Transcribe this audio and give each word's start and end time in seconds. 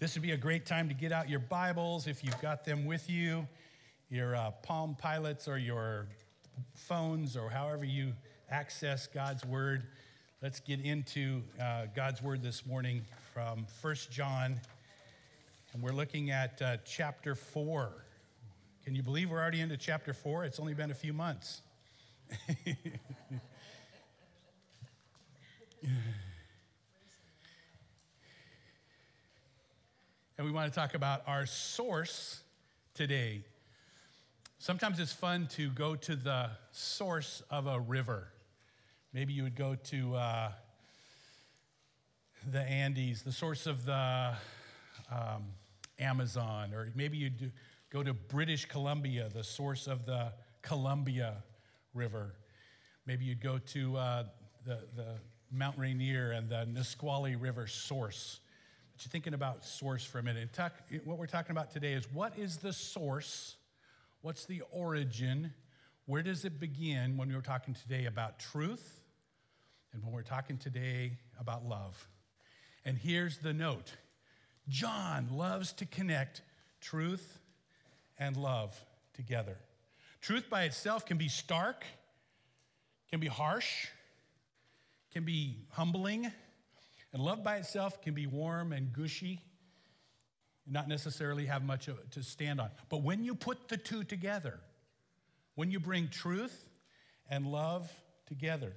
This 0.00 0.14
would 0.14 0.22
be 0.22 0.30
a 0.30 0.36
great 0.38 0.64
time 0.64 0.88
to 0.88 0.94
get 0.94 1.12
out 1.12 1.28
your 1.28 1.40
Bibles 1.40 2.06
if 2.06 2.24
you've 2.24 2.40
got 2.40 2.64
them 2.64 2.86
with 2.86 3.10
you, 3.10 3.46
your 4.08 4.34
uh, 4.34 4.50
Palm 4.62 4.96
Pilots 4.98 5.46
or 5.46 5.58
your 5.58 6.06
phones 6.74 7.36
or 7.36 7.50
however 7.50 7.84
you 7.84 8.14
access 8.50 9.06
God's 9.06 9.44
Word. 9.44 9.82
Let's 10.40 10.58
get 10.58 10.80
into 10.80 11.42
uh, 11.60 11.82
God's 11.94 12.22
Word 12.22 12.42
this 12.42 12.64
morning 12.64 13.02
from 13.34 13.66
First 13.82 14.10
John, 14.10 14.58
and 15.74 15.82
we're 15.82 15.92
looking 15.92 16.30
at 16.30 16.62
uh, 16.62 16.78
chapter 16.86 17.34
4. 17.34 17.92
Can 18.86 18.94
you 18.94 19.02
believe 19.02 19.28
we're 19.28 19.38
already 19.38 19.60
into 19.60 19.76
chapter 19.76 20.14
4? 20.14 20.46
It's 20.46 20.58
only 20.58 20.72
been 20.72 20.92
a 20.92 20.94
few 20.94 21.12
months. 21.12 21.60
and 30.40 30.48
we 30.48 30.54
want 30.54 30.72
to 30.72 30.80
talk 30.80 30.94
about 30.94 31.20
our 31.26 31.44
source 31.44 32.40
today. 32.94 33.44
Sometimes 34.58 34.98
it's 34.98 35.12
fun 35.12 35.46
to 35.48 35.68
go 35.68 35.94
to 35.96 36.16
the 36.16 36.48
source 36.72 37.42
of 37.50 37.66
a 37.66 37.78
river. 37.78 38.26
Maybe 39.12 39.34
you 39.34 39.42
would 39.42 39.54
go 39.54 39.74
to 39.74 40.14
uh, 40.14 40.52
the 42.50 42.62
Andes, 42.62 43.20
the 43.20 43.32
source 43.32 43.66
of 43.66 43.84
the 43.84 44.32
um, 45.12 45.44
Amazon, 45.98 46.72
or 46.72 46.90
maybe 46.94 47.18
you'd 47.18 47.52
go 47.90 48.02
to 48.02 48.14
British 48.14 48.64
Columbia, 48.64 49.28
the 49.28 49.44
source 49.44 49.86
of 49.86 50.06
the 50.06 50.32
Columbia 50.62 51.34
River. 51.92 52.32
Maybe 53.04 53.26
you'd 53.26 53.42
go 53.42 53.58
to 53.58 53.96
uh, 53.98 54.24
the, 54.64 54.78
the 54.96 55.16
Mount 55.52 55.76
Rainier 55.76 56.30
and 56.30 56.48
the 56.48 56.64
Nisqually 56.64 57.36
River 57.36 57.66
source 57.66 58.40
you're 59.04 59.10
thinking 59.10 59.32
about 59.32 59.64
source 59.64 60.04
for 60.04 60.18
a 60.18 60.22
minute. 60.22 60.52
Talk, 60.52 60.74
what 61.04 61.16
we're 61.16 61.26
talking 61.26 61.52
about 61.52 61.70
today 61.70 61.94
is 61.94 62.06
what 62.12 62.38
is 62.38 62.58
the 62.58 62.72
source? 62.72 63.56
What's 64.20 64.44
the 64.44 64.62
origin? 64.72 65.54
Where 66.04 66.22
does 66.22 66.44
it 66.44 66.60
begin 66.60 67.16
when 67.16 67.28
we 67.28 67.34
were 67.34 67.40
talking 67.40 67.72
today 67.72 68.04
about 68.04 68.38
truth 68.38 69.00
and 69.92 70.02
when 70.04 70.12
we're 70.12 70.22
talking 70.22 70.58
today 70.58 71.12
about 71.38 71.64
love? 71.64 72.08
And 72.84 72.98
here's 72.98 73.38
the 73.38 73.54
note 73.54 73.94
John 74.68 75.28
loves 75.32 75.72
to 75.74 75.86
connect 75.86 76.42
truth 76.82 77.38
and 78.18 78.36
love 78.36 78.78
together. 79.14 79.56
Truth 80.20 80.50
by 80.50 80.64
itself 80.64 81.06
can 81.06 81.16
be 81.16 81.28
stark, 81.28 81.84
can 83.08 83.18
be 83.18 83.28
harsh, 83.28 83.86
can 85.10 85.24
be 85.24 85.56
humbling 85.70 86.30
and 87.12 87.22
love 87.22 87.42
by 87.42 87.56
itself 87.56 88.00
can 88.02 88.14
be 88.14 88.26
warm 88.26 88.72
and 88.72 88.92
gushy, 88.92 89.40
and 90.64 90.74
not 90.74 90.88
necessarily 90.88 91.46
have 91.46 91.64
much 91.64 91.88
to 92.10 92.22
stand 92.22 92.60
on. 92.60 92.70
But 92.88 93.02
when 93.02 93.24
you 93.24 93.34
put 93.34 93.68
the 93.68 93.76
two 93.76 94.04
together, 94.04 94.60
when 95.54 95.70
you 95.70 95.80
bring 95.80 96.08
truth 96.08 96.66
and 97.28 97.46
love 97.46 97.90
together, 98.26 98.72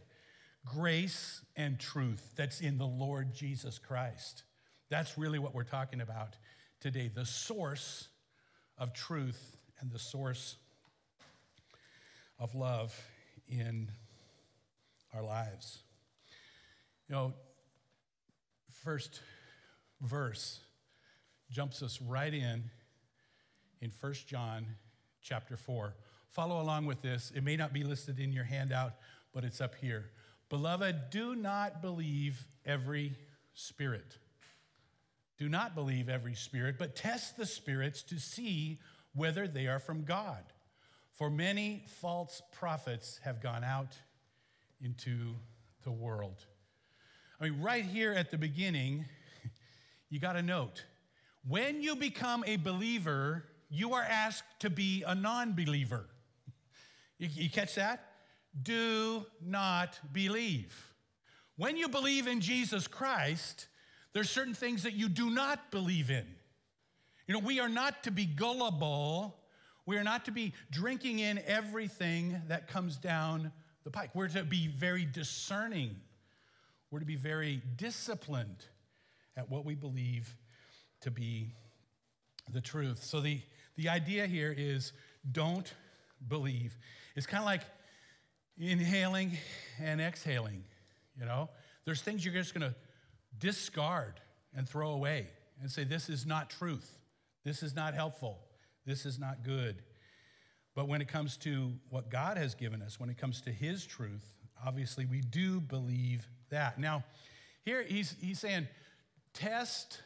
grace 0.65 1.41
and 1.55 1.79
truth 1.79 2.33
that's 2.35 2.61
in 2.61 2.77
the 2.77 2.87
Lord 2.87 3.33
Jesus 3.33 3.77
Christ, 3.77 4.43
that's 4.89 5.17
really 5.17 5.39
what 5.39 5.53
we're 5.53 5.63
talking 5.63 6.01
about 6.01 6.35
today 6.79 7.09
the 7.13 7.25
source 7.25 8.09
of 8.77 8.93
truth 8.93 9.57
and 9.79 9.91
the 9.91 9.99
source 9.99 10.55
of 12.39 12.55
love 12.55 12.99
in 13.47 13.89
our 15.13 15.23
lives. 15.23 15.79
You 17.07 17.15
know, 17.15 17.33
first 18.83 19.21
verse 20.01 20.59
jumps 21.49 21.81
us 21.81 22.01
right 22.01 22.33
in 22.33 22.69
in 23.81 23.91
1 24.01 24.13
John 24.27 24.65
chapter 25.21 25.55
4. 25.55 25.95
Follow 26.27 26.61
along 26.61 26.85
with 26.85 27.01
this. 27.01 27.31
It 27.33 27.43
may 27.43 27.55
not 27.55 27.71
be 27.71 27.83
listed 27.83 28.19
in 28.19 28.33
your 28.33 28.43
handout, 28.43 28.93
but 29.33 29.45
it's 29.45 29.61
up 29.61 29.75
here. 29.75 30.09
Beloved, 30.49 31.09
do 31.11 31.35
not 31.35 31.81
believe 31.81 32.45
every 32.65 33.15
spirit. 33.53 34.17
Do 35.37 35.47
not 35.47 35.75
believe 35.75 36.09
every 36.09 36.35
spirit, 36.35 36.75
but 36.77 36.95
test 36.95 37.37
the 37.37 37.45
spirits 37.45 38.03
to 38.03 38.19
see 38.19 38.79
whether 39.15 39.47
they 39.47 39.67
are 39.67 39.79
from 39.79 40.03
God. 40.03 40.43
For 41.13 41.29
many 41.29 41.85
false 42.01 42.41
prophets 42.51 43.19
have 43.23 43.41
gone 43.41 43.63
out 43.63 43.95
into 44.81 45.35
the 45.83 45.91
world. 45.91 46.45
I 47.43 47.49
mean, 47.49 47.61
right 47.61 47.83
here 47.83 48.13
at 48.13 48.31
the 48.31 48.37
beginning, 48.37 49.03
you 50.09 50.17
got 50.17 50.33
to 50.33 50.41
note 50.41 50.85
when 51.45 51.81
you 51.81 51.97
become 51.97 52.41
a 52.47 52.55
believer, 52.55 53.43
you 53.69 53.95
are 53.95 54.01
asked 54.01 54.61
to 54.61 54.69
be 54.69 55.03
a 55.05 55.13
non 55.13 55.51
believer. 55.51 56.05
You, 57.17 57.27
you, 57.29 57.49
catch 57.49 57.75
that? 57.75 58.11
Do 58.61 59.25
not 59.45 59.99
believe. 60.13 60.93
When 61.57 61.75
you 61.75 61.89
believe 61.89 62.27
in 62.27 62.39
Jesus 62.39 62.87
Christ, 62.87 63.67
there's 64.13 64.29
certain 64.29 64.53
things 64.53 64.83
that 64.83 64.93
you 64.93 65.09
do 65.09 65.29
not 65.29 65.69
believe 65.69 66.11
in. 66.11 66.25
You 67.27 67.33
know, 67.33 67.41
we 67.41 67.59
are 67.59 67.67
not 67.67 68.03
to 68.03 68.11
be 68.11 68.25
gullible. 68.25 69.35
We 69.85 69.97
are 69.97 70.03
not 70.03 70.23
to 70.25 70.31
be 70.31 70.53
drinking 70.71 71.19
in 71.19 71.41
everything 71.45 72.41
that 72.47 72.69
comes 72.69 72.95
down 72.95 73.51
the 73.83 73.91
pike. 73.91 74.11
We're 74.15 74.29
to 74.29 74.45
be 74.45 74.67
very 74.67 75.03
discerning 75.03 75.97
we're 76.93 76.99
to 76.99 77.05
be 77.07 77.15
very 77.15 77.59
disciplined 77.75 78.65
at 79.35 79.49
what 79.49 79.65
we 79.65 79.73
believe 79.73 80.37
to 81.01 81.09
be 81.09 81.55
the 82.53 82.61
truth. 82.61 83.03
So 83.03 83.19
the, 83.19 83.41
the 83.75 83.89
idea 83.89 84.27
here 84.27 84.53
is 84.55 84.93
don't 85.31 85.73
believe. 86.27 86.77
It's 87.15 87.25
kind 87.25 87.41
of 87.41 87.47
like 87.47 87.63
inhaling 88.59 89.31
and 89.81 89.99
exhaling, 89.99 90.63
you 91.19 91.25
know? 91.25 91.49
There's 91.83 92.03
things 92.03 92.23
you're 92.23 92.35
just 92.35 92.53
going 92.53 92.69
to 92.69 92.75
discard 93.39 94.13
and 94.55 94.69
throw 94.69 94.91
away 94.91 95.29
and 95.61 95.71
say, 95.71 95.83
this 95.83 96.09
is 96.09 96.27
not 96.27 96.51
truth. 96.51 96.99
This 97.43 97.63
is 97.63 97.75
not 97.75 97.95
helpful. 97.95 98.37
This 98.85 99.07
is 99.07 99.17
not 99.17 99.43
good. 99.43 99.81
But 100.75 100.87
when 100.87 101.01
it 101.01 101.07
comes 101.07 101.37
to 101.37 101.73
what 101.89 102.11
God 102.11 102.37
has 102.37 102.53
given 102.53 102.83
us, 102.83 102.99
when 102.99 103.09
it 103.09 103.17
comes 103.17 103.41
to 103.41 103.51
His 103.51 103.83
truth, 103.83 104.31
obviously 104.65 105.05
we 105.05 105.21
do 105.21 105.59
believe 105.59 106.27
that. 106.49 106.79
Now, 106.79 107.03
here 107.63 107.83
he's, 107.83 108.15
he's 108.21 108.39
saying, 108.39 108.67
test 109.33 110.01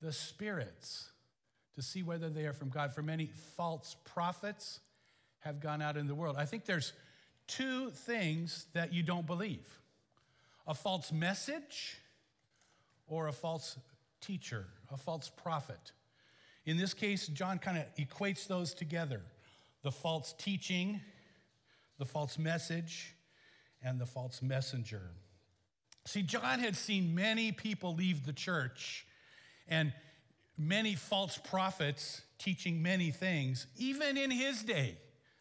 the 0.00 0.12
spirits 0.12 1.08
to 1.74 1.82
see 1.82 2.02
whether 2.02 2.28
they 2.28 2.46
are 2.46 2.52
from 2.52 2.68
God. 2.68 2.92
For 2.92 3.02
many 3.02 3.30
false 3.56 3.96
prophets 4.04 4.80
have 5.40 5.60
gone 5.60 5.82
out 5.82 5.96
in 5.96 6.06
the 6.06 6.14
world. 6.14 6.36
I 6.38 6.44
think 6.44 6.64
there's 6.64 6.92
two 7.46 7.90
things 7.90 8.66
that 8.72 8.92
you 8.92 9.02
don't 9.02 9.26
believe 9.26 9.66
a 10.66 10.74
false 10.74 11.12
message 11.12 11.98
or 13.06 13.28
a 13.28 13.32
false 13.32 13.76
teacher, 14.20 14.66
a 14.90 14.96
false 14.96 15.28
prophet. 15.28 15.92
In 16.64 16.78
this 16.78 16.94
case, 16.94 17.26
John 17.26 17.58
kind 17.58 17.76
of 17.76 17.84
equates 17.96 18.46
those 18.46 18.72
together 18.72 19.20
the 19.82 19.92
false 19.92 20.32
teaching, 20.38 21.02
the 21.98 22.06
false 22.06 22.38
message, 22.38 23.13
and 23.84 24.00
the 24.00 24.06
false 24.06 24.40
messenger. 24.42 25.10
See, 26.06 26.22
John 26.22 26.58
had 26.58 26.76
seen 26.76 27.14
many 27.14 27.52
people 27.52 27.94
leave 27.94 28.26
the 28.26 28.32
church 28.32 29.06
and 29.68 29.92
many 30.58 30.94
false 30.94 31.38
prophets 31.38 32.22
teaching 32.38 32.82
many 32.82 33.10
things, 33.10 33.66
even 33.76 34.16
in 34.16 34.30
his 34.30 34.62
day. 34.62 34.96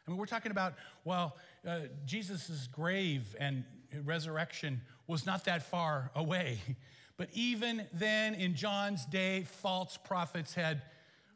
I 0.06 0.12
mean, 0.12 0.18
we're 0.18 0.26
talking 0.26 0.52
about, 0.52 0.74
well, 1.04 1.38
uh, 1.68 1.80
Jesus' 2.06 2.68
grave 2.72 3.36
and 3.40 3.64
resurrection 4.04 4.82
was 5.08 5.26
not 5.26 5.46
that 5.46 5.64
far 5.64 6.12
away. 6.16 6.60
But 7.16 7.30
even 7.34 7.86
then, 7.94 8.34
in 8.34 8.56
John's 8.56 9.06
day, 9.06 9.44
false 9.44 9.98
prophets 10.04 10.56
had 10.56 10.82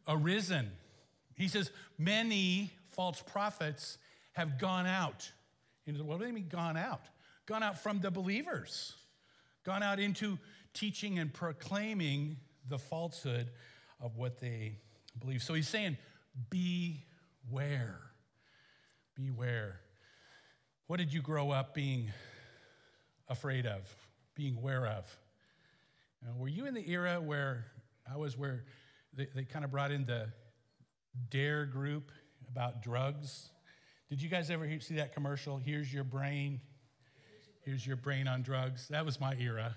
arisen. 0.08 0.72
He 1.36 1.48
says, 1.48 1.70
many 2.00 2.72
false 2.90 3.22
prophets 3.22 4.00
have 4.34 4.58
gone 4.58 4.88
out 4.88 5.32
world. 5.96 6.08
What 6.08 6.20
do 6.20 6.28
you 6.28 6.34
mean 6.34 6.50
gone 6.50 6.78
out? 6.78 7.02
Gone 7.46 7.64
out 7.64 7.82
from 7.82 8.02
the 8.02 8.12
believers, 8.12 8.94
gone 9.66 9.82
out 9.82 10.00
into 10.00 10.38
teaching 10.74 11.18
and 11.18 11.34
proclaiming 11.34 12.38
the 12.68 12.78
falsehood 12.78 13.52
of 14.02 14.18
what 14.18 14.40
they 14.40 14.80
believe. 15.18 15.42
So 15.42 15.54
he's 15.54 15.70
saying, 15.70 15.98
beware. 16.50 18.00
Beware. 19.16 19.80
What 20.88 20.98
did 20.98 21.14
you 21.14 21.22
grow 21.22 21.52
up 21.52 21.74
being 21.74 22.12
afraid 23.30 23.66
of, 23.66 23.82
being 24.36 24.58
aware 24.58 24.86
of? 24.86 25.06
Were 26.38 26.50
you 26.50 26.66
in 26.66 26.74
the 26.74 26.90
era 26.90 27.22
where 27.22 27.66
I 28.12 28.18
was, 28.18 28.38
where 28.38 28.66
they, 29.14 29.28
they 29.34 29.44
kind 29.44 29.64
of 29.64 29.72
brought 29.72 29.92
in 29.92 30.06
the 30.06 30.28
DARE 31.30 31.66
group 31.66 32.12
about 32.50 32.84
drugs? 32.84 33.50
Did 34.10 34.22
you 34.22 34.30
guys 34.30 34.50
ever 34.50 34.68
see 34.80 34.96
that 34.96 35.14
commercial? 35.14 35.58
Here's 35.58 35.94
your 35.94 36.04
brain. 36.06 36.62
Here's 37.66 37.86
your 37.86 37.98
brain 37.98 38.28
on 38.28 38.42
drugs. 38.42 38.88
That 38.88 39.06
was 39.06 39.20
my 39.20 39.36
era. 39.36 39.76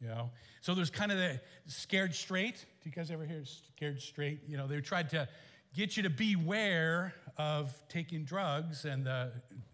you 0.00 0.08
know. 0.08 0.30
So 0.60 0.74
there's 0.74 0.90
kind 0.90 1.10
of 1.10 1.18
the 1.18 1.40
scared 1.66 2.14
straight. 2.14 2.64
Do 2.82 2.88
you 2.88 2.92
guys 2.92 3.10
ever 3.10 3.24
hear 3.24 3.42
scared 3.44 4.00
straight? 4.00 4.40
You 4.46 4.56
know, 4.56 4.68
they 4.68 4.80
tried 4.80 5.10
to 5.10 5.28
get 5.74 5.96
you 5.96 6.04
to 6.04 6.10
beware 6.10 7.14
of 7.36 7.72
taking 7.88 8.24
drugs 8.24 8.84
and 8.84 9.06
the 9.06 9.32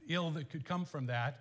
ill 0.09 0.31
that 0.32 0.49
could 0.49 0.65
come 0.65 0.85
from 0.87 1.06
that. 1.06 1.41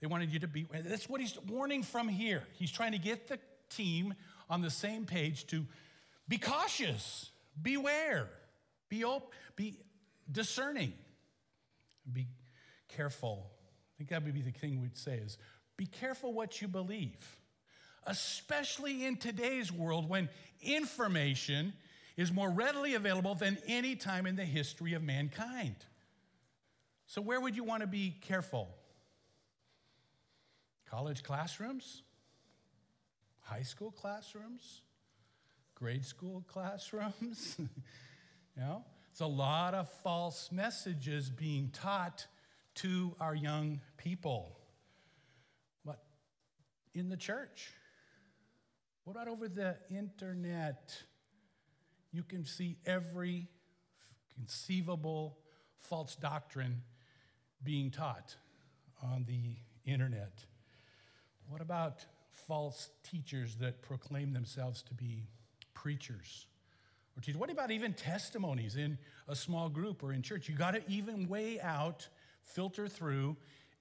They 0.00 0.06
wanted 0.06 0.32
you 0.32 0.38
to 0.40 0.46
be, 0.46 0.66
that's 0.84 1.08
what 1.08 1.20
he's 1.20 1.38
warning 1.48 1.82
from 1.82 2.08
here. 2.08 2.42
He's 2.54 2.70
trying 2.70 2.92
to 2.92 2.98
get 2.98 3.28
the 3.28 3.38
team 3.68 4.14
on 4.48 4.62
the 4.62 4.70
same 4.70 5.04
page 5.06 5.46
to 5.48 5.66
be 6.28 6.38
cautious, 6.38 7.30
beware, 7.60 8.28
be, 8.88 9.04
op- 9.04 9.32
be 9.56 9.78
discerning, 10.30 10.92
be 12.12 12.28
careful. 12.88 13.50
I 13.94 13.98
think 13.98 14.10
that 14.10 14.24
would 14.24 14.34
be 14.34 14.42
the 14.42 14.50
thing 14.50 14.80
we'd 14.80 14.96
say 14.96 15.14
is 15.16 15.38
be 15.76 15.86
careful 15.86 16.32
what 16.32 16.60
you 16.62 16.68
believe, 16.68 17.38
especially 18.06 19.04
in 19.04 19.16
today's 19.16 19.70
world 19.70 20.08
when 20.08 20.28
information 20.62 21.72
is 22.16 22.32
more 22.32 22.50
readily 22.50 22.94
available 22.94 23.34
than 23.34 23.58
any 23.66 23.94
time 23.94 24.26
in 24.26 24.36
the 24.36 24.44
history 24.44 24.94
of 24.94 25.02
mankind. 25.02 25.76
So, 27.06 27.20
where 27.20 27.40
would 27.40 27.56
you 27.56 27.64
want 27.64 27.82
to 27.82 27.86
be 27.86 28.16
careful? 28.22 28.68
College 30.90 31.22
classrooms? 31.22 32.02
High 33.42 33.62
school 33.62 33.90
classrooms? 33.90 34.80
Grade 35.74 36.04
school 36.04 36.44
classrooms? 36.48 37.56
you 37.58 37.68
know, 38.56 38.84
it's 39.16 39.22
a 39.22 39.26
lot 39.26 39.72
of 39.72 39.88
false 40.02 40.50
messages 40.52 41.30
being 41.30 41.70
taught 41.72 42.26
to 42.74 43.16
our 43.18 43.34
young 43.34 43.80
people. 43.96 44.58
But 45.86 46.02
in 46.92 47.08
the 47.08 47.16
church? 47.16 47.70
What 49.04 49.12
about 49.12 49.28
over 49.28 49.48
the 49.48 49.78
internet? 49.88 51.02
You 52.12 52.24
can 52.24 52.44
see 52.44 52.76
every 52.84 53.48
conceivable 54.34 55.38
false 55.78 56.14
doctrine 56.14 56.82
being 57.64 57.90
taught 57.90 58.36
on 59.02 59.24
the 59.26 59.56
internet. 59.90 60.44
What 61.48 61.62
about 61.62 62.04
false 62.46 62.90
teachers 63.02 63.56
that 63.60 63.80
proclaim 63.80 64.34
themselves 64.34 64.82
to 64.82 64.92
be 64.92 65.22
preachers 65.72 66.48
or 67.16 67.20
teachers? 67.20 67.38
What 67.38 67.50
about 67.50 67.70
even 67.70 67.92
testimonies 67.94 68.76
in 68.76 68.98
a 69.28 69.34
small 69.34 69.68
group 69.68 70.02
or 70.02 70.12
in 70.12 70.22
church? 70.22 70.48
You 70.48 70.54
got 70.54 70.74
to 70.74 70.82
even 70.88 71.28
weigh 71.28 71.60
out, 71.60 72.08
filter 72.42 72.88
through 72.88 73.36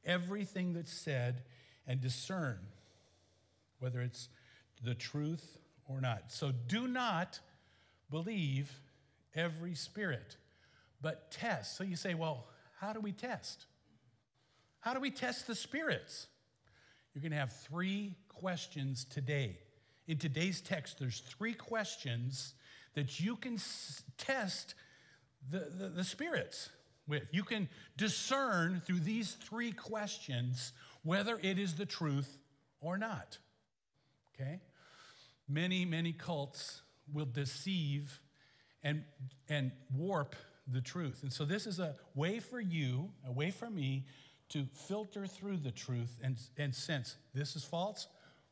everything 0.05 0.73
that's 0.73 0.93
said 0.93 1.43
and 1.87 1.99
discern 2.01 2.59
whether 3.79 4.01
it's 4.01 4.29
the 4.83 4.95
truth 4.95 5.57
or 5.87 6.01
not. 6.01 6.31
So 6.31 6.51
do 6.51 6.87
not 6.87 7.39
believe 8.09 8.71
every 9.35 9.75
spirit, 9.75 10.37
but 11.01 11.31
test. 11.31 11.77
So 11.77 11.83
you 11.83 11.95
say, 11.95 12.13
well, 12.13 12.47
how 12.79 12.93
do 12.93 12.99
we 12.99 13.11
test? 13.11 13.65
How 14.79 14.93
do 14.93 14.99
we 14.99 15.11
test 15.11 15.47
the 15.47 15.55
spirits? 15.55 16.27
You're 17.13 17.21
going 17.21 17.31
to 17.31 17.37
have 17.37 17.53
three 17.53 18.15
questions 18.29 19.05
today. 19.05 19.57
In 20.07 20.17
today's 20.17 20.61
text, 20.61 20.99
there's 20.99 21.21
three 21.21 21.53
questions 21.53 22.53
that 22.95 23.19
you 23.19 23.35
can 23.35 23.55
s- 23.55 24.03
test 24.17 24.75
the, 25.49 25.69
the, 25.77 25.89
the 25.89 26.03
spirits 26.03 26.69
with. 27.07 27.23
You 27.31 27.43
can 27.43 27.69
discern 27.97 28.81
through 28.85 29.01
these 29.01 29.33
three 29.33 29.71
questions 29.71 30.73
whether 31.03 31.39
it 31.41 31.59
is 31.59 31.75
the 31.75 31.85
truth 31.85 32.37
or 32.81 32.97
not. 32.97 33.37
Okay? 34.33 34.59
Many, 35.47 35.85
many 35.85 36.13
cults 36.13 36.81
will 37.13 37.25
deceive 37.25 38.19
and, 38.83 39.03
and 39.49 39.71
warp 39.93 40.35
the 40.67 40.81
truth. 40.81 41.19
And 41.21 41.31
so, 41.31 41.45
this 41.45 41.67
is 41.67 41.79
a 41.79 41.95
way 42.15 42.39
for 42.39 42.59
you, 42.59 43.11
a 43.27 43.31
way 43.31 43.51
for 43.51 43.69
me 43.69 44.05
to 44.49 44.65
filter 44.87 45.25
through 45.25 45.57
the 45.57 45.71
truth 45.71 46.19
and, 46.23 46.37
and 46.57 46.73
sense 46.73 47.17
this 47.33 47.55
is 47.55 47.63
false, 47.63 48.07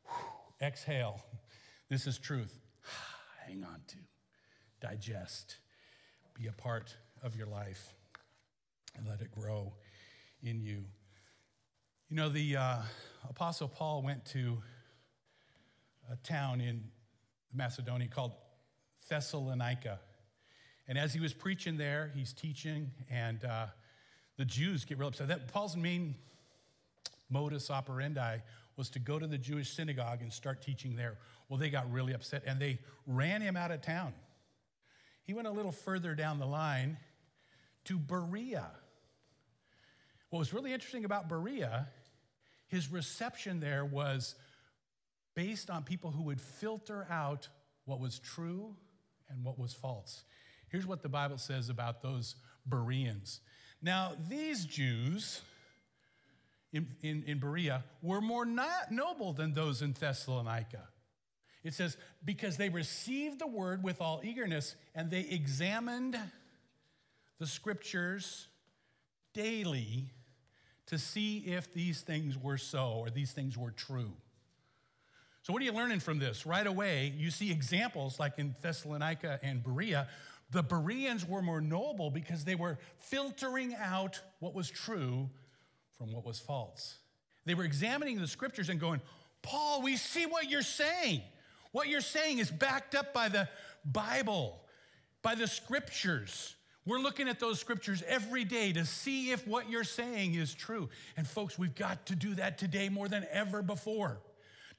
Whew, 0.06 0.68
exhale, 0.68 1.22
this 1.90 2.08
is 2.08 2.18
truth. 2.18 2.60
Hang 3.48 3.64
on 3.64 3.82
to, 3.88 3.98
digest, 4.84 5.58
be 6.36 6.48
a 6.48 6.52
part 6.52 6.96
of 7.24 7.36
your 7.36 7.48
life, 7.48 7.94
and 8.96 9.08
let 9.08 9.22
it 9.22 9.32
grow 9.32 9.74
in 10.44 10.62
you. 10.62 10.84
You 12.10 12.18
know, 12.18 12.30
the 12.30 12.58
uh, 12.58 12.76
Apostle 13.30 13.70
Paul 13.70 14.04
went 14.04 14.26
to 14.26 14.58
a 16.12 16.18
town 16.18 16.60
in 16.60 16.84
Macedonia 17.54 18.10
called 18.10 18.34
Thessalonica. 19.10 20.00
And 20.88 20.98
as 20.98 21.14
he 21.14 21.22
was 21.22 21.34
preaching 21.34 21.78
there, 21.78 22.12
he's 22.14 22.34
teaching, 22.34 22.92
and 23.10 23.44
uh, 23.46 23.68
the 24.38 24.44
Jews 24.46 24.84
get 24.84 24.98
real 24.98 25.08
upset. 25.08 25.30
That 25.30 25.48
Paul's 25.48 25.78
main 25.78 26.16
modus 27.30 27.72
operandi 27.72 28.40
was 28.76 28.90
to 28.90 29.00
go 29.00 29.18
to 29.18 29.28
the 29.28 29.38
Jewish 29.38 29.72
synagogue 29.72 30.22
and 30.22 30.32
start 30.32 30.62
teaching 30.62 30.98
there. 30.98 31.18
Well, 31.48 31.58
they 31.58 31.70
got 31.70 31.90
really 31.92 32.14
upset 32.14 32.44
and 32.46 32.60
they 32.60 32.80
ran 33.08 33.42
him 33.42 33.56
out 33.56 33.72
of 33.72 33.82
town. 33.82 34.14
He 35.24 35.34
went 35.34 35.48
a 35.48 35.52
little 35.52 35.72
further 35.72 36.16
down 36.16 36.40
the 36.40 36.46
line 36.46 36.98
to 37.86 37.98
Berea. 37.98 38.70
What 40.30 40.40
was 40.40 40.54
really 40.54 40.74
interesting 40.74 41.06
about 41.06 41.30
Berea, 41.30 41.88
his 42.68 42.92
reception 42.92 43.60
there 43.60 43.86
was 43.86 44.36
based 45.36 45.70
on 45.70 45.84
people 45.84 46.12
who 46.12 46.24
would 46.24 46.42
filter 46.42 47.08
out 47.10 47.48
what 47.86 48.00
was 48.00 48.20
true 48.20 48.76
and 49.30 49.44
what 49.44 49.58
was 49.60 49.74
false. 49.74 50.24
Here's 50.70 50.88
what 50.88 51.04
the 51.04 51.10
Bible 51.10 51.38
says 51.38 51.70
about 51.70 52.02
those 52.02 52.36
Bereans. 52.66 53.42
Now, 53.82 54.14
these 54.30 54.66
Jews 54.66 55.42
in, 56.72 56.88
in, 57.02 57.24
in 57.28 57.40
Berea 57.40 57.84
were 58.02 58.22
more 58.22 58.46
not 58.46 58.92
noble 58.92 59.34
than 59.34 59.54
those 59.54 59.82
in 59.82 59.94
Thessalonica. 59.94 60.88
It 61.64 61.74
says, 61.74 61.98
because 62.24 62.58
they 62.58 62.70
received 62.70 63.40
the 63.40 63.48
word 63.48 63.84
with 63.84 64.02
all 64.02 64.22
eagerness 64.24 64.76
and 64.94 65.10
they 65.10 65.22
examined 65.22 66.20
the 67.40 67.48
scriptures 67.48 68.48
daily 69.34 70.12
to 70.88 70.98
see 70.98 71.38
if 71.38 71.74
these 71.74 72.02
things 72.02 72.38
were 72.38 72.58
so 72.58 72.96
or 72.98 73.10
these 73.10 73.32
things 73.32 73.58
were 73.58 73.72
true. 73.72 74.12
So, 75.44 75.52
what 75.52 75.62
are 75.62 75.66
you 75.66 75.74
learning 75.74 76.00
from 76.00 76.20
this? 76.20 76.46
Right 76.46 76.66
away, 76.66 77.14
you 77.18 77.30
see 77.30 77.52
examples 77.52 78.20
like 78.20 78.34
in 78.38 78.56
Thessalonica 78.62 79.40
and 79.44 79.64
Berea. 79.64 80.08
The 80.52 80.64
Bereans 80.64 81.28
were 81.28 81.42
more 81.42 81.60
noble 81.60 82.12
because 82.12 82.46
they 82.46 82.56
were 82.56 82.78
filtering 83.00 83.76
out 83.76 84.22
what 84.40 84.54
was 84.54 84.70
true 84.70 85.30
from 85.98 86.14
what 86.14 86.26
was 86.26 86.40
false. 86.40 86.98
They 87.46 87.56
were 87.56 87.64
examining 87.66 88.20
the 88.20 88.28
scriptures 88.28 88.70
and 88.70 88.80
going, 88.80 89.02
Paul, 89.42 89.82
we 89.82 89.98
see 89.98 90.26
what 90.26 90.50
you're 90.50 90.62
saying. 90.62 91.24
What 91.74 91.90
you're 91.90 92.02
saying 92.02 92.38
is 92.38 92.50
backed 92.50 92.96
up 92.96 93.14
by 93.14 93.28
the 93.28 93.50
Bible, 93.84 94.62
by 95.22 95.36
the 95.36 95.48
scriptures. 95.48 96.56
We're 96.86 97.00
looking 97.00 97.28
at 97.28 97.40
those 97.40 97.60
scriptures 97.60 98.04
every 98.08 98.44
day 98.44 98.72
to 98.74 98.86
see 98.86 99.32
if 99.32 99.48
what 99.48 99.70
you're 99.70 99.84
saying 99.84 100.36
is 100.36 100.54
true. 100.54 100.90
And 101.18 101.28
folks, 101.28 101.58
we've 101.58 101.76
got 101.76 102.06
to 102.08 102.16
do 102.16 102.36
that 102.36 102.58
today 102.58 102.90
more 102.90 103.08
than 103.08 103.26
ever 103.32 103.62
before. 103.62 104.20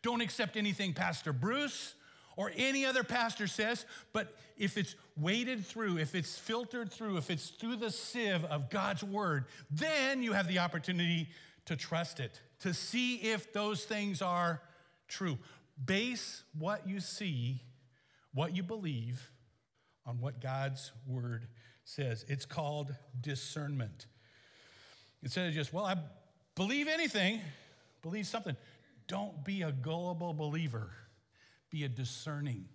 Don't 0.03 0.21
accept 0.21 0.57
anything 0.57 0.93
Pastor 0.93 1.33
Bruce 1.33 1.95
or 2.37 2.53
any 2.57 2.85
other 2.85 3.03
pastor 3.03 3.47
says, 3.47 3.87
but 4.13 4.37
if 4.57 4.77
it's 4.77 4.95
waded 5.17 5.65
through, 5.65 5.99
if 5.99 6.15
it's 6.15 6.39
filtered 6.39 6.93
through, 6.93 7.17
if 7.17 7.31
it's 7.31 7.49
through 7.49 7.77
the 7.77 7.91
sieve 7.91 8.45
of 8.45 8.71
God's 8.71 9.03
word, 9.03 9.47
then 9.71 10.23
you 10.23 10.33
have 10.33 10.47
the 10.47 10.59
opportunity 10.59 11.29
to 11.67 11.77
trust 11.77 12.21
it, 12.21 12.41
to 12.61 12.75
see 12.75 13.17
if 13.17 13.53
those 13.53 13.85
things 13.85 14.21
are 14.21 14.61
true. 15.09 15.39
Base 15.83 16.45
what 16.57 16.87
you 16.87 17.01
see, 17.01 17.63
what 18.33 18.55
you 18.55 18.63
believe, 18.63 19.31
on 20.07 20.21
what 20.21 20.41
God's 20.41 20.93
word 21.07 21.47
says. 21.85 22.25
It's 22.29 22.47
called 22.47 22.95
discernment. 23.21 24.07
Instead 25.23 25.49
of 25.49 25.55
just, 25.55 25.73
well, 25.73 25.85
I 25.85 25.97
believe 26.55 26.87
anything, 26.89 27.41
believe 28.03 28.27
something. 28.27 28.57
Don't 29.09 29.45
be 29.45 29.63
a 29.63 29.73
gullible 29.73 30.35
believer, 30.35 30.91
be 31.71 31.85
a 31.85 31.89
discerning 31.89 32.67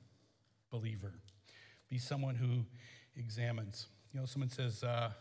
believer. 0.71 1.13
Be 1.89 1.97
someone 1.97 2.35
who 2.35 2.65
examines. 3.15 3.87
You 4.13 4.19
know, 4.19 4.25
someone 4.25 4.49
says, 4.49 4.83
uh, 4.83 5.11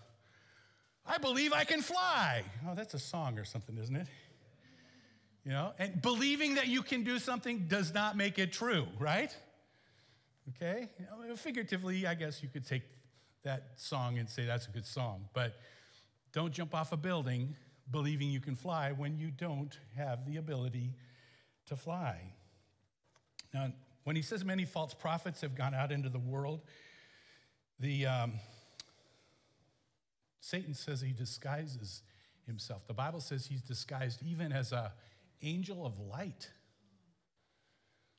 I 1.06 1.18
believe 1.18 1.52
I 1.52 1.64
can 1.64 1.80
fly. 1.80 2.42
Oh, 2.68 2.74
that's 2.74 2.92
a 2.94 2.98
song 2.98 3.38
or 3.38 3.44
something, 3.44 3.78
isn't 3.78 3.96
it? 3.96 4.06
You 5.44 5.52
know, 5.52 5.72
and 5.78 6.00
believing 6.02 6.56
that 6.56 6.66
you 6.66 6.82
can 6.82 7.04
do 7.04 7.18
something 7.18 7.66
does 7.68 7.94
not 7.94 8.16
make 8.16 8.38
it 8.38 8.52
true, 8.52 8.86
right? 8.98 9.34
Okay? 10.50 10.88
Figuratively, 11.36 12.06
I 12.06 12.14
guess 12.14 12.42
you 12.42 12.48
could 12.48 12.66
take 12.66 12.82
that 13.44 13.72
song 13.76 14.18
and 14.18 14.28
say 14.28 14.44
that's 14.44 14.66
a 14.66 14.70
good 14.70 14.84
song, 14.84 15.28
but 15.32 15.54
don't 16.32 16.52
jump 16.52 16.74
off 16.74 16.92
a 16.92 16.96
building 16.96 17.56
believing 17.90 18.30
you 18.30 18.40
can 18.40 18.54
fly 18.54 18.92
when 18.92 19.18
you 19.18 19.30
don't 19.30 19.78
have 19.96 20.26
the 20.26 20.36
ability 20.36 20.92
to 21.66 21.76
fly. 21.76 22.20
Now, 23.54 23.72
when 24.04 24.16
he 24.16 24.22
says 24.22 24.44
many 24.44 24.64
false 24.64 24.94
prophets 24.94 25.40
have 25.40 25.54
gone 25.54 25.74
out 25.74 25.92
into 25.92 26.08
the 26.08 26.18
world, 26.18 26.60
the 27.80 28.06
um, 28.06 28.34
Satan 30.40 30.74
says 30.74 31.00
he 31.00 31.12
disguises 31.12 32.02
himself. 32.46 32.86
The 32.86 32.94
Bible 32.94 33.20
says 33.20 33.46
he's 33.46 33.62
disguised 33.62 34.20
even 34.26 34.52
as 34.52 34.72
a 34.72 34.92
angel 35.42 35.84
of 35.86 35.98
light. 35.98 36.50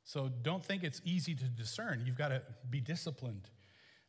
So 0.04 0.30
don't 0.42 0.66
think 0.66 0.84
it's 0.84 1.02
easy 1.06 1.36
to 1.36 1.44
discern. 1.46 2.04
You've 2.06 2.18
got 2.18 2.30
to 2.30 2.42
be 2.70 2.80
disciplined 2.80 3.50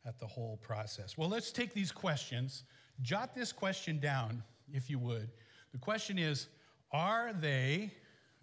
at 0.05 0.19
the 0.19 0.25
whole 0.25 0.57
process. 0.57 1.17
Well, 1.17 1.29
let's 1.29 1.51
take 1.51 1.73
these 1.73 1.91
questions. 1.91 2.63
Jot 3.01 3.35
this 3.35 3.51
question 3.51 3.99
down, 3.99 4.43
if 4.73 4.89
you 4.89 4.97
would. 4.99 5.29
The 5.71 5.77
question 5.77 6.17
is 6.17 6.47
Are 6.91 7.33
they, 7.33 7.91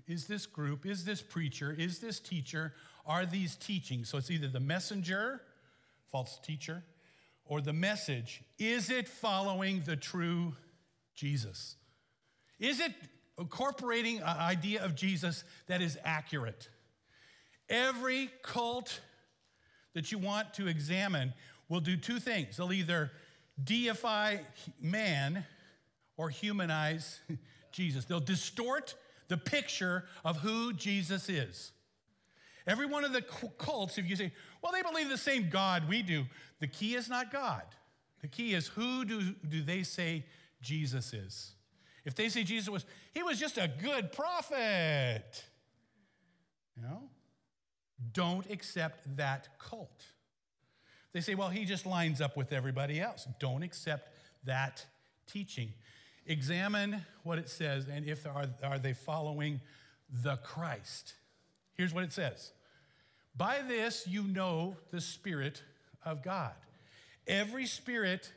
is 0.06 0.26
this 0.26 0.46
group, 0.46 0.86
is 0.86 1.04
this 1.04 1.20
preacher, 1.20 1.72
is 1.72 1.98
this 1.98 2.20
teacher, 2.20 2.74
are 3.06 3.26
these 3.26 3.56
teaching? 3.56 4.04
So 4.04 4.18
it's 4.18 4.30
either 4.30 4.48
the 4.48 4.60
messenger, 4.60 5.40
false 6.10 6.38
teacher, 6.42 6.84
or 7.44 7.60
the 7.60 7.72
message. 7.72 8.42
Is 8.58 8.90
it 8.90 9.08
following 9.08 9.82
the 9.84 9.96
true 9.96 10.54
Jesus? 11.14 11.76
Is 12.60 12.80
it 12.80 12.92
incorporating 13.38 14.18
an 14.18 14.24
idea 14.24 14.84
of 14.84 14.94
Jesus 14.94 15.44
that 15.66 15.80
is 15.80 15.98
accurate? 16.04 16.68
Every 17.68 18.30
cult 18.42 19.00
that 19.94 20.10
you 20.10 20.18
want 20.18 20.54
to 20.54 20.66
examine 20.66 21.32
will 21.68 21.80
do 21.80 21.96
two 21.96 22.18
things. 22.18 22.56
They'll 22.56 22.72
either 22.72 23.10
deify 23.62 24.38
man 24.80 25.44
or 26.16 26.30
humanize 26.30 27.20
Jesus. 27.72 28.04
They'll 28.04 28.20
distort 28.20 28.94
the 29.28 29.36
picture 29.36 30.04
of 30.24 30.38
who 30.38 30.72
Jesus 30.72 31.28
is. 31.28 31.72
Every 32.66 32.86
one 32.86 33.04
of 33.04 33.12
the 33.12 33.22
cults, 33.22 33.96
if 33.96 34.08
you 34.08 34.16
say, 34.16 34.32
well, 34.62 34.72
they 34.72 34.82
believe 34.82 35.08
the 35.08 35.16
same 35.16 35.48
God 35.48 35.88
we 35.88 36.02
do, 36.02 36.24
the 36.60 36.66
key 36.66 36.94
is 36.94 37.08
not 37.08 37.32
God. 37.32 37.62
The 38.20 38.28
key 38.28 38.54
is 38.54 38.66
who 38.66 39.04
do, 39.04 39.34
do 39.48 39.62
they 39.62 39.82
say 39.82 40.24
Jesus 40.60 41.14
is? 41.14 41.54
If 42.08 42.14
they 42.14 42.30
say 42.30 42.42
Jesus 42.42 42.70
was, 42.70 42.86
he 43.12 43.22
was 43.22 43.38
just 43.38 43.58
a 43.58 43.70
good 43.82 44.12
prophet, 44.12 45.44
you 46.74 46.82
know, 46.82 47.02
don't 48.14 48.50
accept 48.50 49.18
that 49.18 49.48
cult. 49.58 50.06
They 51.12 51.20
say, 51.20 51.34
well, 51.34 51.50
he 51.50 51.66
just 51.66 51.84
lines 51.84 52.22
up 52.22 52.34
with 52.34 52.50
everybody 52.50 52.98
else. 52.98 53.28
Don't 53.38 53.62
accept 53.62 54.08
that 54.44 54.86
teaching. 55.26 55.74
Examine 56.24 57.04
what 57.24 57.38
it 57.38 57.50
says 57.50 57.86
and 57.92 58.06
if 58.06 58.26
are, 58.26 58.46
are 58.64 58.78
they 58.78 58.94
following 58.94 59.60
the 60.22 60.36
Christ. 60.36 61.12
Here's 61.74 61.92
what 61.92 62.04
it 62.04 62.12
says 62.14 62.52
By 63.36 63.60
this 63.68 64.06
you 64.08 64.22
know 64.22 64.78
the 64.90 65.02
Spirit 65.02 65.62
of 66.06 66.22
God. 66.22 66.54
Every 67.26 67.66
spirit 67.66 68.32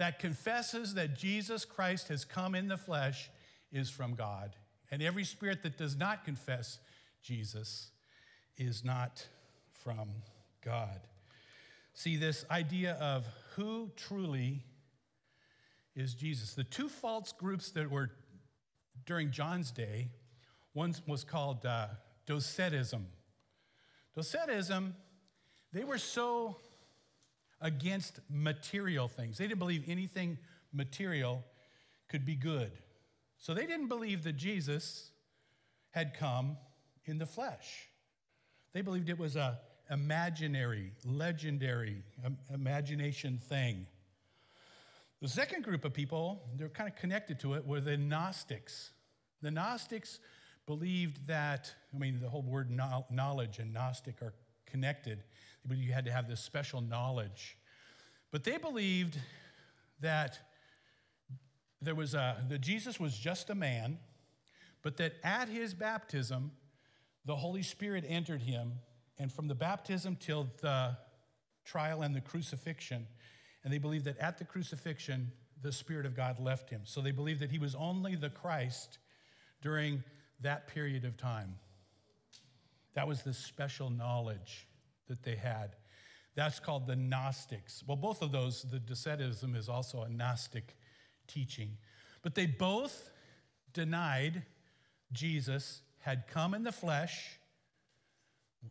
that 0.00 0.18
confesses 0.18 0.94
that 0.94 1.14
Jesus 1.14 1.66
Christ 1.66 2.08
has 2.08 2.24
come 2.24 2.54
in 2.54 2.68
the 2.68 2.78
flesh 2.78 3.28
is 3.70 3.90
from 3.90 4.14
God. 4.14 4.56
And 4.90 5.02
every 5.02 5.24
spirit 5.24 5.62
that 5.62 5.76
does 5.76 5.94
not 5.94 6.24
confess 6.24 6.78
Jesus 7.22 7.90
is 8.56 8.82
not 8.82 9.26
from 9.84 10.08
God. 10.64 11.02
See, 11.92 12.16
this 12.16 12.46
idea 12.50 12.94
of 12.94 13.26
who 13.56 13.90
truly 13.94 14.64
is 15.94 16.14
Jesus. 16.14 16.54
The 16.54 16.64
two 16.64 16.88
false 16.88 17.32
groups 17.32 17.70
that 17.72 17.90
were 17.90 18.10
during 19.04 19.30
John's 19.30 19.70
day, 19.70 20.08
one 20.72 20.94
was 21.06 21.24
called 21.24 21.66
uh, 21.66 21.88
Docetism. 22.24 23.06
Docetism, 24.16 24.94
they 25.74 25.84
were 25.84 25.98
so 25.98 26.56
against 27.60 28.20
material 28.28 29.08
things. 29.08 29.38
They 29.38 29.46
didn't 29.46 29.58
believe 29.58 29.84
anything 29.86 30.38
material 30.72 31.44
could 32.08 32.24
be 32.24 32.34
good. 32.34 32.72
So 33.38 33.54
they 33.54 33.66
didn't 33.66 33.88
believe 33.88 34.24
that 34.24 34.36
Jesus 34.36 35.10
had 35.90 36.14
come 36.14 36.56
in 37.04 37.18
the 37.18 37.26
flesh. 37.26 37.88
They 38.72 38.82
believed 38.82 39.08
it 39.08 39.18
was 39.18 39.36
a 39.36 39.58
imaginary, 39.90 40.92
legendary, 41.04 42.02
imagination 42.54 43.40
thing. 43.48 43.86
The 45.20 45.28
second 45.28 45.64
group 45.64 45.84
of 45.84 45.92
people, 45.92 46.48
they're 46.56 46.68
kind 46.68 46.88
of 46.88 46.96
connected 46.96 47.40
to 47.40 47.54
it, 47.54 47.66
were 47.66 47.80
the 47.80 47.96
Gnostics. 47.96 48.92
The 49.42 49.50
Gnostics 49.50 50.20
believed 50.66 51.26
that, 51.26 51.74
I 51.94 51.98
mean, 51.98 52.20
the 52.20 52.28
whole 52.28 52.42
word 52.42 52.70
knowledge 52.70 53.58
and 53.58 53.72
Gnostic 53.72 54.22
are 54.22 54.32
connected. 54.64 55.24
But 55.66 55.76
you 55.76 55.92
had 55.92 56.04
to 56.06 56.12
have 56.12 56.28
this 56.28 56.40
special 56.40 56.80
knowledge. 56.80 57.56
But 58.30 58.44
they 58.44 58.56
believed 58.56 59.18
that 60.00 60.38
there 61.82 61.94
was 61.94 62.14
a, 62.14 62.36
that 62.48 62.60
Jesus 62.60 63.00
was 63.00 63.16
just 63.16 63.50
a 63.50 63.54
man, 63.54 63.98
but 64.82 64.96
that 64.98 65.14
at 65.22 65.48
his 65.48 65.74
baptism, 65.74 66.52
the 67.24 67.36
Holy 67.36 67.62
Spirit 67.62 68.04
entered 68.06 68.42
him, 68.42 68.72
and 69.18 69.32
from 69.32 69.48
the 69.48 69.54
baptism 69.54 70.16
till 70.16 70.48
the 70.62 70.96
trial 71.64 72.02
and 72.02 72.14
the 72.14 72.20
crucifixion, 72.20 73.06
and 73.64 73.72
they 73.72 73.78
believed 73.78 74.06
that 74.06 74.18
at 74.18 74.38
the 74.38 74.44
crucifixion, 74.44 75.32
the 75.62 75.72
Spirit 75.72 76.06
of 76.06 76.16
God 76.16 76.38
left 76.38 76.70
him. 76.70 76.82
So 76.84 77.00
they 77.00 77.10
believed 77.10 77.40
that 77.40 77.50
he 77.50 77.58
was 77.58 77.74
only 77.74 78.16
the 78.16 78.30
Christ 78.30 78.98
during 79.60 80.02
that 80.40 80.68
period 80.68 81.04
of 81.04 81.18
time. 81.18 81.56
That 82.94 83.06
was 83.06 83.22
the 83.22 83.34
special 83.34 83.90
knowledge 83.90 84.66
that 85.10 85.22
they 85.22 85.34
had. 85.34 85.76
That's 86.34 86.60
called 86.60 86.86
the 86.86 86.96
Gnostics. 86.96 87.84
Well, 87.86 87.96
both 87.96 88.22
of 88.22 88.32
those, 88.32 88.62
the 88.62 88.78
Docetism 88.78 89.54
is 89.54 89.68
also 89.68 90.02
a 90.02 90.08
Gnostic 90.08 90.76
teaching. 91.26 91.76
But 92.22 92.34
they 92.34 92.46
both 92.46 93.10
denied 93.72 94.42
Jesus 95.12 95.82
had 95.98 96.26
come 96.28 96.54
in 96.54 96.62
the 96.62 96.72
flesh. 96.72 97.38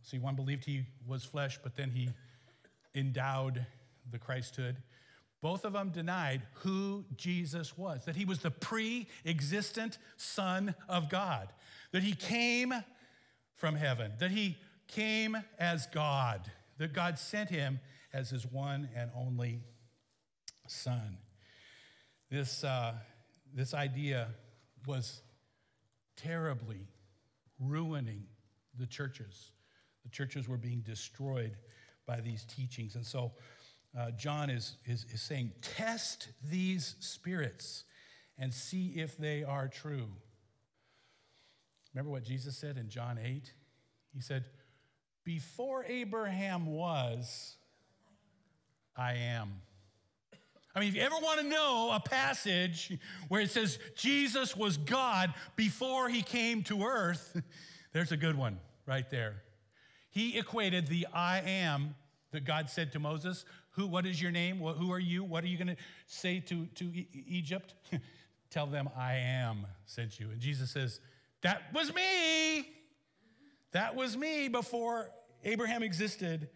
See, 0.02 0.18
one 0.18 0.34
believed 0.34 0.64
he 0.64 0.86
was 1.06 1.24
flesh, 1.24 1.58
but 1.62 1.76
then 1.76 1.90
he 1.90 2.08
endowed 2.94 3.66
the 4.10 4.18
Christhood. 4.18 4.76
Both 5.42 5.64
of 5.64 5.72
them 5.74 5.90
denied 5.90 6.42
who 6.54 7.04
Jesus 7.16 7.76
was, 7.76 8.04
that 8.04 8.16
he 8.16 8.24
was 8.24 8.40
the 8.40 8.50
pre 8.50 9.06
existent 9.24 9.98
Son 10.16 10.74
of 10.88 11.08
God, 11.08 11.52
that 11.92 12.02
he 12.02 12.14
came 12.14 12.74
from 13.56 13.74
heaven, 13.74 14.12
that 14.18 14.30
he 14.30 14.56
came 14.90 15.36
as 15.58 15.86
God, 15.86 16.50
that 16.78 16.92
God 16.92 17.18
sent 17.18 17.48
him 17.50 17.80
as 18.12 18.30
his 18.30 18.46
one 18.46 18.88
and 18.94 19.10
only 19.16 19.62
Son. 20.66 21.18
This, 22.30 22.62
uh, 22.62 22.94
this 23.52 23.74
idea 23.74 24.28
was 24.86 25.22
terribly 26.16 26.86
ruining 27.58 28.24
the 28.78 28.86
churches. 28.86 29.50
The 30.04 30.10
churches 30.10 30.48
were 30.48 30.56
being 30.56 30.80
destroyed 30.80 31.56
by 32.06 32.20
these 32.20 32.44
teachings. 32.44 32.94
And 32.94 33.04
so 33.04 33.32
uh, 33.98 34.12
John 34.12 34.48
is, 34.48 34.76
is, 34.84 35.06
is 35.12 35.22
saying, 35.22 35.52
test 35.60 36.28
these 36.48 36.94
spirits 37.00 37.84
and 38.38 38.54
see 38.54 38.94
if 38.96 39.18
they 39.18 39.42
are 39.42 39.68
true. 39.68 40.08
Remember 41.92 42.10
what 42.10 42.22
Jesus 42.22 42.56
said 42.56 42.76
in 42.76 42.88
John 42.88 43.18
8? 43.22 43.52
He 44.14 44.20
said, 44.20 44.44
Before 45.24 45.84
Abraham 45.84 46.66
was, 46.66 47.56
I 48.96 49.14
am. 49.14 49.52
I 50.74 50.80
mean, 50.80 50.90
if 50.90 50.94
you 50.94 51.02
ever 51.02 51.16
want 51.16 51.40
to 51.40 51.46
know 51.46 51.90
a 51.92 52.00
passage 52.00 52.96
where 53.28 53.40
it 53.40 53.50
says 53.50 53.78
Jesus 53.96 54.56
was 54.56 54.76
God 54.76 55.34
before 55.56 56.08
he 56.08 56.22
came 56.22 56.62
to 56.64 56.84
earth, 56.84 57.40
there's 57.92 58.12
a 58.12 58.16
good 58.16 58.36
one 58.36 58.58
right 58.86 59.08
there. 59.10 59.42
He 60.10 60.38
equated 60.38 60.86
the 60.86 61.06
I 61.12 61.40
am 61.40 61.94
that 62.32 62.44
God 62.44 62.70
said 62.70 62.92
to 62.92 63.00
Moses, 63.00 63.44
who, 63.70 63.86
what 63.86 64.06
is 64.06 64.20
your 64.20 64.30
name? 64.30 64.58
Who 64.58 64.92
are 64.92 64.98
you? 64.98 65.24
What 65.24 65.44
are 65.44 65.48
you 65.48 65.56
going 65.56 65.68
to 65.68 65.76
say 66.06 66.40
to, 66.40 66.66
to 66.66 66.92
Egypt? 67.26 67.74
Tell 68.50 68.66
them, 68.66 68.90
I 68.96 69.14
am 69.14 69.66
sent 69.86 70.18
you. 70.18 70.30
And 70.30 70.40
Jesus 70.40 70.70
says, 70.70 71.00
That 71.42 71.62
was 71.72 71.94
me. 71.94 72.68
That 73.72 73.94
was 73.94 74.16
me 74.16 74.48
before 74.48 75.10
Abraham 75.44 75.82
existed. 75.82 76.48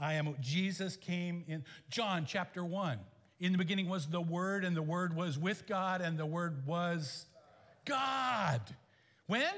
I 0.00 0.14
am. 0.14 0.34
Jesus 0.40 0.96
came 0.96 1.44
in 1.46 1.64
John 1.90 2.24
chapter 2.26 2.64
1. 2.64 2.98
In 3.40 3.52
the 3.52 3.58
beginning 3.58 3.88
was 3.88 4.06
the 4.06 4.20
Word, 4.20 4.64
and 4.64 4.76
the 4.76 4.82
Word 4.82 5.14
was 5.14 5.38
with 5.38 5.66
God, 5.66 6.00
and 6.00 6.18
the 6.18 6.26
Word 6.26 6.66
was 6.66 7.26
God. 7.84 8.60
When? 9.26 9.52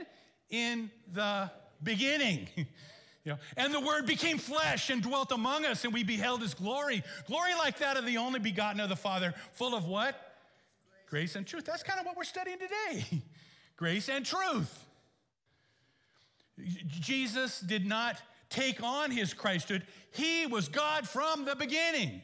In 0.50 0.90
the 1.12 1.50
beginning. 1.83 2.49
you 2.56 2.66
know, 3.26 3.38
and 3.56 3.73
the 3.73 3.80
Word 3.80 4.06
became 4.06 4.38
flesh 4.38 4.90
and 4.90 5.02
dwelt 5.02 5.30
among 5.33 5.64
us, 5.66 5.85
and 5.85 5.92
we 5.92 6.02
beheld 6.02 6.40
His 6.40 6.54
glory. 6.54 7.04
Glory 7.26 7.54
like 7.54 7.78
that 7.78 7.97
of 7.97 8.06
the 8.06 8.16
only 8.16 8.40
begotten 8.40 8.80
of 8.80 8.88
the 8.88 8.97
Father, 8.97 9.35
full 9.52 9.75
of 9.75 9.87
what? 9.87 10.14
Grace, 11.09 11.33
Grace 11.33 11.37
and 11.37 11.47
truth. 11.47 11.64
That's 11.64 11.83
kind 11.83 12.00
of 12.00 12.06
what 12.06 12.16
we're 12.16 12.25
studying 12.25 12.59
today. 12.59 13.23
Grace 13.76 14.09
and 14.09 14.26
truth. 14.26 14.85
Jesus 16.88 17.61
did 17.61 17.87
not 17.87 18.20
take 18.49 18.82
on 18.82 19.11
his 19.11 19.34
Christhood, 19.34 19.82
he 20.12 20.46
was 20.46 20.68
God 20.68 21.08
from 21.08 21.44
the 21.44 21.56
beginning. 21.56 22.23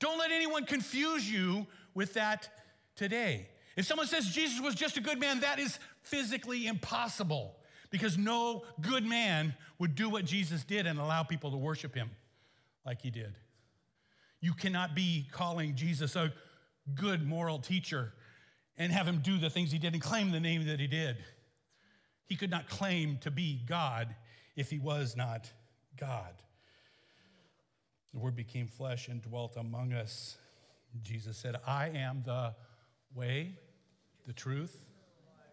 Don't 0.00 0.18
let 0.18 0.30
anyone 0.30 0.64
confuse 0.64 1.30
you 1.30 1.66
with 1.94 2.14
that 2.14 2.48
today. 2.96 3.48
If 3.76 3.86
someone 3.86 4.06
says 4.06 4.26
Jesus 4.26 4.60
was 4.60 4.74
just 4.74 4.96
a 4.96 5.00
good 5.00 5.20
man, 5.20 5.40
that 5.40 5.58
is 5.58 5.78
physically 6.02 6.66
impossible 6.66 7.54
because 7.90 8.18
no 8.18 8.64
good 8.80 9.04
man 9.04 9.54
would 9.78 9.94
do 9.94 10.08
what 10.08 10.24
Jesus 10.24 10.64
did 10.64 10.86
and 10.86 10.98
allow 10.98 11.22
people 11.22 11.50
to 11.52 11.56
worship 11.56 11.94
him 11.94 12.10
like 12.84 13.00
he 13.02 13.10
did. 13.10 13.34
You 14.40 14.52
cannot 14.52 14.94
be 14.94 15.26
calling 15.32 15.74
Jesus 15.74 16.16
a 16.16 16.32
good 16.94 17.26
moral 17.26 17.58
teacher 17.58 18.12
and 18.76 18.92
have 18.92 19.06
him 19.06 19.18
do 19.18 19.38
the 19.38 19.50
things 19.50 19.72
he 19.72 19.78
did 19.78 19.92
and 19.92 20.02
claim 20.02 20.30
the 20.30 20.40
name 20.40 20.66
that 20.66 20.80
he 20.80 20.86
did. 20.86 21.16
He 22.28 22.36
could 22.36 22.50
not 22.50 22.68
claim 22.68 23.18
to 23.22 23.30
be 23.30 23.60
God 23.66 24.14
if 24.54 24.70
he 24.70 24.78
was 24.78 25.16
not 25.16 25.50
God. 25.98 26.34
The 28.12 28.18
Word 28.18 28.36
became 28.36 28.66
flesh 28.66 29.08
and 29.08 29.22
dwelt 29.22 29.56
among 29.56 29.92
us. 29.92 30.36
Jesus 31.02 31.36
said, 31.36 31.56
I 31.66 31.88
am 31.88 32.22
the 32.24 32.54
way, 33.14 33.52
the 34.26 34.32
truth, 34.32 34.84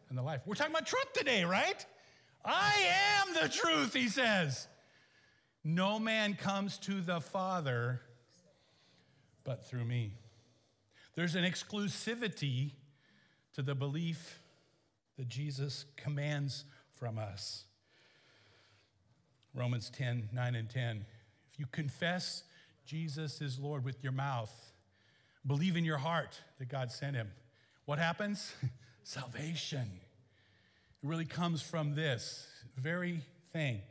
and 0.09 0.17
the 0.17 0.21
life. 0.21 0.41
We're 0.45 0.55
talking 0.55 0.73
about 0.73 0.85
truth 0.85 1.13
today, 1.13 1.43
right? 1.43 1.85
I 2.43 2.73
am 3.21 3.33
the 3.41 3.49
truth, 3.49 3.93
he 3.93 4.07
says. 4.09 4.67
No 5.63 5.97
man 5.97 6.35
comes 6.35 6.77
to 6.79 7.01
the 7.01 7.21
Father 7.21 8.01
but 9.43 9.65
through 9.65 9.85
me. 9.85 10.11
There's 11.15 11.35
an 11.35 11.45
exclusivity 11.45 12.71
to 13.53 13.61
the 13.61 13.75
belief 13.75 14.41
that 15.17 15.27
Jesus 15.27 15.85
commands 15.95 16.65
from 16.91 17.17
us. 17.17 17.65
Romans 19.53 19.89
10 19.89 20.29
9 20.33 20.55
and 20.55 20.69
10. 20.69 21.05
If 21.51 21.59
you 21.59 21.65
confess 21.71 22.43
Jesus 22.85 23.41
is 23.41 23.57
Lord 23.57 23.85
with 23.85 24.03
your 24.03 24.11
mouth, 24.11 24.53
believe 25.45 25.77
in 25.77 25.85
your 25.85 25.97
heart 25.97 26.41
that 26.59 26.67
God 26.67 26.91
sent 26.91 27.15
him, 27.15 27.31
what 27.85 27.99
happens? 27.99 28.53
Salvation. 29.03 29.99
It 31.03 31.07
really 31.07 31.25
comes 31.25 31.61
from 31.61 31.95
this 31.95 32.47
very 32.77 33.21
thing. 33.51 33.81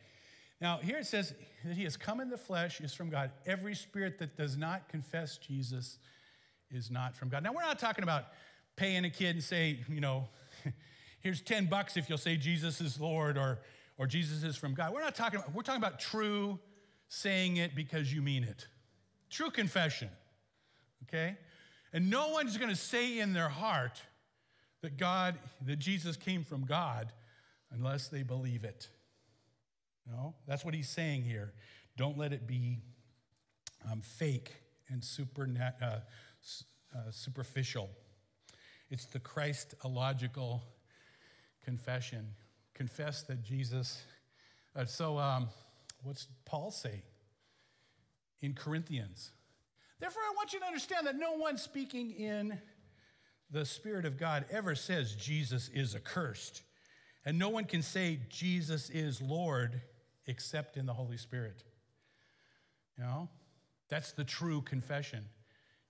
Now, 0.60 0.78
here 0.78 0.98
it 0.98 1.06
says 1.06 1.34
that 1.64 1.76
he 1.76 1.84
has 1.84 1.96
come 1.96 2.20
in 2.20 2.30
the 2.30 2.38
flesh 2.38 2.80
is 2.80 2.94
from 2.94 3.10
God. 3.10 3.30
Every 3.46 3.74
spirit 3.74 4.18
that 4.18 4.36
does 4.36 4.56
not 4.56 4.88
confess 4.88 5.38
Jesus 5.38 5.98
is 6.70 6.90
not 6.90 7.16
from 7.16 7.28
God. 7.28 7.42
Now, 7.42 7.52
we're 7.52 7.62
not 7.62 7.78
talking 7.78 8.02
about 8.02 8.26
paying 8.76 9.04
a 9.04 9.10
kid 9.10 9.36
and 9.36 9.44
say, 9.44 9.80
you 9.88 10.00
know, 10.00 10.28
here's 11.24 11.40
10 11.40 11.66
bucks 11.66 11.96
if 11.96 12.08
you'll 12.08 12.18
say 12.18 12.36
Jesus 12.36 12.80
is 12.80 13.00
Lord 13.00 13.36
or, 13.36 13.58
or 13.98 14.06
Jesus 14.06 14.44
is 14.44 14.56
from 14.56 14.74
God. 14.74 14.92
We're 14.92 15.02
not 15.02 15.16
talking 15.16 15.40
about, 15.40 15.52
we're 15.52 15.62
talking 15.62 15.82
about 15.82 15.98
true 15.98 16.60
saying 17.08 17.56
it 17.56 17.74
because 17.74 18.12
you 18.12 18.22
mean 18.22 18.44
it. 18.44 18.68
True 19.30 19.50
confession. 19.50 20.10
Okay? 21.04 21.36
And 21.92 22.10
no 22.10 22.28
one's 22.28 22.56
to 22.68 22.76
say 22.76 23.18
in 23.18 23.32
their 23.32 23.48
heart 23.48 24.00
that 24.82 24.98
God, 24.98 25.36
that 25.66 25.78
Jesus 25.78 26.16
came 26.16 26.44
from 26.44 26.66
God 26.66 27.10
unless 27.72 28.08
they 28.08 28.22
believe 28.22 28.62
it. 28.62 28.88
No, 30.06 30.34
that's 30.46 30.64
what 30.64 30.74
he's 30.74 30.90
saying 30.90 31.22
here. 31.22 31.54
Don't 31.96 32.18
let 32.18 32.34
it 32.34 32.46
be 32.46 32.80
um, 33.90 34.02
fake 34.02 34.52
and 34.90 35.02
super, 35.02 35.48
uh, 35.80 35.84
uh, 35.86 36.00
superficial. 37.10 37.88
It's 38.90 39.06
the 39.06 39.20
Christological 39.20 40.62
confession. 41.64 42.26
Confess 42.74 43.22
that 43.22 43.42
Jesus. 43.42 44.02
Uh, 44.76 44.84
so, 44.84 45.18
um, 45.18 45.48
what's 46.02 46.26
Paul 46.44 46.70
say 46.70 47.02
in 48.40 48.54
Corinthians? 48.54 49.30
Therefore, 50.00 50.22
I 50.22 50.34
want 50.36 50.52
you 50.52 50.60
to 50.60 50.66
understand 50.66 51.06
that 51.06 51.16
no 51.16 51.32
one 51.32 51.56
speaking 51.56 52.10
in 52.10 52.58
the 53.50 53.64
Spirit 53.64 54.04
of 54.04 54.18
God 54.18 54.44
ever 54.50 54.74
says 54.74 55.14
Jesus 55.14 55.70
is 55.72 55.94
accursed. 55.94 56.62
And 57.24 57.38
no 57.38 57.48
one 57.48 57.64
can 57.64 57.82
say 57.82 58.20
Jesus 58.28 58.90
is 58.90 59.22
Lord 59.22 59.80
except 60.26 60.76
in 60.76 60.86
the 60.86 60.92
Holy 60.92 61.16
Spirit. 61.16 61.62
You 62.98 63.04
know, 63.04 63.28
that's 63.88 64.12
the 64.12 64.24
true 64.24 64.60
confession. 64.60 65.24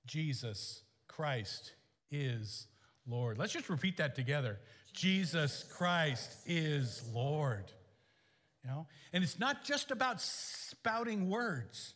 Jesus 0.06 0.82
Christ 1.08 1.72
is 2.10 2.66
Lord. 3.07 3.38
Let's 3.38 3.53
just 3.53 3.69
repeat 3.69 3.99
that 3.99 4.14
together. 4.14 4.59
Jesus 4.93 5.64
Christ 5.77 6.31
is 6.47 7.03
Lord. 7.12 7.64
You 8.62 8.71
know? 8.71 8.87
And 9.12 9.23
it's 9.23 9.38
not 9.38 9.64
just 9.64 9.90
about 9.90 10.21
spouting 10.21 11.29
words. 11.29 11.95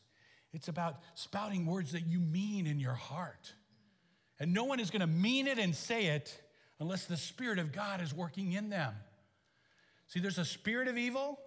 It's 0.53 0.69
about 0.69 1.01
spouting 1.15 1.67
words 1.67 1.93
that 1.93 2.07
you 2.07 2.21
mean 2.21 2.67
in 2.67 2.81
your 2.81 2.95
heart. 2.95 3.53
And 4.41 4.53
no 4.53 4.65
one 4.65 4.81
is 4.81 4.91
going 4.91 5.01
to 5.01 5.07
mean 5.07 5.47
it 5.47 5.59
and 5.59 5.75
say 5.75 6.07
it 6.07 6.41
unless 6.81 7.07
the 7.07 7.17
Spirit 7.17 7.59
of 7.59 7.73
God 7.73 8.01
is 8.01 8.15
working 8.15 8.53
in 8.53 8.71
them. 8.71 8.95
See, 10.07 10.21
there's 10.21 10.39
a 10.39 10.45
spirit 10.45 10.89
of 10.89 10.97
evil, 10.97 11.39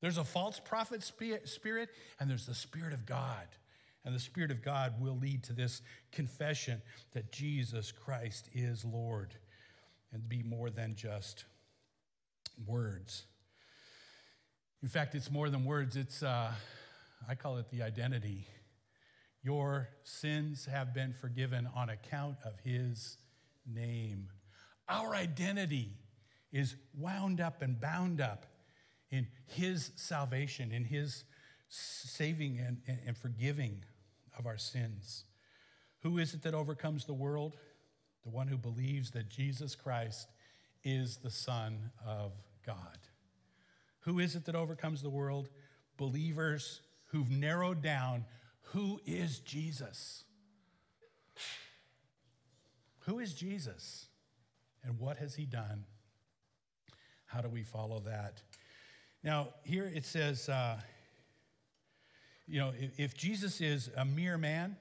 there's 0.00 0.18
a 0.18 0.24
false 0.24 0.60
prophet 0.60 1.02
spirit, 1.02 1.90
and 2.20 2.28
there's 2.28 2.46
the 2.46 2.54
Spirit 2.54 2.92
of 2.92 3.06
God. 3.06 3.46
And 4.04 4.14
the 4.14 4.20
Spirit 4.20 4.50
of 4.50 4.62
God 4.62 5.00
will 5.00 5.16
lead 5.16 5.44
to 5.44 5.52
this 5.52 5.80
confession 6.10 6.82
that 7.12 7.30
Jesus 7.30 7.92
Christ 7.92 8.48
is 8.52 8.84
Lord 8.84 9.34
and 10.12 10.28
be 10.28 10.42
more 10.42 10.70
than 10.70 10.94
just 10.96 11.44
words. 12.66 13.24
In 14.82 14.88
fact, 14.88 15.14
it's 15.14 15.30
more 15.30 15.48
than 15.48 15.64
words, 15.64 15.96
it's, 15.96 16.22
uh, 16.22 16.50
I 17.28 17.34
call 17.36 17.58
it 17.58 17.70
the 17.70 17.82
identity. 17.82 18.48
Your 19.44 19.88
sins 20.02 20.66
have 20.66 20.92
been 20.92 21.12
forgiven 21.12 21.68
on 21.74 21.88
account 21.88 22.36
of 22.44 22.58
his 22.64 23.18
name. 23.66 24.28
Our 24.88 25.14
identity 25.14 25.90
is 26.52 26.74
wound 26.98 27.40
up 27.40 27.62
and 27.62 27.80
bound 27.80 28.20
up 28.20 28.46
in 29.10 29.28
his 29.46 29.92
salvation, 29.94 30.72
in 30.72 30.84
his 30.84 31.24
saving 31.68 32.58
and, 32.58 32.78
and 33.06 33.16
forgiving 33.16 33.84
of 34.38 34.46
our 34.46 34.58
sins. 34.58 35.24
Who 36.02 36.18
is 36.18 36.34
it 36.34 36.42
that 36.42 36.54
overcomes 36.54 37.04
the 37.04 37.14
world? 37.14 37.56
The 38.24 38.30
one 38.30 38.48
who 38.48 38.56
believes 38.56 39.10
that 39.12 39.28
Jesus 39.28 39.74
Christ 39.74 40.28
is 40.84 41.18
the 41.18 41.30
Son 41.30 41.90
of 42.06 42.32
God. 42.66 42.98
Who 44.00 44.18
is 44.18 44.34
it 44.34 44.44
that 44.46 44.54
overcomes 44.54 45.02
the 45.02 45.10
world? 45.10 45.48
Believers 45.96 46.80
who've 47.06 47.30
narrowed 47.30 47.82
down 47.82 48.24
who 48.72 49.00
is 49.06 49.38
Jesus. 49.40 50.24
Who 53.00 53.18
is 53.18 53.34
Jesus? 53.34 54.06
And 54.84 54.98
what 54.98 55.18
has 55.18 55.34
he 55.34 55.44
done? 55.44 55.84
How 57.26 57.40
do 57.40 57.48
we 57.48 57.62
follow 57.62 58.00
that? 58.00 58.42
Now, 59.22 59.48
here 59.62 59.90
it 59.92 60.04
says, 60.04 60.48
uh, 60.48 60.78
you 62.46 62.58
know, 62.58 62.72
if, 62.78 62.98
if 62.98 63.14
Jesus 63.14 63.60
is 63.60 63.90
a 63.96 64.04
mere 64.04 64.36
man, 64.38 64.76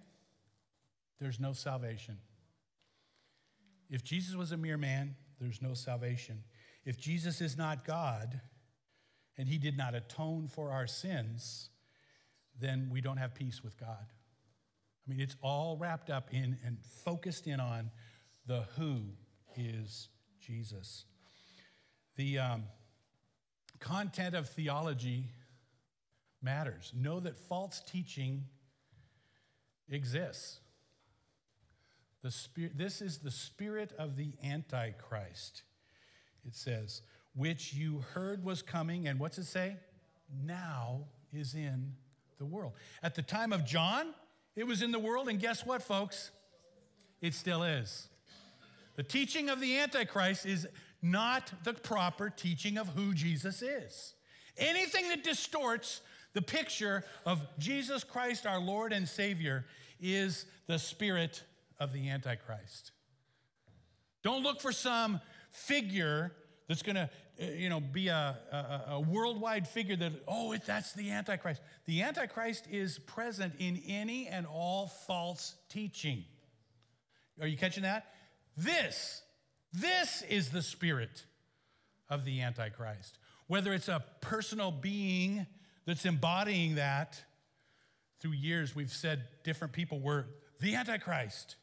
there's 1.19 1.39
no 1.39 1.53
salvation. 1.53 2.17
If 3.89 4.03
Jesus 4.03 4.35
was 4.35 4.51
a 4.51 4.57
mere 4.57 4.77
man, 4.77 5.15
there's 5.39 5.61
no 5.61 5.73
salvation. 5.73 6.43
If 6.85 6.97
Jesus 6.97 7.41
is 7.41 7.57
not 7.57 7.85
God 7.85 8.41
and 9.37 9.47
he 9.47 9.57
did 9.57 9.77
not 9.77 9.93
atone 9.93 10.47
for 10.47 10.71
our 10.71 10.87
sins, 10.87 11.69
then 12.59 12.89
we 12.91 13.01
don't 13.01 13.17
have 13.17 13.35
peace 13.35 13.63
with 13.63 13.77
God. 13.79 13.97
I 13.99 15.09
mean, 15.09 15.19
it's 15.19 15.35
all 15.41 15.77
wrapped 15.77 16.09
up 16.09 16.29
in 16.31 16.57
and 16.65 16.77
focused 17.03 17.47
in 17.47 17.59
on 17.59 17.91
the 18.45 18.65
who 18.77 19.01
is 19.55 20.09
Jesus. 20.39 21.05
The 22.15 22.39
um, 22.39 22.63
content 23.79 24.35
of 24.35 24.49
theology 24.49 25.31
matters. 26.41 26.91
Know 26.95 27.19
that 27.19 27.37
false 27.37 27.81
teaching 27.85 28.45
exists. 29.89 30.59
The 32.21 32.31
spirit, 32.31 32.77
this 32.77 33.01
is 33.01 33.19
the 33.19 33.31
spirit 33.31 33.93
of 33.97 34.15
the 34.15 34.33
Antichrist, 34.43 35.63
it 36.45 36.55
says, 36.55 37.01
which 37.35 37.73
you 37.73 38.03
heard 38.13 38.43
was 38.43 38.61
coming, 38.61 39.07
and 39.07 39.19
what's 39.19 39.37
it 39.37 39.45
say? 39.45 39.77
Now 40.45 41.05
is 41.33 41.55
in 41.55 41.93
the 42.37 42.45
world. 42.45 42.73
At 43.01 43.15
the 43.15 43.21
time 43.21 43.53
of 43.53 43.65
John, 43.65 44.13
it 44.55 44.65
was 44.65 44.81
in 44.81 44.91
the 44.91 44.99
world, 44.99 45.29
and 45.29 45.39
guess 45.39 45.65
what, 45.65 45.81
folks? 45.81 46.31
It 47.21 47.33
still 47.33 47.63
is. 47.63 48.07
The 48.97 49.03
teaching 49.03 49.49
of 49.49 49.59
the 49.59 49.79
Antichrist 49.79 50.45
is 50.45 50.67
not 51.01 51.51
the 51.63 51.73
proper 51.73 52.29
teaching 52.29 52.77
of 52.77 52.89
who 52.89 53.13
Jesus 53.13 53.61
is. 53.61 54.13
Anything 54.57 55.09
that 55.09 55.23
distorts 55.23 56.01
the 56.33 56.41
picture 56.41 57.03
of 57.25 57.41
Jesus 57.59 58.03
Christ, 58.03 58.45
our 58.45 58.59
Lord 58.59 58.93
and 58.93 59.07
Savior, 59.07 59.65
is 59.99 60.45
the 60.67 60.79
spirit 60.79 61.43
of 61.79 61.93
the 61.93 62.09
Antichrist. 62.09 62.91
Don't 64.23 64.43
look 64.43 64.61
for 64.61 64.71
some 64.71 65.19
figure 65.51 66.31
that's 66.67 66.83
going 66.83 66.95
to 66.95 67.09
uh, 67.41 67.45
you 67.45 67.69
know, 67.69 67.79
be 67.79 68.07
a, 68.09 68.37
a, 68.51 68.93
a 68.93 68.99
worldwide 68.99 69.67
figure 69.67 69.95
that, 69.95 70.11
oh, 70.27 70.55
that's 70.65 70.93
the 70.93 71.11
Antichrist. 71.11 71.61
The 71.85 72.03
Antichrist 72.03 72.65
is 72.69 72.99
present 72.99 73.53
in 73.57 73.81
any 73.87 74.27
and 74.27 74.45
all 74.45 74.87
false 74.87 75.55
teaching. 75.69 76.23
Are 77.39 77.47
you 77.47 77.57
catching 77.57 77.83
that? 77.83 78.07
This, 78.55 79.21
this 79.73 80.21
is 80.29 80.49
the 80.49 80.61
spirit 80.61 81.25
of 82.09 82.25
the 82.25 82.41
Antichrist. 82.41 83.17
Whether 83.47 83.73
it's 83.73 83.87
a 83.87 84.03
personal 84.21 84.71
being 84.71 85.47
that's 85.85 86.05
embodying 86.05 86.75
that, 86.75 87.21
through 88.19 88.33
years 88.33 88.75
we've 88.75 88.91
said 88.91 89.23
different 89.43 89.73
people 89.73 89.99
were 89.99 90.27
the 90.59 90.75
Antichrist, 90.75 91.55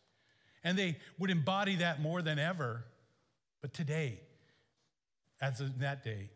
and 0.65 0.77
they 0.77 0.97
would 1.19 1.31
embody 1.31 1.77
that 1.77 2.01
more 2.01 2.21
than 2.21 2.39
ever. 2.39 2.85
But 3.61 3.73
today, 3.73 4.21
as 5.41 5.61
in 5.61 5.75
that 5.79 6.03
day, 6.03 6.31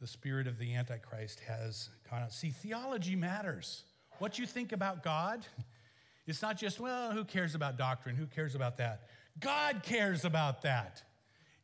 the 0.00 0.06
spirit 0.06 0.46
of 0.46 0.58
the 0.58 0.74
Antichrist 0.74 1.40
has 1.40 1.88
gone 2.10 2.22
out. 2.22 2.32
See, 2.32 2.50
theology 2.50 3.16
matters. 3.16 3.84
What 4.18 4.38
you 4.38 4.46
think 4.46 4.72
about 4.72 5.02
God, 5.02 5.46
it's 6.26 6.42
not 6.42 6.58
just, 6.58 6.78
well, 6.78 7.10
who 7.12 7.24
cares 7.24 7.54
about 7.54 7.78
doctrine? 7.78 8.16
Who 8.16 8.26
cares 8.26 8.54
about 8.54 8.76
that? 8.78 9.08
God 9.40 9.82
cares 9.82 10.24
about 10.24 10.62
that. 10.62 11.02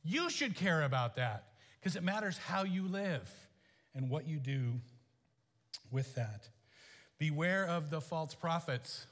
You 0.03 0.31
should 0.31 0.57
care 0.57 0.83
about 0.83 1.17
that 1.17 1.45
because 1.79 1.97
it 1.97 2.03
matters 2.03 2.39
how 2.39 2.65
you 2.65 2.89
live 2.89 3.31
and 3.95 4.09
what 4.09 4.27
you 4.27 4.39
do 4.39 4.81
with 5.91 6.15
that. 6.15 6.49
Beware 7.19 7.67
of 7.67 7.91
the 7.91 8.01
false 8.01 8.35
prophets 8.35 9.07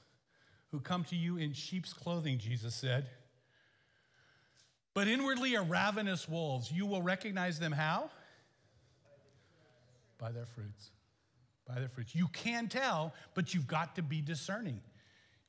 who 0.71 0.81
come 0.81 1.05
to 1.05 1.17
you 1.17 1.37
in 1.37 1.53
sheep's 1.53 1.93
clothing, 1.93 2.39
Jesus 2.39 2.75
said. 2.75 3.09
But 4.95 5.09
inwardly 5.09 5.57
are 5.57 5.63
ravenous 5.63 6.29
wolves. 6.29 6.73
You 6.73 6.87
will 6.87 7.03
recognize 7.03 7.61
them 7.61 7.73
how? 7.73 8.11
By 10.19 10.33
their 10.33 10.47
fruits. 10.47 10.91
By 11.67 11.79
their 11.79 11.89
fruits. 11.89 12.15
You 12.15 12.29
can 12.29 12.69
tell, 12.69 13.15
but 13.35 13.55
you've 13.55 13.67
got 13.67 13.95
to 13.97 14.03
be 14.03 14.21
discerning. 14.21 14.81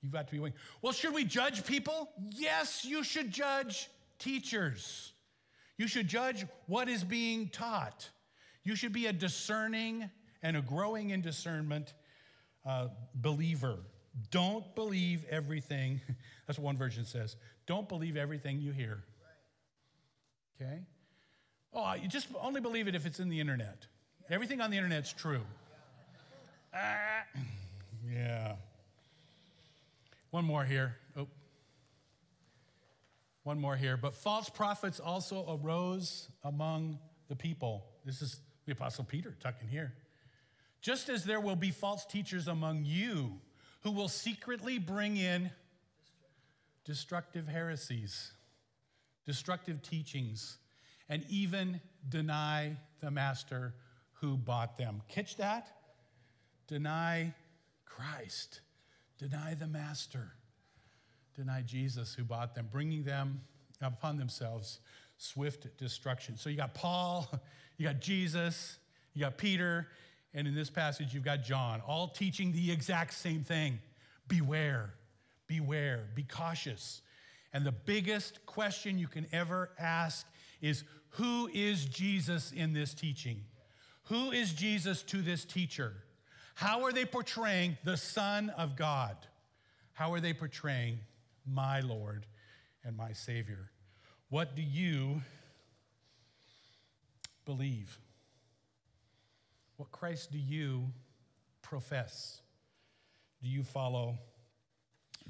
You've 0.01 0.11
got 0.11 0.27
to 0.27 0.31
be 0.31 0.39
willing. 0.39 0.53
Well, 0.81 0.93
should 0.93 1.13
we 1.13 1.25
judge 1.25 1.65
people? 1.65 2.09
Yes, 2.31 2.85
you 2.85 3.03
should 3.03 3.31
judge 3.31 3.89
teachers. 4.19 5.13
You 5.77 5.87
should 5.87 6.07
judge 6.07 6.45
what 6.67 6.87
is 6.89 7.03
being 7.03 7.49
taught. 7.49 8.09
You 8.63 8.75
should 8.75 8.93
be 8.93 9.07
a 9.07 9.13
discerning 9.13 10.09
and 10.41 10.57
a 10.57 10.61
growing 10.61 11.09
in 11.09 11.21
discernment 11.21 11.93
uh, 12.65 12.87
believer. 13.15 13.77
Don't 14.31 14.75
believe 14.75 15.25
everything. 15.29 16.01
That's 16.47 16.57
what 16.59 16.65
one 16.65 16.77
version 16.77 17.05
says. 17.05 17.35
Don't 17.65 17.87
believe 17.87 18.17
everything 18.17 18.59
you 18.59 18.71
hear. 18.71 19.03
Okay? 20.61 20.79
Oh, 21.73 21.93
you 21.93 22.07
just 22.07 22.27
only 22.41 22.61
believe 22.61 22.87
it 22.87 22.95
if 22.95 23.05
it's 23.05 23.19
in 23.19 23.29
the 23.29 23.39
internet. 23.39 23.85
Everything 24.29 24.61
on 24.61 24.71
the 24.71 24.77
internet's 24.77 25.13
true. 25.13 25.41
Ah, 26.73 27.23
yeah. 28.07 28.55
One 30.31 30.45
more 30.45 30.63
here. 30.63 30.95
Oh. 31.17 31.27
One 33.43 33.59
more 33.59 33.75
here. 33.75 33.97
But 33.97 34.13
false 34.13 34.49
prophets 34.49 34.99
also 34.99 35.59
arose 35.63 36.27
among 36.43 36.99
the 37.29 37.35
people. 37.35 37.85
This 38.05 38.21
is 38.21 38.39
the 38.65 38.73
Apostle 38.73 39.03
Peter 39.03 39.35
talking 39.39 39.67
here. 39.67 39.93
Just 40.81 41.09
as 41.09 41.23
there 41.23 41.39
will 41.39 41.55
be 41.55 41.71
false 41.71 42.05
teachers 42.05 42.47
among 42.47 42.85
you 42.85 43.39
who 43.81 43.91
will 43.91 44.07
secretly 44.07 44.77
bring 44.77 45.17
in 45.17 45.51
destructive 46.85 47.47
heresies, 47.47 48.31
destructive 49.25 49.81
teachings, 49.81 50.57
and 51.09 51.25
even 51.29 51.81
deny 52.07 52.77
the 53.01 53.11
master 53.11 53.73
who 54.13 54.37
bought 54.37 54.77
them. 54.77 55.01
Catch 55.07 55.37
that? 55.37 55.67
Deny 56.67 57.33
Christ, 57.85 58.61
deny 59.17 59.53
the 59.53 59.67
master, 59.67 60.31
deny 61.35 61.61
Jesus 61.61 62.13
who 62.13 62.23
bought 62.23 62.55
them, 62.55 62.67
bringing 62.71 63.03
them 63.03 63.41
upon 63.81 64.17
themselves 64.17 64.79
swift 65.17 65.77
destruction. 65.77 66.37
So 66.37 66.49
you 66.49 66.57
got 66.57 66.73
Paul, 66.73 67.29
you 67.77 67.85
got 67.85 67.99
Jesus, 67.99 68.77
you 69.13 69.21
got 69.21 69.37
Peter, 69.37 69.87
and 70.33 70.47
in 70.47 70.55
this 70.55 70.69
passage, 70.69 71.13
you've 71.13 71.23
got 71.23 71.43
John, 71.43 71.81
all 71.87 72.07
teaching 72.07 72.51
the 72.51 72.71
exact 72.71 73.13
same 73.13 73.43
thing 73.43 73.79
beware, 74.27 74.93
beware, 75.47 76.05
be 76.13 76.23
cautious. 76.23 77.01
And 77.51 77.65
the 77.65 77.71
biggest 77.71 78.45
question 78.45 78.99
you 78.99 79.07
can 79.07 79.25
ever 79.31 79.71
ask 79.79 80.27
is 80.61 80.83
who 81.11 81.49
is 81.53 81.85
Jesus 81.85 82.51
in 82.51 82.73
this 82.73 82.93
teaching? 82.93 83.43
Who 84.03 84.31
is 84.31 84.53
Jesus 84.53 85.01
to 85.03 85.21
this 85.21 85.45
teacher? 85.45 85.93
How 86.53 86.83
are 86.83 86.91
they 86.91 87.05
portraying 87.05 87.77
the 87.83 87.97
Son 87.97 88.49
of 88.51 88.75
God? 88.75 89.15
How 89.93 90.13
are 90.13 90.19
they 90.19 90.33
portraying 90.33 90.99
my 91.45 91.79
Lord 91.79 92.25
and 92.83 92.95
my 92.95 93.13
Savior? 93.13 93.71
What 94.29 94.55
do 94.55 94.61
you 94.61 95.21
believe? 97.45 97.97
What 99.79 99.93
Christ 99.93 100.33
do 100.33 100.37
you 100.37 100.91
profess? 101.61 102.41
Do 103.41 103.47
you 103.47 103.63
follow 103.63 104.17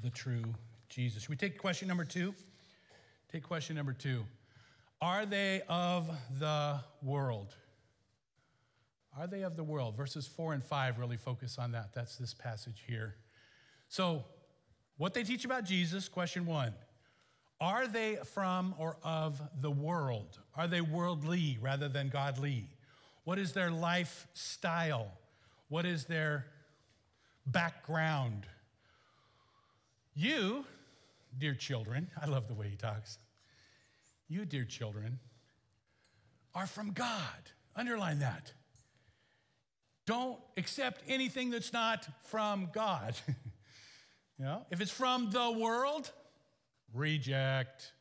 the 0.02 0.10
true 0.10 0.42
Jesus? 0.88 1.22
Should 1.22 1.30
we 1.30 1.36
take 1.36 1.56
question 1.56 1.86
number 1.86 2.04
two? 2.04 2.34
Take 3.30 3.44
question 3.44 3.76
number 3.76 3.92
two. 3.92 4.24
Are 5.00 5.24
they 5.24 5.62
of 5.68 6.10
the 6.40 6.80
world? 7.00 7.54
Are 9.16 9.28
they 9.28 9.42
of 9.42 9.54
the 9.54 9.62
world? 9.62 9.96
Verses 9.96 10.26
four 10.26 10.52
and 10.52 10.64
five 10.64 10.98
really 10.98 11.16
focus 11.16 11.56
on 11.56 11.70
that. 11.70 11.94
That's 11.94 12.16
this 12.16 12.34
passage 12.34 12.82
here. 12.88 13.14
So, 13.88 14.24
what 14.96 15.14
they 15.14 15.22
teach 15.22 15.44
about 15.44 15.64
Jesus, 15.64 16.08
question 16.08 16.44
one. 16.44 16.74
Are 17.60 17.86
they 17.86 18.18
from 18.24 18.74
or 18.78 18.96
of 19.04 19.40
the 19.60 19.70
world? 19.70 20.40
Are 20.56 20.66
they 20.66 20.80
worldly 20.80 21.56
rather 21.60 21.88
than 21.88 22.08
godly? 22.08 22.66
What 23.24 23.38
is 23.38 23.52
their 23.52 23.70
lifestyle? 23.70 25.12
What 25.68 25.86
is 25.86 26.04
their 26.04 26.46
background? 27.46 28.46
You, 30.14 30.64
dear 31.38 31.54
children, 31.54 32.10
I 32.20 32.26
love 32.26 32.48
the 32.48 32.54
way 32.54 32.68
he 32.68 32.76
talks. 32.76 33.18
You, 34.28 34.44
dear 34.44 34.64
children, 34.64 35.18
are 36.54 36.66
from 36.66 36.92
God. 36.92 37.50
Underline 37.76 38.20
that. 38.20 38.52
Don't 40.06 40.38
accept 40.56 41.02
anything 41.08 41.50
that's 41.50 41.72
not 41.72 42.08
from 42.24 42.68
God. 42.72 43.14
you 44.38 44.44
know, 44.44 44.66
if 44.70 44.80
it's 44.80 44.90
from 44.90 45.30
the 45.30 45.52
world, 45.52 46.10
reject. 46.92 47.92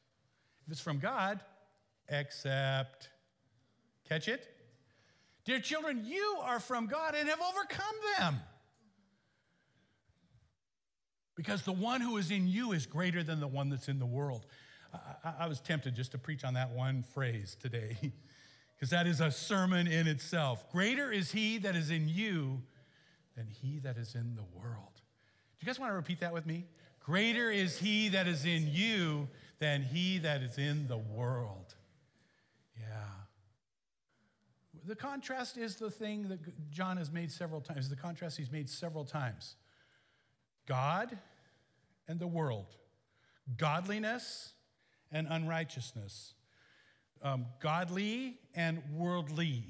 If 0.66 0.72
it's 0.74 0.82
from 0.82 1.00
God, 1.00 1.40
accept. 2.10 3.10
Catch 4.08 4.28
it? 4.28 4.48
Dear 5.50 5.60
children, 5.60 6.06
you 6.06 6.38
are 6.44 6.60
from 6.60 6.86
God 6.86 7.16
and 7.16 7.28
have 7.28 7.40
overcome 7.42 7.96
them. 8.20 8.40
Because 11.36 11.64
the 11.64 11.72
one 11.72 12.02
who 12.02 12.18
is 12.18 12.30
in 12.30 12.48
you 12.48 12.72
is 12.72 12.86
greater 12.86 13.24
than 13.24 13.40
the 13.40 13.48
one 13.48 13.70
that's 13.70 13.88
in 13.88 13.98
the 13.98 14.06
world. 14.06 14.46
I, 14.94 15.34
I 15.40 15.48
was 15.48 15.60
tempted 15.60 15.96
just 15.96 16.12
to 16.12 16.20
preach 16.20 16.44
on 16.44 16.54
that 16.54 16.70
one 16.70 17.02
phrase 17.02 17.58
today, 17.60 17.98
because 18.76 18.92
that 18.92 19.08
is 19.08 19.22
a 19.22 19.32
sermon 19.32 19.88
in 19.88 20.08
itself. 20.08 20.72
Greater 20.72 21.12
is 21.12 21.32
he 21.32 21.58
that 21.58 21.76
is 21.76 21.90
in 21.90 22.08
you 22.08 22.62
than 23.36 23.48
he 23.48 23.80
that 23.80 23.98
is 23.98 24.14
in 24.14 24.36
the 24.36 24.46
world. 24.56 24.94
Do 24.94 25.02
you 25.62 25.66
guys 25.66 25.80
want 25.80 25.92
to 25.92 25.96
repeat 25.96 26.20
that 26.20 26.32
with 26.32 26.46
me? 26.46 26.68
Greater 27.00 27.50
is 27.50 27.80
he 27.80 28.10
that 28.10 28.28
is 28.28 28.46
in 28.46 28.70
you 28.72 29.28
than 29.58 29.82
he 29.82 30.20
that 30.20 30.44
is 30.44 30.60
in 30.60 30.88
the 30.88 31.00
world. 31.00 31.74
Yeah. 32.80 33.19
The 34.86 34.96
contrast 34.96 35.58
is 35.58 35.76
the 35.76 35.92
thing 35.92 36.30
that 36.30 36.72
John 36.72 36.98
has 36.98 37.12
made 37.12 37.32
several 37.32 37.62
times, 37.62 37.90
the 37.90 37.96
contrast 37.96 38.38
he's 38.38 38.52
made 38.52 38.70
several 38.70 39.06
times. 39.06 39.56
God 40.68 41.18
and 42.08 42.20
the 42.20 42.28
world, 42.28 42.68
godliness 43.58 44.54
and 45.12 45.28
unrighteousness, 45.30 46.34
um, 47.22 47.48
godly 47.60 48.38
and 48.56 48.82
worldly. 48.96 49.66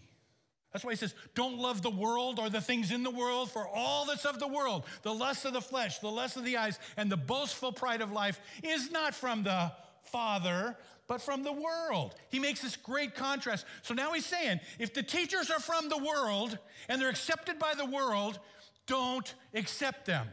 That's 0.72 0.86
why 0.86 0.92
he 0.92 0.98
says, 0.98 1.16
Don't 1.34 1.58
love 1.58 1.82
the 1.82 1.90
world 1.90 2.40
or 2.40 2.50
the 2.50 2.62
things 2.62 2.92
in 2.92 3.04
the 3.04 3.10
world, 3.10 3.50
for 3.50 3.68
all 3.68 4.06
that's 4.06 4.26
of 4.26 4.40
the 4.40 4.48
world, 4.48 4.86
the 5.02 5.14
lust 5.14 5.46
of 5.46 5.54
the 5.54 5.62
flesh, 5.62 6.00
the 6.00 6.10
lust 6.10 6.38
of 6.38 6.46
the 6.46 6.58
eyes, 6.58 6.78
and 6.96 7.12
the 7.12 7.18
boastful 7.18 7.72
pride 7.72 8.02
of 8.02 8.12
life, 8.12 8.40
is 8.64 8.92
not 8.92 9.16
from 9.16 9.44
the 9.44 9.72
Father, 10.04 10.78
but 11.08 11.22
from 11.22 11.44
the 11.44 11.52
world. 11.52 12.16
He 12.30 12.40
makes 12.40 12.62
this 12.62 12.78
great 12.78 13.16
contrast. 13.16 13.66
So 13.82 13.94
now 13.94 14.14
he's 14.14 14.26
saying 14.26 14.60
if 14.78 14.94
the 14.94 15.04
teachers 15.04 15.50
are 15.50 15.60
from 15.60 15.90
the 15.90 15.98
world 15.98 16.58
and 16.88 17.02
they're 17.02 17.10
accepted 17.10 17.58
by 17.60 17.74
the 17.76 17.86
world, 17.86 18.40
don't 18.86 19.34
accept 19.54 20.06
them. 20.06 20.28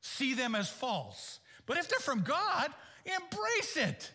See 0.00 0.34
them 0.34 0.54
as 0.54 0.68
false. 0.68 1.40
But 1.66 1.78
if 1.78 1.88
they're 1.88 2.00
from 2.00 2.22
God, 2.22 2.72
embrace 3.04 3.76
it. 3.76 4.12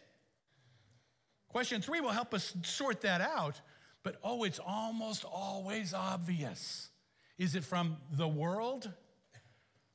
Question 1.48 1.82
three 1.82 2.02
will 2.02 2.10
help 2.10 2.34
us 2.34 2.54
sort 2.64 3.02
that 3.02 3.22
out. 3.22 3.62
but 4.04 4.18
oh, 4.24 4.44
it's 4.44 4.60
almost 4.60 5.26
always 5.26 5.94
obvious. 5.94 6.90
Is 7.38 7.56
it 7.56 7.64
from 7.64 7.98
the 8.12 8.28
world 8.28 8.92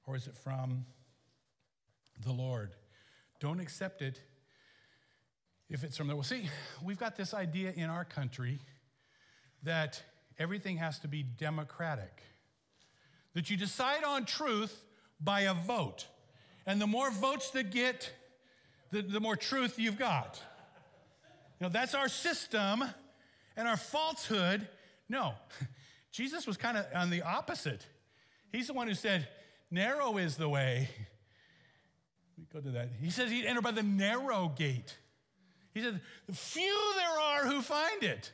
or 0.07 0.17
is 0.17 0.27
it 0.27 0.37
from 0.37 0.87
the 2.25 2.33
Lord? 2.33 2.75
Don't 3.41 3.61
accept 3.61 4.03
it 4.03 4.21
if 5.73 5.83
it's 5.85 5.97
from 5.97 6.07
the 6.07 6.15
Well, 6.15 6.23
See, 6.23 6.51
we've 6.85 6.99
got 6.99 7.17
this 7.17 7.33
idea 7.33 7.73
in 7.75 7.89
our 7.89 8.05
country 8.05 8.61
that 9.63 10.03
everything 10.39 10.77
has 10.77 10.99
to 10.99 11.09
be 11.09 11.23
democratic, 11.23 12.23
that 13.33 13.49
you 13.49 13.57
decide 13.57 14.05
on 14.05 14.27
truth 14.27 14.85
by 15.19 15.43
a 15.43 15.55
vote. 15.55 16.07
And 16.67 16.81
the 16.81 16.87
more 16.87 17.11
votes 17.11 17.51
that 17.51 17.71
get, 17.71 18.13
the, 18.91 19.01
the 19.01 19.19
more 19.19 19.35
truth 19.35 19.79
you've 19.79 19.99
got. 19.99 20.41
You 21.59 21.67
know, 21.67 21.73
that's 21.73 21.95
our 21.95 22.09
system 22.09 22.85
and 23.57 23.67
our 23.67 23.79
falsehood. 23.79 24.69
No, 25.09 25.33
Jesus 26.13 26.47
was 26.47 26.59
kind 26.59 26.77
of 26.77 26.85
on 26.95 27.09
the 27.09 27.23
opposite. 27.23 27.87
He's 28.53 28.67
the 28.67 28.75
one 28.75 28.89
who 28.89 28.95
said, 28.95 29.27
narrow 29.71 30.19
is 30.19 30.37
the 30.37 30.51
way. 30.51 30.91
We 32.37 32.45
go 32.53 32.61
to 32.61 32.73
that. 32.73 32.91
He 33.01 33.11
says 33.11 33.31
he'd 33.31 33.47
enter 33.47 33.63
by 33.63 33.71
the 33.71 33.83
narrow 33.83 34.53
gate. 34.55 34.99
He 35.75 35.81
said, 35.81 36.01
the 36.27 36.35
few 36.35 36.93
there 36.97 37.21
are 37.21 37.47
who 37.47 37.63
find 37.63 38.03
it. 38.03 38.33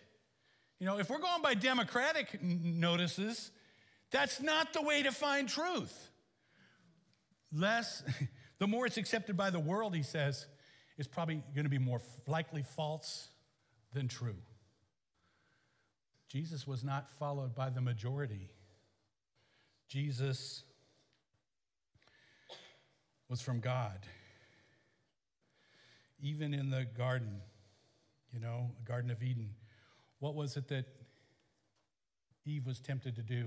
You 0.80 0.86
know, 0.86 0.98
if 0.98 1.10
we're 1.10 1.18
going 1.18 1.42
by 1.42 1.54
democratic 1.54 2.42
notices, 2.42 3.50
that's 4.10 4.40
not 4.40 4.72
the 4.72 4.82
way 4.82 5.02
to 5.02 5.12
find 5.12 5.48
truth. 5.48 6.10
Less, 7.52 8.02
the 8.58 8.66
more 8.66 8.86
it's 8.86 8.96
accepted 8.96 9.36
by 9.36 9.50
the 9.50 9.60
world, 9.60 9.94
he 9.94 10.02
says, 10.02 10.46
is 10.98 11.06
probably 11.06 11.42
going 11.54 11.64
to 11.64 11.70
be 11.70 11.78
more 11.78 12.00
likely 12.26 12.62
false 12.62 13.28
than 13.92 14.08
true. 14.08 14.36
Jesus 16.28 16.66
was 16.66 16.84
not 16.84 17.10
followed 17.18 17.54
by 17.54 17.70
the 17.70 17.80
majority. 17.80 18.50
Jesus 19.88 20.62
was 23.28 23.40
from 23.40 23.60
God. 23.60 23.98
Even 26.20 26.54
in 26.54 26.70
the 26.70 26.84
garden, 26.84 27.40
you 28.32 28.40
know, 28.40 28.70
Garden 28.84 29.10
of 29.10 29.22
Eden, 29.22 29.50
what 30.18 30.34
was 30.34 30.56
it 30.56 30.68
that 30.68 30.86
Eve 32.44 32.66
was 32.66 32.80
tempted 32.80 33.16
to 33.16 33.22
do? 33.22 33.46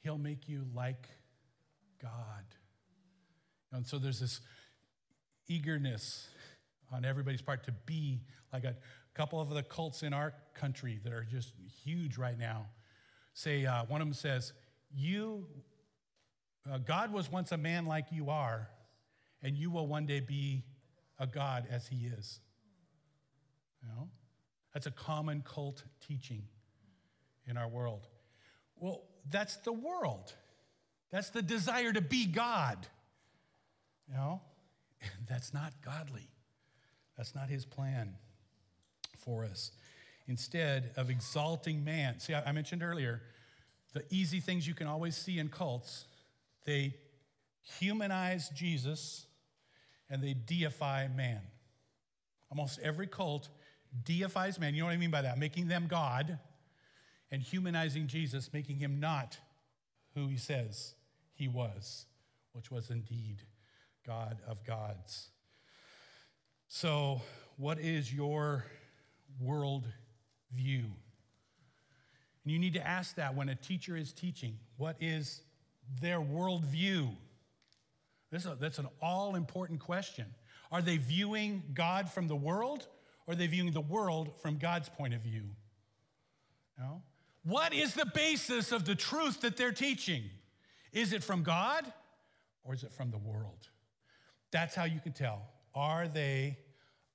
He'll 0.00 0.18
make 0.18 0.48
you 0.48 0.64
like 0.74 1.08
God. 2.00 2.44
And 3.72 3.86
so 3.86 3.98
there's 3.98 4.20
this 4.20 4.40
eagerness 5.46 6.28
on 6.92 7.04
everybody's 7.04 7.42
part 7.42 7.64
to 7.64 7.72
be 7.86 8.20
like 8.52 8.64
a 8.64 8.76
couple 9.14 9.40
of 9.40 9.50
the 9.50 9.62
cults 9.62 10.02
in 10.02 10.12
our 10.12 10.32
country 10.54 11.00
that 11.04 11.12
are 11.12 11.24
just 11.24 11.52
huge 11.84 12.16
right 12.16 12.38
now. 12.38 12.66
Say, 13.34 13.66
uh, 13.66 13.84
one 13.86 14.00
of 14.00 14.06
them 14.06 14.14
says, 14.14 14.52
You, 14.94 15.46
uh, 16.70 16.78
God 16.78 17.12
was 17.12 17.30
once 17.30 17.52
a 17.52 17.56
man 17.56 17.86
like 17.86 18.06
you 18.10 18.30
are, 18.30 18.68
and 19.42 19.56
you 19.56 19.70
will 19.70 19.86
one 19.86 20.06
day 20.06 20.20
be 20.20 20.64
a 21.18 21.26
God 21.26 21.66
as 21.70 21.86
he 21.88 22.06
is. 22.06 22.40
You 23.82 23.88
know? 23.88 24.08
That's 24.72 24.86
a 24.86 24.90
common 24.90 25.42
cult 25.42 25.82
teaching 26.06 26.42
in 27.46 27.56
our 27.56 27.68
world. 27.68 28.06
Well, 28.76 29.02
that's 29.30 29.56
the 29.56 29.72
world. 29.72 30.32
That's 31.10 31.30
the 31.30 31.42
desire 31.42 31.92
to 31.92 32.00
be 32.00 32.26
God. 32.26 32.86
You 34.08 34.14
know? 34.14 34.40
That's 35.28 35.54
not 35.54 35.72
godly. 35.84 36.28
That's 37.16 37.34
not 37.34 37.48
his 37.48 37.64
plan 37.64 38.14
for 39.18 39.44
us. 39.44 39.72
Instead 40.26 40.90
of 40.96 41.10
exalting 41.10 41.84
man, 41.84 42.20
see, 42.20 42.34
I 42.34 42.52
mentioned 42.52 42.82
earlier 42.82 43.22
the 43.94 44.04
easy 44.10 44.40
things 44.40 44.68
you 44.68 44.74
can 44.74 44.86
always 44.86 45.16
see 45.16 45.38
in 45.38 45.48
cults, 45.48 46.04
they 46.64 46.94
humanize 47.78 48.50
Jesus 48.50 49.26
and 50.10 50.22
they 50.22 50.34
deify 50.34 51.08
man. 51.08 51.40
Almost 52.50 52.78
every 52.80 53.06
cult 53.06 53.48
deifies 54.04 54.58
man. 54.58 54.74
You 54.74 54.80
know 54.80 54.86
what 54.86 54.94
I 54.94 54.98
mean 54.98 55.10
by 55.10 55.22
that? 55.22 55.38
Making 55.38 55.68
them 55.68 55.86
God 55.88 56.38
and 57.30 57.42
humanizing 57.42 58.06
Jesus, 58.06 58.50
making 58.52 58.78
him 58.78 59.00
not 59.00 59.38
who 60.14 60.28
he 60.28 60.36
says 60.36 60.94
he 61.34 61.48
was, 61.48 62.06
which 62.52 62.70
was 62.70 62.90
indeed 62.90 63.42
God 64.06 64.38
of 64.46 64.64
gods. 64.64 65.28
So, 66.68 67.22
what 67.56 67.78
is 67.78 68.12
your 68.12 68.64
world 69.40 69.84
view? 70.54 70.84
And 72.44 72.52
you 72.52 72.58
need 72.58 72.74
to 72.74 72.86
ask 72.86 73.16
that 73.16 73.34
when 73.34 73.48
a 73.48 73.54
teacher 73.54 73.96
is 73.96 74.12
teaching. 74.12 74.58
What 74.76 74.96
is 75.00 75.42
their 76.00 76.18
worldview? 76.18 77.10
This 78.30 78.44
is 78.44 78.52
a, 78.52 78.56
that's 78.56 78.78
an 78.78 78.88
all 79.00 79.34
important 79.34 79.80
question. 79.80 80.26
Are 80.70 80.82
they 80.82 80.98
viewing 80.98 81.62
God 81.72 82.10
from 82.10 82.28
the 82.28 82.36
world 82.36 82.86
or 83.26 83.32
are 83.32 83.36
they 83.36 83.46
viewing 83.46 83.72
the 83.72 83.80
world 83.80 84.32
from 84.42 84.58
God's 84.58 84.88
point 84.88 85.14
of 85.14 85.22
view? 85.22 85.44
No? 86.78 87.02
What 87.44 87.72
is 87.72 87.94
the 87.94 88.06
basis 88.06 88.72
of 88.72 88.84
the 88.84 88.94
truth 88.94 89.40
that 89.40 89.56
they're 89.56 89.72
teaching? 89.72 90.24
Is 90.92 91.12
it 91.12 91.22
from 91.22 91.42
God 91.42 91.90
or 92.64 92.74
is 92.74 92.82
it 92.82 92.92
from 92.92 93.10
the 93.10 93.18
world? 93.18 93.68
That's 94.50 94.74
how 94.74 94.84
you 94.84 95.00
can 95.00 95.12
tell. 95.12 95.42
Are 95.74 96.08
they 96.08 96.58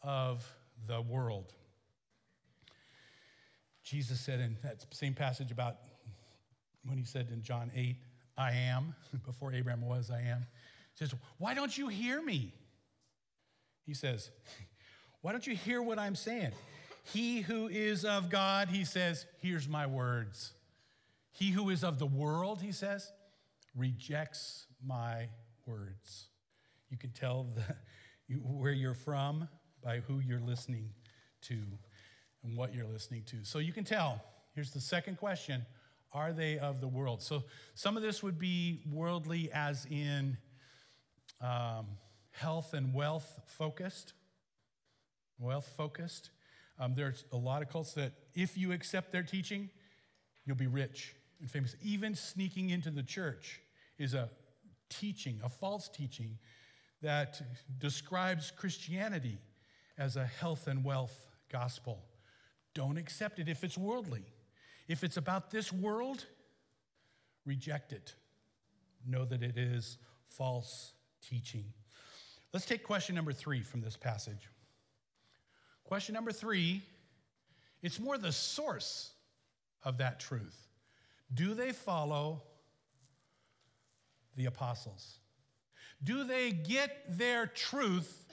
of 0.02 0.46
the 0.88 1.02
world? 1.02 1.54
Jesus 3.84 4.20
said 4.20 4.40
in 4.40 4.58
that 4.64 4.86
same 4.92 5.14
passage 5.14 5.52
about 5.52 5.76
when 6.86 6.98
he 6.98 7.04
said 7.04 7.30
in 7.32 7.44
John 7.44 7.72
8, 7.76 7.96
I 8.38 8.52
am, 8.52 8.96
before 9.26 9.54
Abraham 9.54 9.82
was, 9.82 10.10
I 10.10 10.22
am. 10.22 10.46
Says, 10.96 11.14
Why 11.38 11.54
don't 11.54 11.76
you 11.78 11.88
hear 11.88 12.22
me? 12.22 12.54
He 13.86 13.94
says, 13.94 14.30
why 15.22 15.32
don't 15.32 15.46
you 15.46 15.56
hear 15.56 15.82
what 15.82 16.00
I'm 16.00 16.16
saying? 16.16 16.52
He 17.12 17.42
who 17.42 17.68
is 17.68 18.06
of 18.06 18.30
God, 18.30 18.70
he 18.70 18.86
says, 18.86 19.26
hears 19.40 19.68
my 19.68 19.88
words. 19.88 20.54
He 21.32 21.52
who 21.52 21.70
is 21.70 21.84
of 21.84 22.00
the 22.00 22.06
world, 22.06 22.62
he 22.62 22.72
says, 22.72 23.12
rejects 23.76 24.68
my 24.86 25.28
words. 25.66 26.28
You 26.90 26.98
can 26.98 27.12
tell 27.12 27.48
the, 27.56 28.36
where 28.36 28.72
you're 28.72 28.94
from 28.94 29.50
by 29.84 30.00
who 30.00 30.20
you're 30.20 30.40
listening 30.40 30.90
to 31.42 31.58
and 32.44 32.56
what 32.56 32.74
you're 32.74 32.88
listening 32.88 33.24
to. 33.28 33.44
So 33.44 33.60
you 33.60 33.74
can 33.74 33.84
tell. 33.84 34.24
Here's 34.56 34.72
the 34.72 34.80
second 34.80 35.18
question 35.18 35.66
Are 36.14 36.32
they 36.32 36.58
of 36.58 36.80
the 36.80 36.88
world? 36.88 37.22
So 37.22 37.44
some 37.74 37.98
of 37.98 38.04
this 38.04 38.24
would 38.24 38.40
be 38.40 38.82
worldly, 38.90 39.52
as 39.54 39.86
in 39.90 40.38
um, 41.44 41.86
health 42.32 42.74
and 42.74 42.94
wealth 42.94 43.42
focused 43.46 44.14
wealth 45.40 45.72
focused. 45.78 46.32
Um, 46.80 46.94
there's 46.96 47.26
a 47.32 47.38
lot 47.38 47.62
of 47.62 47.70
cults 47.70 47.94
that 47.94 48.14
if 48.34 48.58
you 48.58 48.72
accept 48.72 49.12
their 49.12 49.24
teaching, 49.24 49.70
you'll 50.46 50.56
be 50.56 50.68
rich 50.68 51.16
and 51.40 51.50
famous. 51.50 51.76
Even 51.82 52.16
sneaking 52.16 52.70
into 52.70 52.90
the 52.90 53.04
church 53.04 53.62
is 53.98 54.14
a 54.14 54.30
teaching, 54.90 55.40
a 55.44 55.50
false 55.50 55.90
teaching 55.90 56.38
that 57.02 57.42
describes 57.78 58.52
Christianity 58.52 59.38
as 59.98 60.16
a 60.16 60.26
health 60.26 60.68
and 60.68 60.84
wealth 60.84 61.28
gospel. 61.52 62.04
Don't 62.74 62.98
accept 62.98 63.40
it 63.40 63.48
if 63.48 63.64
it's 63.64 63.78
worldly. 63.78 64.26
If 64.88 65.04
it's 65.04 65.18
about 65.18 65.52
this 65.52 65.72
world, 65.72 66.26
reject 67.46 67.92
it. 67.94 68.16
Know 69.06 69.26
that 69.26 69.44
it 69.44 69.58
is 69.58 69.98
false 70.28 70.94
teaching. 71.30 71.66
Let's 72.54 72.66
take 72.66 72.84
question 72.84 73.16
number 73.16 73.34
three 73.34 73.62
from 73.62 73.82
this 73.82 73.98
passage. 73.98 74.50
Question 75.84 76.14
number 76.14 76.32
three 76.32 76.84
it's 77.82 78.00
more 78.00 78.18
the 78.18 78.32
source 78.32 79.12
of 79.84 79.98
that 79.98 80.20
truth. 80.20 80.68
Do 81.34 81.54
they 81.54 81.74
follow 81.74 82.44
the 84.36 84.46
apostles? 84.46 85.20
Do 86.02 86.24
they 86.24 86.52
get 86.52 87.18
their 87.18 87.46
truth 87.46 88.26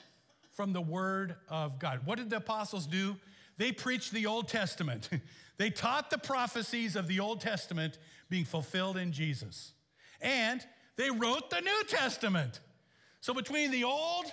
from 0.53 0.73
the 0.73 0.81
Word 0.81 1.35
of 1.49 1.79
God? 1.79 2.01
What 2.05 2.19
did 2.19 2.31
the 2.31 2.37
apostles 2.37 2.87
do? 2.87 3.17
They 3.59 3.73
preached 3.73 4.13
the 4.13 4.27
Old 4.27 4.49
Testament. 4.49 5.11
they 5.59 5.71
taught 5.71 6.11
the 6.11 6.19
prophecies 6.19 6.97
of 6.97 7.09
the 7.09 7.21
Old 7.21 7.41
Testament 7.41 7.99
being 8.29 8.45
fulfilled 8.45 8.97
in 8.97 9.13
Jesus. 9.13 9.73
And 10.21 10.65
they 10.97 11.11
wrote 11.11 11.51
the 11.51 11.61
New 11.61 11.85
Testament. 11.89 12.61
So 13.21 13.35
between 13.35 13.71
the 13.71 13.85
Old 13.85 14.27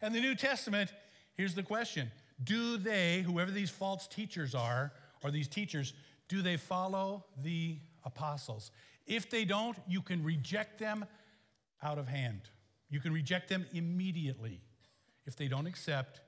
and 0.00 0.14
the 0.14 0.20
New 0.20 0.34
Testament, 0.34 0.92
here's 1.34 1.54
the 1.54 1.62
question 1.62 2.10
do 2.42 2.76
they, 2.76 3.22
whoever 3.22 3.50
these 3.50 3.70
false 3.70 4.06
teachers 4.06 4.54
are, 4.54 4.92
or 5.22 5.30
these 5.30 5.48
teachers, 5.48 5.94
do 6.28 6.42
they 6.42 6.56
follow 6.56 7.24
the 7.42 7.78
apostles? 8.04 8.70
If 9.06 9.30
they 9.30 9.44
don't, 9.44 9.76
you 9.86 10.00
can 10.00 10.24
reject 10.24 10.78
them 10.78 11.04
out 11.82 11.98
of 11.98 12.08
hand. 12.08 12.40
You 12.90 13.00
can 13.00 13.12
reject 13.12 13.48
them 13.48 13.66
immediately 13.72 14.60
if 15.26 15.36
they 15.36 15.48
don't 15.48 15.66
accept 15.66 16.20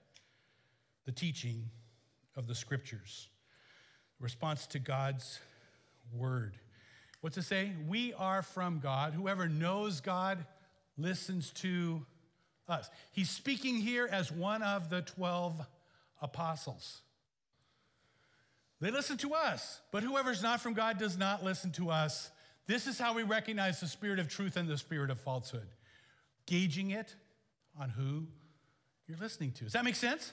the 1.05 1.13
teaching 1.13 1.71
of 2.37 2.47
the 2.47 2.55
scriptures. 2.55 3.29
response 4.21 4.67
to 4.69 4.79
God's 4.79 5.41
word. 6.13 6.57
What's 7.21 7.37
it 7.37 7.43
say? 7.43 7.73
We 7.89 8.15
are 8.15 8.43
from 8.43 8.79
God. 8.79 9.13
Whoever 9.13 9.49
knows 9.49 10.01
God 10.01 10.47
listens 10.97 11.51
to 11.51 12.05
us. 12.69 12.89
He's 13.13 13.31
speaking 13.31 13.77
here 13.77 14.09
as 14.11 14.31
one 14.31 14.63
of 14.63 14.91
the 14.91 15.03
12 15.03 15.61
apostles. 16.23 17.03
They 18.81 18.91
listen 18.91 19.17
to 19.19 19.35
us, 19.35 19.81
but 19.93 20.03
whoever's 20.03 20.43
not 20.43 20.61
from 20.61 20.75
God 20.75 20.99
does 20.99 21.17
not 21.17 21.45
listen 21.45 21.73
to 21.73 21.91
us. 21.91 22.31
This 22.67 22.87
is 22.87 22.99
how 22.99 23.15
we 23.15 23.23
recognize 23.23 23.81
the 23.81 23.87
spirit 23.87 24.19
of 24.19 24.29
truth 24.29 24.57
and 24.57 24.69
the 24.69 24.79
spirit 24.79 25.11
of 25.11 25.21
falsehood, 25.21 25.69
gauging 26.47 26.91
it 26.91 27.15
on 27.79 27.91
who 27.91 28.27
you're 29.07 29.19
listening 29.19 29.53
to. 29.53 29.65
Does 29.65 29.73
that 29.75 29.85
make 29.85 29.97
sense? 29.97 30.33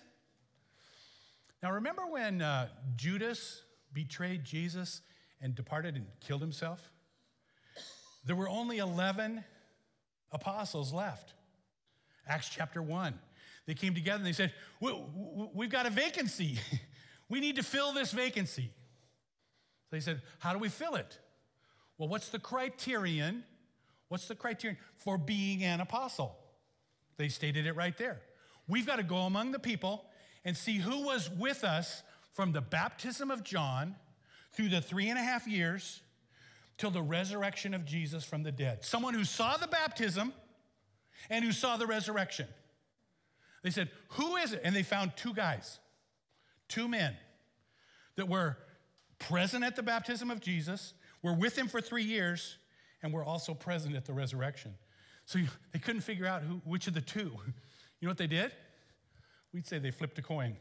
Now, 1.62 1.74
remember 1.74 2.08
when 2.08 2.42
uh, 2.42 2.70
Judas 2.96 3.64
betrayed 3.94 4.44
Jesus 4.44 5.02
and 5.42 5.54
departed 5.54 5.96
and 5.96 6.08
killed 6.20 6.42
himself? 6.42 6.92
There 8.26 8.36
were 8.36 8.50
only 8.50 8.78
11 8.78 9.44
apostles 10.32 10.94
left. 10.94 11.34
Acts 12.28 12.50
chapter 12.50 12.82
1. 12.82 13.18
They 13.68 13.74
came 13.74 13.94
together 13.94 14.18
and 14.18 14.26
they 14.26 14.34
said, 14.34 14.54
We've 14.80 15.70
got 15.70 15.86
a 15.86 15.90
vacancy. 15.90 16.60
we 17.30 17.40
need 17.40 17.58
to 17.58 17.64
fill 17.64 17.94
this 17.94 18.12
vacancy. 18.12 18.72
So 19.90 19.96
They 19.96 20.00
said, 20.00 20.22
How 20.40 20.54
do 20.54 20.60
we 20.60 20.70
fill 20.70 20.96
it? 20.96 21.20
Well, 21.98 22.10
what's 22.10 22.30
the 22.30 22.40
criterion? 22.40 23.44
What's 24.08 24.28
the 24.28 24.36
criterion 24.36 24.78
for 24.96 25.18
being 25.18 25.64
an 25.64 25.82
apostle? 25.82 26.38
They 27.18 27.30
stated 27.30 27.68
it 27.68 27.76
right 27.76 27.98
there. 27.98 28.22
We've 28.68 28.88
got 28.88 28.98
to 28.98 29.04
go 29.04 29.18
among 29.18 29.52
the 29.52 29.60
people 29.60 30.06
and 30.44 30.58
see 30.58 30.78
who 30.78 31.04
was 31.06 31.30
with 31.30 31.64
us 31.64 32.04
from 32.34 32.52
the 32.52 32.62
baptism 32.62 33.30
of 33.30 33.44
John 33.44 33.96
through 34.54 34.70
the 34.70 34.82
three 34.82 35.10
and 35.10 35.20
a 35.20 35.22
half 35.22 35.48
years 35.48 36.02
till 36.82 36.90
the 36.90 37.02
resurrection 37.02 37.76
of 37.76 37.86
Jesus 37.86 38.24
from 38.24 38.42
the 38.42 38.52
dead. 38.52 38.84
Someone 38.84 39.14
who 39.14 39.24
saw 39.24 39.56
the 39.56 39.68
baptism 39.68 40.34
and 41.30 41.46
who 41.46 41.52
saw 41.52 41.78
the 41.78 41.86
resurrection. 41.86 42.48
They 43.62 43.70
said, 43.70 43.92
Who 44.14 44.36
is 44.38 44.52
it? 44.52 44.62
And 44.64 44.76
they 44.76 44.82
found 44.82 45.16
two 45.16 45.32
guys, 45.36 45.78
two 46.68 46.88
men 46.88 47.16
that 48.16 48.28
were 48.28 48.58
present 49.20 49.64
at 49.64 49.76
the 49.76 49.84
baptism 49.84 50.32
of 50.32 50.40
Jesus, 50.40 50.96
were 51.22 51.36
with 51.36 51.56
him 51.56 51.68
for 51.68 51.82
three 51.82 52.04
years, 52.04 52.58
and 53.04 53.14
were 53.14 53.24
also 53.24 53.54
present 53.54 53.96
at 53.96 54.06
the 54.06 54.14
resurrection. 54.14 54.74
So 55.26 55.38
they 55.74 55.80
couldn't 55.80 56.02
figure 56.02 56.26
out 56.26 56.42
who, 56.42 56.62
which 56.66 56.88
of 56.88 56.96
the 56.96 57.02
two. 57.02 57.32
You 58.00 58.08
know 58.08 58.10
what 58.10 58.18
they 58.18 58.26
did? 58.26 58.52
We'd 59.54 59.68
say 59.68 59.78
they 59.78 59.92
flipped 59.92 60.18
a 60.18 60.24
coin. 60.24 60.58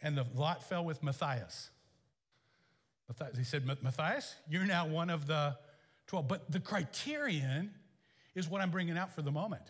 And 0.00 0.16
the 0.16 0.24
lot 0.34 0.66
fell 0.66 0.82
with 0.82 1.02
Matthias. 1.02 1.68
He 3.36 3.44
said, 3.44 3.66
Matthias, 3.66 4.34
you're 4.48 4.64
now 4.64 4.86
one 4.86 5.10
of 5.10 5.26
the 5.26 5.56
12. 6.06 6.26
But 6.26 6.50
the 6.50 6.60
criterion 6.60 7.70
is 8.34 8.48
what 8.48 8.60
I'm 8.60 8.70
bringing 8.70 8.96
out 8.96 9.14
for 9.14 9.22
the 9.22 9.30
moment. 9.30 9.62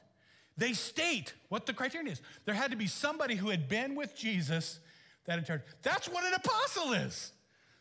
They 0.57 0.73
state 0.73 1.35
what 1.49 1.66
the 1.66 1.73
criterion 1.73 2.11
is. 2.11 2.23
There 2.44 2.55
had 2.55 2.70
to 2.70 2.77
be 2.77 2.87
somebody 2.87 3.35
who 3.35 3.51
had 3.51 3.68
been 3.68 3.94
with 3.94 4.16
Jesus 4.16 4.79
that 5.27 5.38
entire. 5.38 5.64
That's 5.83 6.09
what 6.09 6.25
an 6.25 6.35
apostle 6.35 6.92
is. 6.92 7.33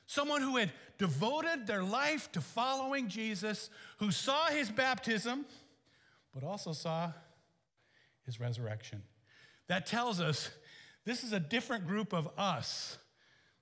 Someone 0.07 0.41
who 0.41 0.57
had 0.57 0.71
devoted 0.97 1.67
their 1.67 1.83
life 1.83 2.31
to 2.33 2.41
following 2.41 3.07
Jesus, 3.07 3.69
who 3.99 4.11
saw 4.11 4.47
his 4.47 4.69
baptism, 4.69 5.45
but 6.33 6.43
also 6.43 6.73
saw 6.73 7.11
his 8.25 8.39
resurrection. 8.39 9.03
That 9.67 9.85
tells 9.85 10.19
us 10.19 10.49
this 11.05 11.23
is 11.23 11.31
a 11.31 11.39
different 11.39 11.87
group 11.87 12.13
of 12.13 12.29
us 12.37 12.97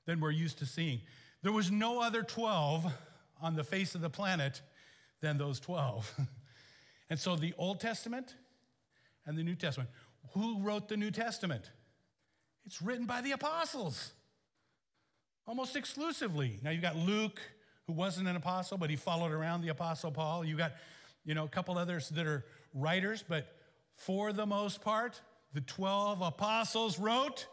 than 0.05 0.19
we're 0.19 0.31
used 0.31 0.59
to 0.59 0.65
seeing. 0.65 1.01
There 1.41 1.51
was 1.51 1.71
no 1.71 2.01
other 2.01 2.21
12 2.21 2.91
on 3.41 3.55
the 3.55 3.63
face 3.63 3.95
of 3.95 4.01
the 4.01 4.09
planet 4.09 4.61
than 5.21 5.37
those 5.37 5.59
12. 5.59 6.19
and 7.09 7.19
so 7.19 7.35
the 7.35 7.53
Old 7.57 7.79
Testament 7.79 8.35
and 9.25 9.37
the 9.37 9.43
New 9.43 9.55
Testament. 9.55 9.89
Who 10.33 10.59
wrote 10.59 10.87
the 10.87 10.97
New 10.97 11.11
Testament? 11.11 11.71
It's 12.65 12.81
written 12.81 13.05
by 13.05 13.21
the 13.21 13.31
apostles, 13.31 14.11
almost 15.47 15.75
exclusively. 15.75 16.59
Now 16.61 16.69
you've 16.69 16.81
got 16.81 16.95
Luke, 16.95 17.41
who 17.87 17.93
wasn't 17.93 18.27
an 18.27 18.35
apostle, 18.35 18.77
but 18.77 18.89
he 18.89 18.95
followed 18.95 19.31
around 19.31 19.61
the 19.61 19.69
apostle 19.69 20.11
Paul. 20.11 20.45
You've 20.45 20.59
got, 20.59 20.73
you 21.25 21.33
know, 21.33 21.45
a 21.45 21.49
couple 21.49 21.77
others 21.77 22.09
that 22.09 22.27
are 22.27 22.45
writers, 22.73 23.23
but 23.27 23.55
for 23.95 24.31
the 24.31 24.45
most 24.45 24.81
part, 24.81 25.19
the 25.53 25.61
12 25.61 26.21
apostles 26.21 26.99
wrote 26.99 27.47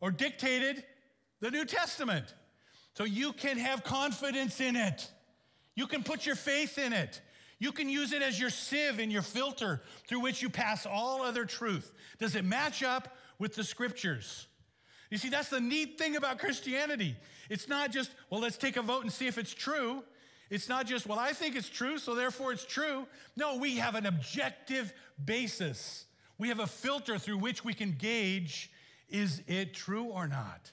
or 0.00 0.10
dictated 0.10 0.84
the 1.40 1.50
New 1.50 1.64
Testament. 1.64 2.34
So 2.94 3.04
you 3.04 3.32
can 3.32 3.58
have 3.58 3.84
confidence 3.84 4.60
in 4.60 4.76
it. 4.76 5.10
You 5.74 5.86
can 5.86 6.02
put 6.02 6.26
your 6.26 6.36
faith 6.36 6.78
in 6.78 6.92
it. 6.92 7.20
You 7.58 7.72
can 7.72 7.88
use 7.88 8.12
it 8.12 8.22
as 8.22 8.38
your 8.38 8.50
sieve 8.50 8.98
and 8.98 9.10
your 9.10 9.22
filter 9.22 9.80
through 10.06 10.20
which 10.20 10.42
you 10.42 10.50
pass 10.50 10.84
all 10.84 11.22
other 11.22 11.44
truth. 11.44 11.92
Does 12.18 12.34
it 12.34 12.44
match 12.44 12.82
up 12.82 13.16
with 13.38 13.54
the 13.54 13.64
scriptures? 13.64 14.46
You 15.10 15.18
see, 15.18 15.28
that's 15.28 15.48
the 15.48 15.60
neat 15.60 15.98
thing 15.98 16.16
about 16.16 16.38
Christianity. 16.38 17.16
It's 17.48 17.68
not 17.68 17.92
just, 17.92 18.10
well, 18.30 18.40
let's 18.40 18.56
take 18.56 18.76
a 18.76 18.82
vote 18.82 19.02
and 19.02 19.12
see 19.12 19.26
if 19.26 19.38
it's 19.38 19.54
true. 19.54 20.02
It's 20.50 20.68
not 20.68 20.86
just, 20.86 21.06
well, 21.06 21.18
I 21.18 21.32
think 21.32 21.54
it's 21.54 21.68
true, 21.68 21.98
so 21.98 22.14
therefore 22.14 22.52
it's 22.52 22.64
true. 22.64 23.06
No, 23.36 23.56
we 23.56 23.76
have 23.76 23.94
an 23.94 24.06
objective 24.06 24.92
basis. 25.24 26.06
We 26.36 26.48
have 26.48 26.60
a 26.60 26.66
filter 26.66 27.18
through 27.18 27.38
which 27.38 27.64
we 27.64 27.74
can 27.74 27.92
gauge 27.92 28.70
is 29.08 29.42
it 29.46 29.74
true 29.74 30.04
or 30.04 30.26
not? 30.26 30.72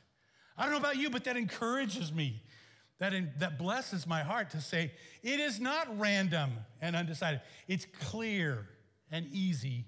I 0.59 0.63
don't 0.63 0.73
know 0.73 0.77
about 0.77 0.97
you, 0.97 1.09
but 1.09 1.23
that 1.23 1.37
encourages 1.37 2.13
me. 2.13 2.43
That, 2.99 3.13
in, 3.13 3.31
that 3.37 3.57
blesses 3.57 4.05
my 4.05 4.23
heart 4.23 4.49
to 4.49 4.61
say 4.61 4.91
it 5.23 5.39
is 5.39 5.61
not 5.61 5.87
random 5.97 6.51
and 6.81 6.97
undecided. 6.97 7.39
It's 7.65 7.87
clear 8.01 8.67
and 9.09 9.25
easy 9.31 9.85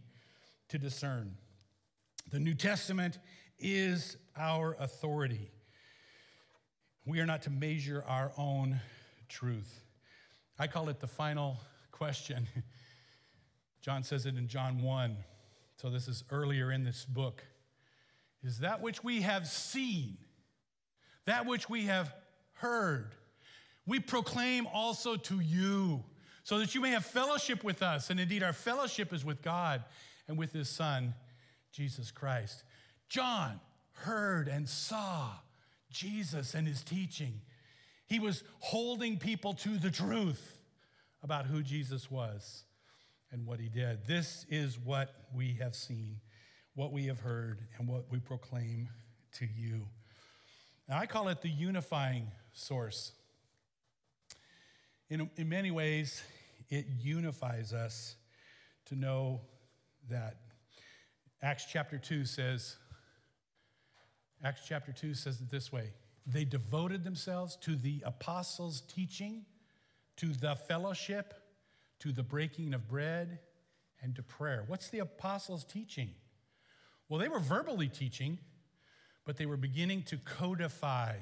to 0.70 0.80
discern. 0.80 1.36
The 2.32 2.40
New 2.40 2.54
Testament 2.54 3.20
is 3.60 4.16
our 4.38 4.78
authority. 4.80 5.52
We 7.06 7.20
are 7.20 7.26
not 7.26 7.42
to 7.44 7.50
measure 7.50 8.06
our 8.08 8.32
own 8.38 8.80
truth. 9.28 9.82
I 10.58 10.68
call 10.68 10.88
it 10.88 11.02
the 11.02 11.08
final 11.08 11.58
question. 11.92 12.48
John 13.82 14.04
says 14.04 14.26
it 14.26 14.38
in 14.38 14.48
John 14.48 14.82
1. 14.82 15.18
So 15.76 15.90
this 15.90 16.08
is 16.08 16.24
earlier 16.32 16.72
in 16.72 16.86
this 16.86 17.04
book. 17.04 17.44
Is 18.42 18.60
that 18.60 18.82
which 18.82 19.04
we 19.04 19.22
have 19.22 19.48
seen 19.48 20.18
that 21.26 21.46
which 21.46 21.70
we 21.70 21.86
have 21.86 22.14
heard, 22.54 23.16
we 23.86 24.00
proclaim 24.00 24.68
also 24.68 25.16
to 25.16 25.40
you, 25.40 26.04
so 26.44 26.60
that 26.60 26.74
you 26.74 26.82
may 26.82 26.92
have 26.92 27.06
fellowship 27.06 27.64
with 27.64 27.82
us. 27.82 28.10
And 28.10 28.20
indeed, 28.20 28.44
our 28.44 28.54
fellowship 28.54 29.14
is 29.14 29.24
with 29.24 29.42
God 29.42 29.84
and 30.28 30.38
with 30.38 30.54
his 30.54 30.70
Son, 30.70 31.14
Jesus 31.72 32.12
Christ. 32.12 32.64
John 33.10 33.60
heard 33.92 34.48
and 34.48 34.68
saw 34.68 35.32
Jesus 35.90 36.54
and 36.54 36.68
his 36.68 36.82
teaching. 36.84 37.42
He 38.08 38.20
was 38.20 38.44
holding 38.60 39.18
people 39.18 39.54
to 39.56 39.78
the 39.78 39.92
truth 39.92 40.60
about 41.24 41.46
who 41.46 41.62
Jesus 41.62 42.10
was 42.10 42.64
and 43.32 43.46
what 43.46 43.60
he 43.60 43.70
did. 43.70 44.06
This 44.08 44.46
is 44.50 44.80
what 44.80 45.14
we 45.34 45.58
have 45.62 45.76
seen, 45.76 46.18
what 46.76 46.92
we 46.92 47.06
have 47.06 47.20
heard, 47.20 47.60
and 47.78 47.88
what 47.88 48.06
we 48.12 48.20
proclaim 48.20 48.90
to 49.34 49.46
you. 49.46 49.88
Now, 50.92 50.98
I 50.98 51.06
call 51.06 51.30
it 51.30 51.42
the 51.42 51.50
unifying 51.50 52.28
source. 52.52 53.14
In, 55.10 55.30
in 55.38 55.48
many 55.48 55.72
ways, 55.72 56.22
it 56.68 56.86
unifies 57.00 57.72
us 57.72 58.18
to 58.88 58.96
know 58.96 59.40
that 60.10 60.36
Acts 61.42 61.64
chapter 61.64 61.98
2 61.98 62.26
says, 62.26 62.76
Acts 64.44 64.64
chapter 64.68 64.92
2 64.92 65.14
says 65.14 65.40
it 65.40 65.50
this 65.50 65.72
way 65.72 65.94
they 66.28 66.44
devoted 66.44 67.06
themselves 67.06 67.56
to 67.62 67.78
the 67.78 68.04
apostles' 68.06 68.82
teaching, 68.82 69.46
to 70.18 70.34
the 70.34 70.58
fellowship, 70.58 71.34
to 72.00 72.12
the 72.12 72.22
breaking 72.22 72.74
of 72.74 72.90
bread, 72.90 73.40
and 74.02 74.14
to 74.18 74.24
prayer. 74.24 74.66
What's 74.68 74.90
the 74.90 75.00
apostles' 75.00 75.64
teaching? 75.64 76.10
Well, 77.08 77.18
they 77.18 77.30
were 77.30 77.40
verbally 77.40 77.88
teaching, 77.88 78.40
but 79.26 79.38
they 79.38 79.46
were 79.46 79.58
beginning 79.58 80.04
to 80.04 80.18
codify 80.18 81.16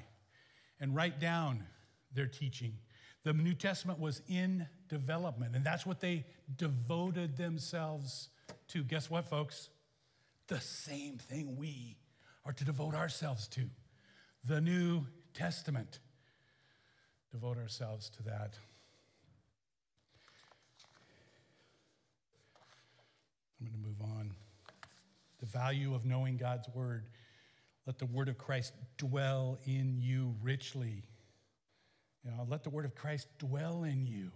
and 0.80 0.96
write 0.96 1.20
down 1.20 1.64
their 2.14 2.28
teaching. 2.28 2.74
The 3.24 3.34
New 3.34 3.54
Testament 3.54 4.00
was 4.00 4.22
in 4.30 4.68
development, 4.88 5.56
and 5.56 5.66
that's 5.66 5.86
what 5.86 6.00
they 6.00 6.26
devoted 6.58 7.38
themselves 7.38 8.30
to. 8.70 8.84
Guess 8.84 9.10
what, 9.10 9.28
folks? 9.28 9.70
The 10.48 10.60
same 10.60 11.18
thing 11.18 11.58
we 11.58 11.98
are 12.46 12.54
to 12.54 12.66
devote 12.66 12.96
ourselves 12.96 13.48
to 13.50 13.62
the 14.46 14.62
New 14.62 15.06
Testament. 15.34 16.00
Devote 17.32 17.58
ourselves 17.58 18.10
to 18.10 18.24
that. 18.24 18.58
I'm 23.60 23.68
going 23.68 23.80
to 23.80 23.88
move 23.88 24.02
on. 24.02 24.32
The 25.40 25.46
value 25.46 25.94
of 25.94 26.06
knowing 26.06 26.38
God's 26.38 26.68
word. 26.74 27.06
Let 27.90 27.98
the 27.98 28.06
word 28.06 28.30
of 28.30 28.38
Christ 28.38 28.74
dwell 29.00 29.58
in 29.64 29.98
you 29.98 30.36
richly. 30.44 31.02
You 32.24 32.30
know, 32.30 32.46
let 32.48 32.64
the 32.64 32.70
word 32.70 32.86
of 32.86 32.94
Christ 32.94 33.26
dwell 33.40 33.84
in 33.84 34.06
you, 34.06 34.30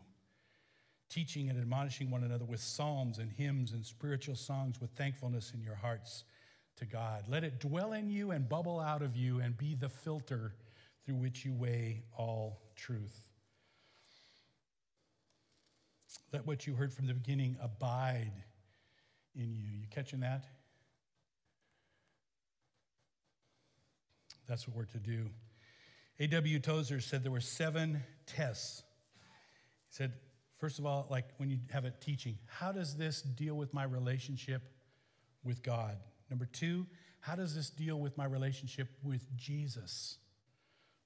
teaching 1.08 1.51
and 1.51 1.60
admonishing 1.60 2.10
one 2.10 2.24
another 2.24 2.45
with 2.45 2.62
psalms 2.62 3.20
and 3.20 3.32
hymns 3.32 3.74
and 3.74 3.86
spiritual 3.86 4.34
songs 4.34 4.82
with 4.82 4.89
thankfulness 4.95 5.51
in 5.54 5.62
your 5.62 5.76
hearts 5.76 6.24
to 6.78 6.86
God. 6.86 7.26
Let 7.30 7.43
it 7.43 7.60
dwell 7.60 7.93
in 7.93 8.10
you 8.10 8.32
and 8.32 8.49
bubble 8.49 8.80
out 8.80 9.04
of 9.04 9.16
you 9.16 9.39
and 9.39 9.56
be 9.56 9.76
the 9.76 9.89
filter 9.89 10.56
through 11.06 11.18
which 11.18 11.45
you 11.45 11.54
weigh 11.54 12.06
all 12.18 12.60
truth. 12.76 13.22
Let 16.32 16.47
what 16.47 16.66
you 16.66 16.74
heard 16.74 16.91
from 16.91 17.06
the 17.06 17.14
beginning 17.14 17.56
abide 17.62 18.32
in 19.36 19.56
you. 19.56 19.70
You 19.80 19.86
catching 19.91 20.22
that? 20.22 20.47
That's 24.48 24.68
what 24.68 24.76
we're 24.76 24.86
to 24.86 25.00
do. 25.00 25.30
A.W. 26.20 26.60
Tozer 26.60 27.00
said 27.00 27.24
there 27.24 27.32
were 27.32 27.39
seven 27.39 28.04
tests. 28.26 28.84
He 29.89 29.96
said, 29.96 30.14
first 30.58 30.80
of 30.80 30.86
all, 30.86 31.08
like 31.10 31.26
when 31.38 31.50
you 31.50 31.60
have 31.72 31.86
a 31.86 31.91
teaching, 31.91 32.38
how 32.48 32.72
does 32.72 32.96
this 32.96 33.22
deal 33.22 33.56
with 33.56 33.74
my 33.74 33.84
relationship 33.84 34.62
with 35.44 35.64
God? 35.64 35.98
Number 36.30 36.46
two, 36.46 36.86
how 37.20 37.36
does 37.36 37.56
this 37.56 37.70
deal 37.70 38.00
with 38.00 38.18
my 38.18 38.26
relationship 38.26 38.89
with 39.04 39.36
Jesus? 39.36 40.18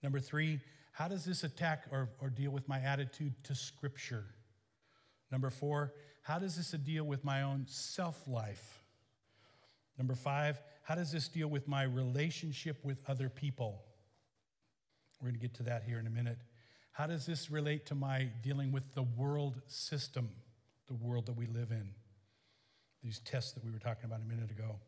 Number 0.03 0.19
three, 0.19 0.59
how 0.91 1.07
does 1.07 1.25
this 1.25 1.43
attack 1.43 1.85
or, 1.91 2.09
or 2.19 2.29
deal 2.29 2.51
with 2.51 2.67
my 2.67 2.79
attitude 2.79 3.33
to 3.43 3.55
Scripture? 3.55 4.25
Number 5.31 5.49
four, 5.49 5.93
how 6.23 6.39
does 6.39 6.57
this 6.57 6.71
deal 6.71 7.03
with 7.03 7.23
my 7.23 7.43
own 7.43 7.65
self 7.67 8.27
life? 8.27 8.83
Number 9.97 10.15
five, 10.15 10.61
how 10.87 10.95
does 10.95 11.11
this 11.11 11.27
deal 11.27 11.49
with 11.49 11.67
my 11.67 11.83
relationship 11.83 12.77
with 12.81 13.03
other 13.09 13.27
people? 13.27 13.81
We're 15.19 15.31
going 15.31 15.35
to 15.35 15.45
get 15.45 15.53
to 15.55 15.63
that 15.63 15.83
here 15.83 15.99
in 15.99 16.07
a 16.07 16.09
minute. 16.09 16.37
How 16.93 17.07
does 17.07 17.25
this 17.25 17.51
relate 17.51 17.85
to 17.87 17.95
my 17.95 18.29
dealing 18.41 18.71
with 18.71 18.93
the 18.93 19.03
world 19.03 19.61
system, 19.67 20.29
the 20.87 20.93
world 20.93 21.25
that 21.25 21.35
we 21.35 21.45
live 21.45 21.71
in? 21.71 21.89
These 23.03 23.19
tests 23.19 23.51
that 23.51 23.65
we 23.65 23.69
were 23.69 23.79
talking 23.79 24.05
about 24.05 24.21
a 24.21 24.23
minute 24.33 24.49
ago. 24.49 24.79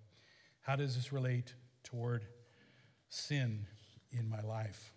How 0.62 0.78
does 0.78 0.95
this 0.95 1.12
relate 1.12 1.54
toward 1.84 2.24
sin 3.10 3.66
in 4.14 4.30
my 4.30 4.39
life? 4.39 4.93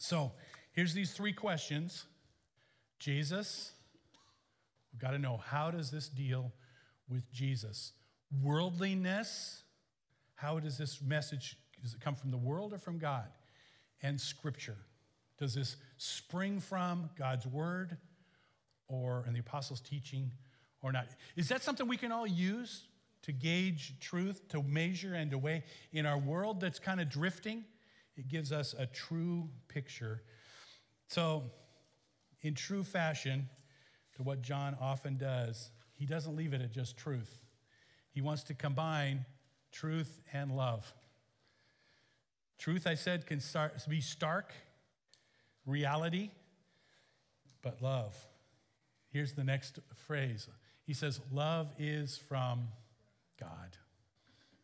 So 0.00 0.32
here's 0.72 0.94
these 0.94 1.12
three 1.12 1.32
questions 1.32 2.06
Jesus, 2.98 3.70
we've 4.92 5.00
got 5.00 5.12
to 5.12 5.18
know 5.20 5.36
how 5.36 5.70
does 5.70 5.92
this 5.92 6.08
deal 6.08 6.50
with 7.08 7.32
Jesus? 7.32 7.92
Worldliness, 8.42 9.62
how 10.42 10.58
does 10.58 10.76
this 10.76 11.00
message, 11.00 11.56
does 11.80 11.94
it 11.94 12.00
come 12.00 12.16
from 12.16 12.32
the 12.32 12.36
world 12.36 12.72
or 12.72 12.78
from 12.78 12.98
God? 12.98 13.28
And 14.02 14.20
Scripture. 14.20 14.76
Does 15.38 15.54
this 15.54 15.76
spring 15.98 16.58
from 16.58 17.10
God's 17.16 17.46
Word 17.46 17.96
or 18.88 19.24
in 19.28 19.34
the 19.34 19.38
apostles' 19.38 19.80
teaching 19.80 20.32
or 20.82 20.90
not? 20.90 21.06
Is 21.36 21.48
that 21.48 21.62
something 21.62 21.86
we 21.86 21.96
can 21.96 22.10
all 22.10 22.26
use 22.26 22.88
to 23.22 23.30
gauge 23.30 23.94
truth, 24.00 24.48
to 24.48 24.64
measure 24.64 25.14
and 25.14 25.30
to 25.30 25.38
weigh 25.38 25.62
in 25.92 26.06
our 26.06 26.18
world 26.18 26.60
that's 26.60 26.80
kind 26.80 27.00
of 27.00 27.08
drifting? 27.08 27.64
It 28.16 28.26
gives 28.26 28.50
us 28.50 28.74
a 28.76 28.86
true 28.86 29.48
picture. 29.68 30.22
So, 31.06 31.44
in 32.40 32.54
true 32.54 32.82
fashion, 32.82 33.48
to 34.16 34.24
what 34.24 34.42
John 34.42 34.76
often 34.80 35.16
does, 35.16 35.70
he 35.94 36.04
doesn't 36.04 36.34
leave 36.34 36.52
it 36.52 36.60
at 36.60 36.72
just 36.72 36.96
truth. 36.96 37.38
He 38.10 38.20
wants 38.20 38.42
to 38.44 38.54
combine 38.54 39.24
truth 39.72 40.20
and 40.32 40.56
love. 40.56 40.92
Truth, 42.58 42.86
I 42.86 42.94
said, 42.94 43.26
can 43.26 43.40
start, 43.40 43.74
be 43.88 44.00
stark 44.00 44.52
reality, 45.66 46.30
but 47.62 47.82
love. 47.82 48.14
Here's 49.12 49.32
the 49.32 49.44
next 49.44 49.80
phrase 50.06 50.48
He 50.84 50.94
says, 50.94 51.20
Love 51.32 51.72
is 51.78 52.16
from 52.16 52.68
God. 53.40 53.76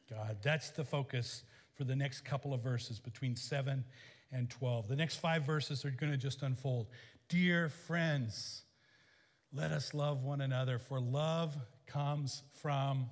God. 0.08 0.38
That's 0.42 0.70
the 0.70 0.84
focus 0.84 1.42
for 1.74 1.84
the 1.84 1.96
next 1.96 2.24
couple 2.24 2.54
of 2.54 2.62
verses 2.62 2.98
between 2.98 3.36
7 3.36 3.84
and 4.32 4.50
12. 4.50 4.88
The 4.88 4.96
next 4.96 5.16
five 5.16 5.44
verses 5.44 5.84
are 5.84 5.90
going 5.90 6.12
to 6.12 6.18
just 6.18 6.42
unfold. 6.42 6.86
Dear 7.28 7.68
friends, 7.68 8.62
let 9.52 9.70
us 9.70 9.94
love 9.94 10.24
one 10.24 10.40
another, 10.40 10.78
for 10.78 11.00
love 11.00 11.56
comes 11.86 12.42
from 12.60 13.06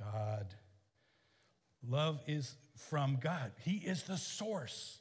God. 0.00 0.54
Love 1.86 2.20
is 2.26 2.54
from 2.76 3.18
God. 3.20 3.52
He 3.62 3.76
is 3.76 4.02
the 4.04 4.16
source. 4.16 4.98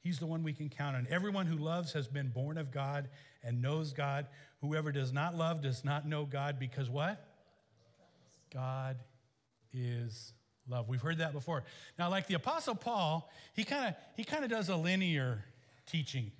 He's 0.00 0.18
the 0.18 0.26
one 0.26 0.42
we 0.42 0.52
can 0.52 0.68
count 0.68 0.96
on. 0.96 1.06
Everyone 1.10 1.46
who 1.46 1.56
loves 1.56 1.92
has 1.92 2.08
been 2.08 2.28
born 2.28 2.56
of 2.58 2.70
God 2.70 3.08
and 3.42 3.60
knows 3.60 3.92
God. 3.92 4.26
Whoever 4.60 4.92
does 4.92 5.12
not 5.12 5.36
love 5.36 5.60
does 5.62 5.84
not 5.84 6.06
know 6.06 6.24
God 6.24 6.58
because 6.58 6.88
what? 6.88 7.24
God 8.52 8.96
is 9.72 10.32
love. 10.68 10.88
We've 10.88 11.00
heard 11.00 11.18
that 11.18 11.32
before. 11.32 11.64
Now, 11.98 12.10
like 12.10 12.26
the 12.26 12.34
Apostle 12.34 12.74
Paul, 12.74 13.30
he 13.54 13.64
kind 13.64 13.88
of 13.88 13.94
he 14.16 14.24
kind 14.24 14.44
of 14.44 14.50
does 14.50 14.68
a 14.68 14.76
linear 14.76 15.44
teaching. 15.86 16.32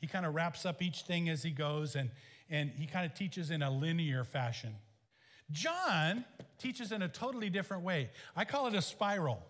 He 0.00 0.06
kind 0.06 0.26
of 0.26 0.34
wraps 0.34 0.66
up 0.66 0.82
each 0.82 1.02
thing 1.02 1.28
as 1.28 1.42
he 1.42 1.50
goes, 1.50 1.96
and, 1.96 2.10
and 2.50 2.70
he 2.70 2.86
kind 2.86 3.06
of 3.06 3.14
teaches 3.14 3.50
in 3.50 3.62
a 3.62 3.70
linear 3.70 4.24
fashion. 4.24 4.74
John 5.50 6.24
teaches 6.58 6.92
in 6.92 7.02
a 7.02 7.08
totally 7.08 7.50
different 7.50 7.84
way. 7.84 8.10
I 8.34 8.44
call 8.44 8.66
it 8.66 8.74
a 8.74 8.82
spiral. 8.82 9.44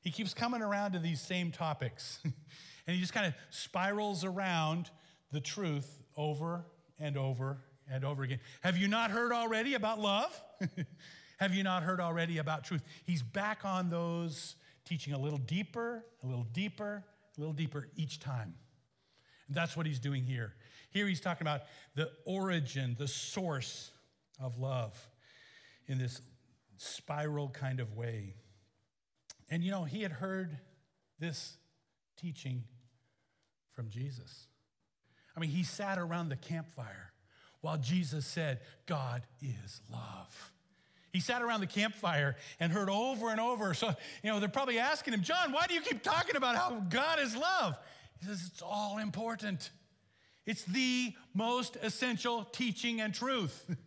He 0.00 0.10
keeps 0.10 0.34
coming 0.34 0.62
around 0.62 0.92
to 0.92 0.98
these 0.98 1.20
same 1.20 1.50
topics, 1.50 2.20
and 2.24 2.94
he 2.94 3.00
just 3.00 3.12
kind 3.12 3.26
of 3.26 3.34
spirals 3.50 4.24
around 4.24 4.90
the 5.32 5.40
truth 5.40 6.02
over 6.16 6.64
and 6.98 7.16
over 7.16 7.58
and 7.90 8.04
over 8.04 8.22
again. 8.22 8.40
Have 8.62 8.76
you 8.76 8.88
not 8.88 9.10
heard 9.10 9.32
already 9.32 9.74
about 9.74 9.98
love? 9.98 10.40
Have 11.38 11.54
you 11.54 11.62
not 11.62 11.82
heard 11.82 12.00
already 12.00 12.38
about 12.38 12.64
truth? 12.64 12.82
He's 13.04 13.22
back 13.22 13.64
on 13.64 13.90
those, 13.90 14.54
teaching 14.84 15.12
a 15.12 15.18
little 15.18 15.38
deeper, 15.38 16.04
a 16.22 16.26
little 16.26 16.46
deeper, 16.52 17.04
a 17.36 17.40
little 17.40 17.52
deeper 17.52 17.88
each 17.96 18.20
time. 18.20 18.54
That's 19.48 19.76
what 19.76 19.86
he's 19.86 19.98
doing 19.98 20.22
here. 20.22 20.54
Here 20.90 21.06
he's 21.06 21.20
talking 21.20 21.46
about 21.46 21.62
the 21.94 22.10
origin, 22.24 22.96
the 22.98 23.06
source 23.06 23.90
of 24.40 24.58
love 24.58 24.96
in 25.86 25.98
this 25.98 26.20
spiral 26.76 27.48
kind 27.48 27.80
of 27.80 27.96
way. 27.96 28.34
And 29.50 29.62
you 29.62 29.70
know, 29.70 29.84
he 29.84 30.02
had 30.02 30.12
heard 30.12 30.58
this 31.18 31.56
teaching 32.16 32.64
from 33.70 33.88
Jesus. 33.90 34.46
I 35.36 35.40
mean, 35.40 35.50
he 35.50 35.62
sat 35.62 35.98
around 35.98 36.30
the 36.30 36.36
campfire 36.36 37.12
while 37.60 37.76
Jesus 37.76 38.26
said, 38.26 38.60
God 38.86 39.22
is 39.42 39.80
love. 39.92 40.52
He 41.12 41.20
sat 41.20 41.40
around 41.40 41.60
the 41.60 41.66
campfire 41.66 42.36
and 42.60 42.72
heard 42.72 42.90
over 42.90 43.30
and 43.30 43.40
over. 43.40 43.72
So, 43.74 43.94
you 44.22 44.30
know, 44.30 44.40
they're 44.40 44.48
probably 44.48 44.78
asking 44.78 45.14
him, 45.14 45.22
John, 45.22 45.52
why 45.52 45.66
do 45.66 45.74
you 45.74 45.80
keep 45.80 46.02
talking 46.02 46.36
about 46.36 46.56
how 46.56 46.84
God 46.90 47.18
is 47.20 47.34
love? 47.34 47.76
He 48.20 48.26
says, 48.26 48.50
It's 48.52 48.62
all 48.62 48.98
important. 48.98 49.70
It's 50.44 50.64
the 50.64 51.12
most 51.34 51.76
essential 51.82 52.44
teaching 52.44 53.00
and 53.00 53.12
truth. 53.12 53.64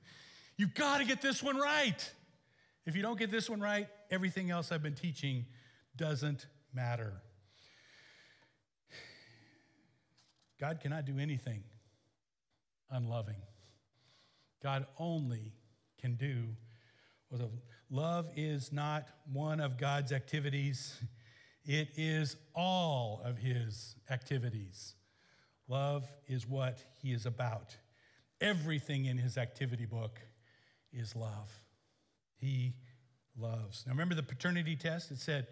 You've 0.60 0.74
got 0.74 0.97
to 0.97 1.05
get 1.05 1.22
this 1.22 1.41
one 1.41 1.55
right. 1.55 2.12
If 2.86 2.93
you 2.93 3.01
don't 3.01 3.18
get 3.18 3.32
this 3.32 3.49
one 3.49 3.62
right, 3.62 3.88
everything 4.12 4.51
else 4.51 4.74
I've 4.74 4.84
been 4.84 4.93
teaching 4.93 5.45
doesn't 5.95 6.47
matter. 6.74 7.14
God 10.60 10.82
cannot 10.82 11.05
do 11.05 11.18
anything 11.18 11.64
unloving. 12.91 13.41
God 14.62 14.86
only 14.99 15.53
can 15.97 16.16
do 16.16 16.49
love 17.89 18.28
is 18.36 18.74
not 18.74 19.07
one 19.32 19.62
of 19.62 19.78
God's 19.78 20.12
activities, 20.12 20.99
it 21.64 21.88
is 21.95 22.36
all 22.53 23.22
of 23.24 23.38
his 23.38 23.95
activities. 24.10 24.95
Love 25.70 26.05
is 26.28 26.45
what 26.45 26.84
he 27.01 27.14
is 27.14 27.26
about. 27.26 27.78
Everything 28.41 29.05
in 29.05 29.18
his 29.18 29.38
activity 29.38 29.86
book 29.86 30.20
is 30.94 31.16
love. 31.16 31.62
He 32.38 32.76
loves. 33.38 33.84
Now, 33.86 33.94
remember 33.94 34.16
the 34.16 34.24
paternity 34.24 34.76
test? 34.76 35.12
It 35.12 35.20
said, 35.20 35.48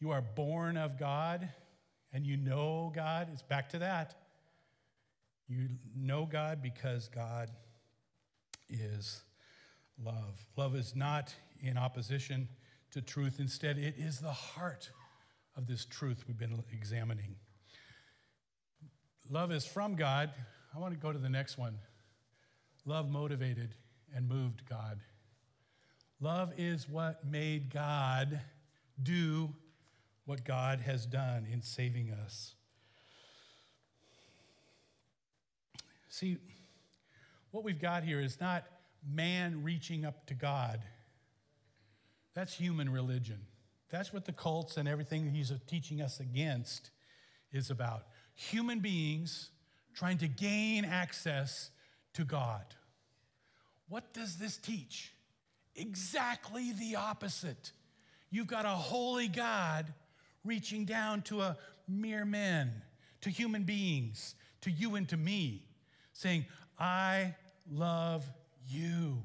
You 0.00 0.10
are 0.10 0.22
born 0.22 0.76
of 0.76 0.98
God 0.98 1.48
and 2.12 2.26
you 2.26 2.36
know 2.36 2.92
God. 2.94 3.28
It's 3.32 3.42
back 3.42 3.68
to 3.70 3.78
that. 3.78 4.14
You 5.48 5.68
know 5.96 6.26
God 6.26 6.62
because 6.62 7.08
God 7.08 7.50
is 8.68 9.22
love. 10.02 10.44
Love 10.56 10.76
is 10.76 10.94
not 10.94 11.34
in 11.60 11.76
opposition 11.76 12.48
to 12.92 13.02
truth. 13.02 13.36
Instead, 13.38 13.78
it 13.78 13.94
is 13.98 14.20
the 14.20 14.32
heart 14.32 14.90
of 15.56 15.66
this 15.66 15.84
truth 15.84 16.24
we've 16.26 16.38
been 16.38 16.62
examining. 16.72 17.36
Love 19.28 19.52
is 19.52 19.64
from 19.64 19.94
God. 19.94 20.30
I 20.74 20.78
want 20.78 20.94
to 20.94 21.00
go 21.00 21.12
to 21.12 21.18
the 21.18 21.28
next 21.28 21.58
one. 21.58 21.78
Love 22.84 23.08
motivated 23.10 23.74
and 24.14 24.28
moved 24.28 24.68
God. 24.68 25.00
Love 26.20 26.52
is 26.58 26.88
what 26.88 27.24
made 27.26 27.72
God 27.72 28.40
do 29.02 29.50
what 30.26 30.44
God 30.44 30.80
has 30.80 31.06
done 31.06 31.46
in 31.50 31.62
saving 31.62 32.12
us. 32.12 32.54
See, 36.08 36.36
what 37.50 37.64
we've 37.64 37.80
got 37.80 38.04
here 38.04 38.20
is 38.20 38.40
not 38.40 38.64
man 39.08 39.64
reaching 39.64 40.04
up 40.04 40.26
to 40.26 40.34
God. 40.34 40.80
That's 42.34 42.54
human 42.54 42.90
religion. 42.90 43.40
That's 43.90 44.12
what 44.12 44.24
the 44.24 44.32
cults 44.32 44.76
and 44.76 44.88
everything 44.88 45.30
he's 45.30 45.52
teaching 45.66 46.00
us 46.00 46.20
against 46.20 46.90
is 47.52 47.70
about. 47.70 48.04
Human 48.34 48.78
beings 48.80 49.50
trying 49.94 50.18
to 50.18 50.28
gain 50.28 50.84
access 50.84 51.70
to 52.14 52.24
God. 52.24 52.64
What 53.90 54.14
does 54.14 54.36
this 54.36 54.56
teach? 54.56 55.12
Exactly 55.74 56.72
the 56.72 56.96
opposite. 56.96 57.72
You've 58.30 58.46
got 58.46 58.64
a 58.64 58.68
holy 58.68 59.28
God 59.28 59.92
reaching 60.44 60.84
down 60.84 61.22
to 61.22 61.42
a 61.42 61.58
mere 61.88 62.24
man, 62.24 62.70
to 63.20 63.30
human 63.30 63.64
beings, 63.64 64.36
to 64.62 64.70
you 64.70 64.94
and 64.94 65.08
to 65.08 65.16
me, 65.16 65.64
saying, 66.12 66.46
I 66.78 67.34
love 67.70 68.24
you. 68.68 69.22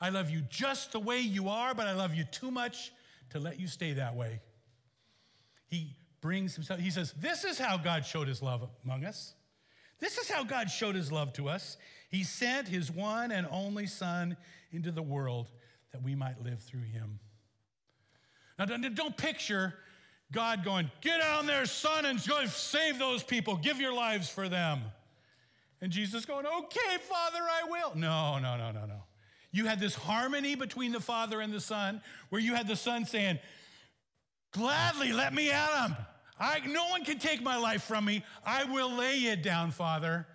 I 0.00 0.10
love 0.10 0.30
you 0.30 0.42
just 0.48 0.92
the 0.92 1.00
way 1.00 1.18
you 1.18 1.48
are, 1.48 1.74
but 1.74 1.88
I 1.88 1.92
love 1.92 2.14
you 2.14 2.24
too 2.24 2.52
much 2.52 2.92
to 3.30 3.40
let 3.40 3.58
you 3.58 3.66
stay 3.66 3.94
that 3.94 4.14
way. 4.14 4.40
He 5.66 5.96
brings 6.20 6.54
himself, 6.54 6.78
he 6.78 6.90
says, 6.90 7.12
This 7.18 7.44
is 7.44 7.58
how 7.58 7.76
God 7.76 8.06
showed 8.06 8.28
his 8.28 8.40
love 8.40 8.68
among 8.84 9.04
us. 9.04 9.34
This 9.98 10.18
is 10.18 10.30
how 10.30 10.44
God 10.44 10.70
showed 10.70 10.94
his 10.94 11.10
love 11.10 11.32
to 11.34 11.48
us. 11.48 11.76
He 12.10 12.22
sent 12.22 12.68
his 12.68 12.90
one 12.90 13.32
and 13.32 13.46
only 13.50 13.86
Son 13.86 14.36
into 14.72 14.90
the 14.90 15.02
world 15.02 15.50
that 15.92 16.02
we 16.02 16.14
might 16.14 16.42
live 16.42 16.60
through 16.60 16.82
him. 16.82 17.18
Now, 18.58 18.66
don't 18.66 19.16
picture 19.16 19.74
God 20.32 20.64
going, 20.64 20.90
Get 21.00 21.20
down 21.20 21.46
there, 21.46 21.66
son, 21.66 22.04
and 22.04 22.24
go 22.26 22.44
save 22.46 22.98
those 22.98 23.22
people. 23.22 23.56
Give 23.56 23.80
your 23.80 23.92
lives 23.92 24.28
for 24.28 24.48
them. 24.48 24.80
And 25.80 25.92
Jesus 25.92 26.24
going, 26.24 26.46
Okay, 26.46 26.98
Father, 27.02 27.40
I 27.40 27.68
will. 27.68 27.94
No, 27.94 28.38
no, 28.38 28.56
no, 28.56 28.72
no, 28.72 28.86
no. 28.86 29.02
You 29.52 29.66
had 29.66 29.80
this 29.80 29.94
harmony 29.94 30.54
between 30.54 30.92
the 30.92 31.00
Father 31.00 31.40
and 31.40 31.52
the 31.52 31.60
Son 31.60 32.02
where 32.28 32.40
you 32.40 32.54
had 32.54 32.66
the 32.66 32.76
Son 32.76 33.04
saying, 33.04 33.38
Gladly 34.52 35.12
let 35.12 35.34
me 35.34 35.50
at 35.50 35.86
him. 35.86 35.96
I, 36.38 36.60
no 36.66 36.88
one 36.88 37.04
can 37.04 37.18
take 37.18 37.42
my 37.42 37.56
life 37.56 37.82
from 37.82 38.04
me. 38.04 38.22
I 38.44 38.64
will 38.64 38.92
lay 38.92 39.16
it 39.18 39.42
down, 39.42 39.70
Father. 39.70 40.26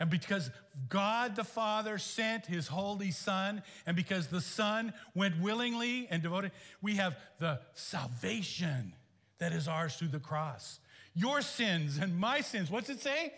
And 0.00 0.10
because 0.10 0.50
God 0.88 1.36
the 1.36 1.44
Father 1.44 1.98
sent 1.98 2.46
his 2.46 2.66
holy 2.66 3.10
Son, 3.10 3.62
and 3.86 3.96
because 3.96 4.26
the 4.26 4.40
Son 4.40 4.92
went 5.14 5.40
willingly 5.40 6.08
and 6.10 6.22
devoted, 6.22 6.52
we 6.82 6.96
have 6.96 7.16
the 7.38 7.60
salvation 7.74 8.92
that 9.38 9.52
is 9.52 9.68
ours 9.68 9.96
through 9.96 10.08
the 10.08 10.18
cross. 10.18 10.80
Your 11.14 11.42
sins 11.42 11.98
and 11.98 12.16
my 12.18 12.40
sins, 12.40 12.70
what's 12.70 12.90
it 12.90 13.00
say? 13.00 13.32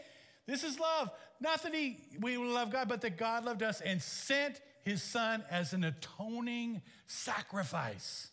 This 0.46 0.64
is 0.64 0.78
love. 0.78 1.10
Not 1.40 1.62
that 1.62 1.74
he, 1.74 1.98
we 2.20 2.36
love 2.38 2.72
God, 2.72 2.88
but 2.88 3.02
that 3.02 3.18
God 3.18 3.44
loved 3.44 3.62
us 3.62 3.80
and 3.80 4.00
sent 4.00 4.60
his 4.82 5.02
Son 5.02 5.44
as 5.50 5.72
an 5.72 5.84
atoning 5.84 6.80
sacrifice 7.06 8.28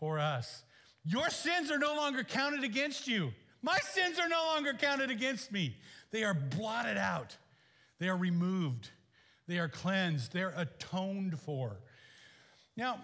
for 0.00 0.18
us. 0.18 0.64
Your 1.04 1.30
sins 1.30 1.70
are 1.70 1.78
no 1.78 1.94
longer 1.94 2.24
counted 2.24 2.64
against 2.64 3.08
you. 3.08 3.32
My 3.62 3.78
sins 3.78 4.18
are 4.18 4.28
no 4.28 4.42
longer 4.54 4.72
counted 4.74 5.10
against 5.10 5.50
me. 5.50 5.76
They 6.10 6.24
are 6.24 6.34
blotted 6.34 6.96
out, 6.96 7.36
they 7.98 8.08
are 8.08 8.16
removed, 8.16 8.90
they 9.46 9.58
are 9.58 9.68
cleansed, 9.68 10.32
they're 10.32 10.54
atoned 10.56 11.38
for. 11.40 11.76
Now, 12.76 13.00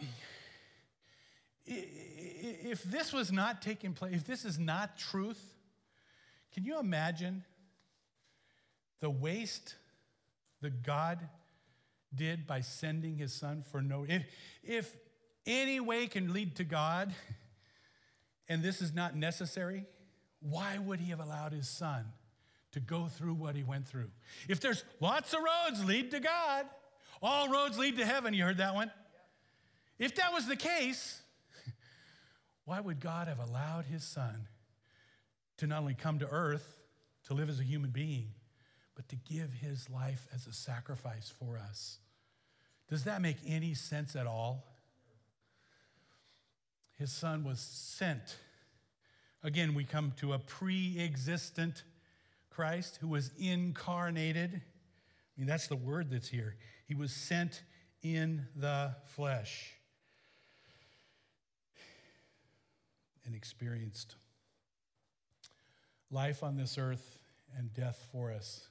if 1.66 2.82
this 2.84 3.12
was 3.12 3.32
not 3.32 3.62
taking 3.62 3.92
place, 3.94 4.14
if 4.14 4.24
this 4.24 4.44
is 4.44 4.58
not 4.58 4.96
truth, 4.96 5.42
can 6.52 6.64
you 6.64 6.78
imagine 6.78 7.44
the 9.00 9.10
waste 9.10 9.74
that 10.60 10.82
God 10.82 11.18
did 12.14 12.46
by 12.46 12.60
sending 12.60 13.16
his 13.16 13.32
son 13.32 13.64
for 13.70 13.82
no 13.82 14.06
if 14.08 14.22
if 14.62 14.96
any 15.46 15.80
way 15.80 16.06
can 16.06 16.32
lead 16.32 16.54
to 16.56 16.64
God 16.64 17.12
and 18.48 18.62
this 18.62 18.82
is 18.82 18.92
not 18.92 19.16
necessary, 19.16 19.86
why 20.40 20.78
would 20.78 21.00
he 21.00 21.10
have 21.10 21.20
allowed 21.20 21.52
his 21.52 21.68
son 21.68 22.04
to 22.72 22.80
go 22.80 23.06
through 23.06 23.34
what 23.34 23.56
he 23.56 23.62
went 23.62 23.88
through? 23.88 24.10
If 24.48 24.60
there's 24.60 24.84
lots 25.00 25.32
of 25.32 25.40
roads 25.40 25.84
lead 25.84 26.10
to 26.10 26.20
God, 26.20 26.66
all 27.22 27.48
roads 27.48 27.78
lead 27.78 27.96
to 27.98 28.04
heaven, 28.04 28.34
you 28.34 28.44
heard 28.44 28.58
that 28.58 28.74
one? 28.74 28.90
If 29.98 30.16
that 30.16 30.32
was 30.32 30.46
the 30.46 30.56
case, 30.56 31.22
why 32.64 32.80
would 32.80 33.00
God 33.00 33.28
have 33.28 33.38
allowed 33.38 33.86
his 33.86 34.04
son 34.04 34.48
to 35.58 35.66
not 35.66 35.80
only 35.80 35.94
come 35.94 36.18
to 36.18 36.28
earth 36.28 36.78
to 37.24 37.34
live 37.34 37.48
as 37.48 37.60
a 37.60 37.64
human 37.64 37.90
being, 37.90 38.32
but 38.94 39.08
to 39.08 39.16
give 39.16 39.52
his 39.52 39.88
life 39.88 40.26
as 40.34 40.46
a 40.46 40.52
sacrifice 40.52 41.32
for 41.38 41.56
us? 41.56 41.98
Does 42.88 43.04
that 43.04 43.22
make 43.22 43.38
any 43.46 43.74
sense 43.74 44.14
at 44.14 44.26
all? 44.26 44.66
His 46.96 47.12
son 47.12 47.44
was 47.44 47.60
sent. 47.60 48.38
Again, 49.42 49.74
we 49.74 49.84
come 49.84 50.12
to 50.18 50.32
a 50.32 50.38
pre 50.38 50.98
existent 50.98 51.82
Christ 52.50 52.98
who 53.00 53.08
was 53.08 53.30
incarnated. 53.38 54.54
I 54.54 55.40
mean, 55.40 55.46
that's 55.46 55.66
the 55.66 55.76
word 55.76 56.10
that's 56.10 56.28
here. 56.28 56.56
He 56.86 56.94
was 56.94 57.12
sent 57.12 57.62
in 58.02 58.46
the 58.54 58.94
flesh 59.06 59.72
and 63.26 63.34
experienced 63.34 64.16
life 66.10 66.42
on 66.42 66.56
this 66.56 66.78
earth 66.78 67.18
and 67.56 67.72
death 67.72 68.06
for 68.12 68.32
us. 68.32 68.68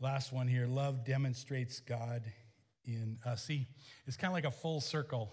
Last 0.00 0.32
one 0.32 0.48
here 0.48 0.66
love 0.66 1.04
demonstrates 1.04 1.78
God 1.78 2.22
in 2.84 3.18
us. 3.24 3.44
See, 3.44 3.68
it's 4.06 4.16
kind 4.16 4.30
of 4.30 4.34
like 4.34 4.44
a 4.44 4.50
full 4.50 4.80
circle. 4.80 5.32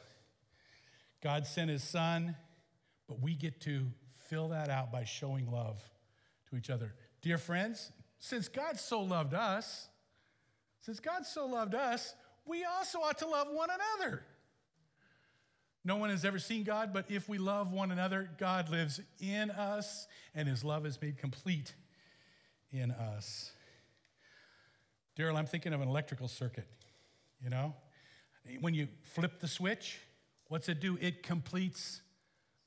God 1.22 1.45
sent 1.45 1.70
his 1.70 1.84
son, 1.84 2.36
but 3.07 3.22
we 3.22 3.36
get 3.36 3.61
to 3.61 3.88
fill 4.28 4.49
that 4.49 4.70
out 4.70 4.91
by 4.91 5.03
showing 5.03 5.51
love 5.51 5.84
to 6.49 6.55
each 6.55 6.70
other. 6.70 6.93
Dear 7.22 7.38
friends, 7.38 7.91
since 8.20 8.47
God 8.47 8.80
so 8.80 9.01
loved 9.01 9.34
us, 9.34 9.88
since 10.82 10.99
God 10.99 11.26
so 11.26 11.45
loved 11.45 11.76
us, 11.76 12.13
we 12.45 12.63
also 12.63 12.99
ought 12.99 13.17
to 13.20 13.28
love 13.28 13.47
one 13.51 13.70
another. 13.70 14.24
No 15.84 15.95
one 15.95 16.09
has 16.09 16.26
ever 16.26 16.39
seen 16.39 16.63
God, 16.63 16.93
but 16.93 17.05
if 17.09 17.30
we 17.30 17.38
love 17.38 17.72
one 17.72 17.91
another, 17.91 18.30
God 18.38 18.70
lives 18.70 18.99
in 19.20 19.49
us 19.51 20.07
and 20.36 20.47
his 20.47 20.63
love 20.63 20.86
is 20.86 21.01
made 21.01 21.17
complete 21.17 21.74
in 22.72 22.91
us. 22.91 23.51
Daryl, 25.17 25.36
I'm 25.36 25.45
thinking 25.45 25.74
of 25.74 25.82
an 25.82 25.88
electrical 25.88 26.28
circuit, 26.28 26.67
you 27.43 27.49
know? 27.49 27.74
When 28.61 28.74
you 28.74 28.88
flip 29.03 29.39
the 29.39 29.47
switch, 29.47 29.99
what's 30.50 30.68
it 30.68 30.82
do? 30.82 30.97
It 31.00 31.24
completes 31.24 32.02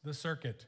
the 0.03 0.15
circuit. 0.15 0.65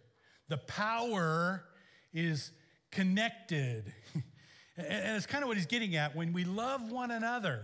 The 0.49 0.59
power 0.59 1.65
is 2.13 2.53
connected. 2.91 3.93
and 4.77 5.17
it's 5.17 5.27
kind 5.27 5.43
of 5.43 5.49
what 5.49 5.57
he's 5.57 5.67
getting 5.67 5.97
at. 5.97 6.15
When 6.15 6.33
we 6.33 6.45
love 6.45 6.93
one 6.93 7.11
another, 7.11 7.63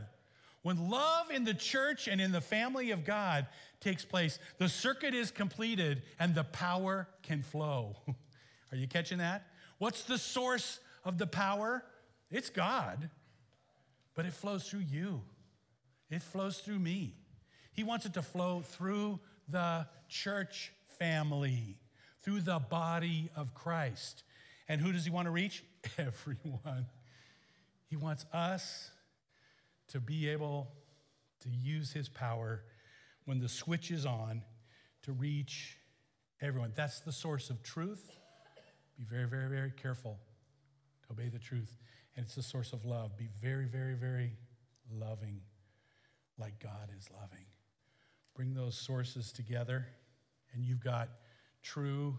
when 0.63 0.91
love 0.91 1.31
in 1.31 1.45
the 1.45 1.55
church 1.55 2.09
and 2.09 2.21
in 2.21 2.33
the 2.33 2.41
family 2.41 2.91
of 2.91 3.05
God 3.05 3.47
takes 3.81 4.05
place, 4.05 4.39
the 4.59 4.69
circuit 4.69 5.15
is 5.15 5.31
completed 5.31 6.03
and 6.19 6.35
the 6.35 6.45
power 6.45 7.09
can 7.23 7.43
flow. 7.43 7.97
Are 8.73 8.77
you 8.77 8.87
catching 8.87 9.19
that? 9.19 9.47
What's 9.79 10.05
the 10.05 10.19
source 10.19 10.81
of 11.05 11.19
the 11.19 11.27
power? 11.27 11.83
It's 12.31 12.51
God, 12.51 13.11
but 14.15 14.27
it 14.27 14.33
flows 14.33 14.69
through 14.69 14.85
you, 14.91 15.23
it 16.11 16.23
flows 16.23 16.59
through 16.59 16.79
me. 16.79 17.15
He 17.73 17.85
wants 17.85 18.05
it 18.05 18.15
to 18.15 18.23
flow 18.23 18.61
through 18.61 19.21
the 19.51 19.87
church 20.09 20.73
family, 20.99 21.77
through 22.23 22.41
the 22.41 22.59
body 22.59 23.31
of 23.35 23.55
Christ. 23.55 24.23
And 24.69 24.81
who 24.81 24.93
does 24.93 25.05
he 25.05 25.11
want 25.11 25.27
to 25.27 25.31
reach? 25.31 25.65
Everyone. 25.99 26.87
He 27.89 27.97
wants 27.97 28.25
us 28.33 28.91
to 29.89 30.01
be 30.01 30.29
able 30.29 30.69
to 31.41 31.49
use 31.49 31.93
his 31.93 32.09
power 32.09 32.63
when 33.25 33.41
the 33.41 33.49
switch 33.49 33.91
is 33.91 34.07
on 34.07 34.43
to 35.03 35.13
reach 35.13 35.79
everyone. 36.41 36.73
That's 36.77 37.01
the 37.01 37.13
source 37.13 37.51
of 37.51 37.63
truth. 37.63 38.11
Be 38.97 39.05
very, 39.05 39.27
very, 39.27 39.49
very 39.49 39.73
careful 39.73 40.19
to 41.07 41.13
obey 41.13 41.29
the 41.29 41.39
truth. 41.39 41.77
And 42.17 42.25
it's 42.25 42.35
the 42.35 42.43
source 42.43 42.73
of 42.73 42.85
love. 42.85 43.17
Be 43.17 43.29
very, 43.41 43.67
very, 43.67 43.95
very 43.95 44.33
loving 44.93 45.41
like 46.39 46.61
God 46.61 46.91
is 46.97 47.09
loving. 47.11 47.47
Bring 48.41 48.55
those 48.55 48.75
sources 48.75 49.33
together, 49.33 49.87
and 50.55 50.65
you've 50.65 50.83
got 50.83 51.11
true 51.63 52.17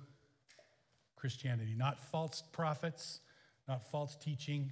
Christianity, 1.16 1.74
not 1.76 2.00
false 2.00 2.44
prophets, 2.52 3.22
not 3.68 3.90
false 3.90 4.16
teaching, 4.16 4.72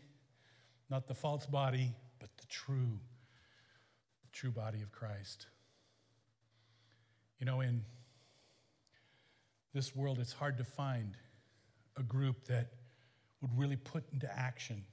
not 0.91 1.07
the 1.07 1.15
false 1.15 1.47
body, 1.47 1.95
but 2.19 2.29
the 2.37 2.45
true, 2.49 2.99
the 4.21 4.27
true 4.31 4.51
body 4.51 4.83
of 4.83 4.91
Christ. 4.91 5.47
You 7.39 7.47
know, 7.47 7.61
in 7.61 7.81
this 9.73 9.95
world, 9.95 10.19
it's 10.19 10.33
hard 10.33 10.55
to 10.59 10.63
find 10.63 11.17
a 11.97 12.03
group 12.03 12.45
that 12.45 12.73
would 13.41 13.57
really 13.57 13.75
put 13.75 14.03
into 14.13 14.31
action 14.37 14.83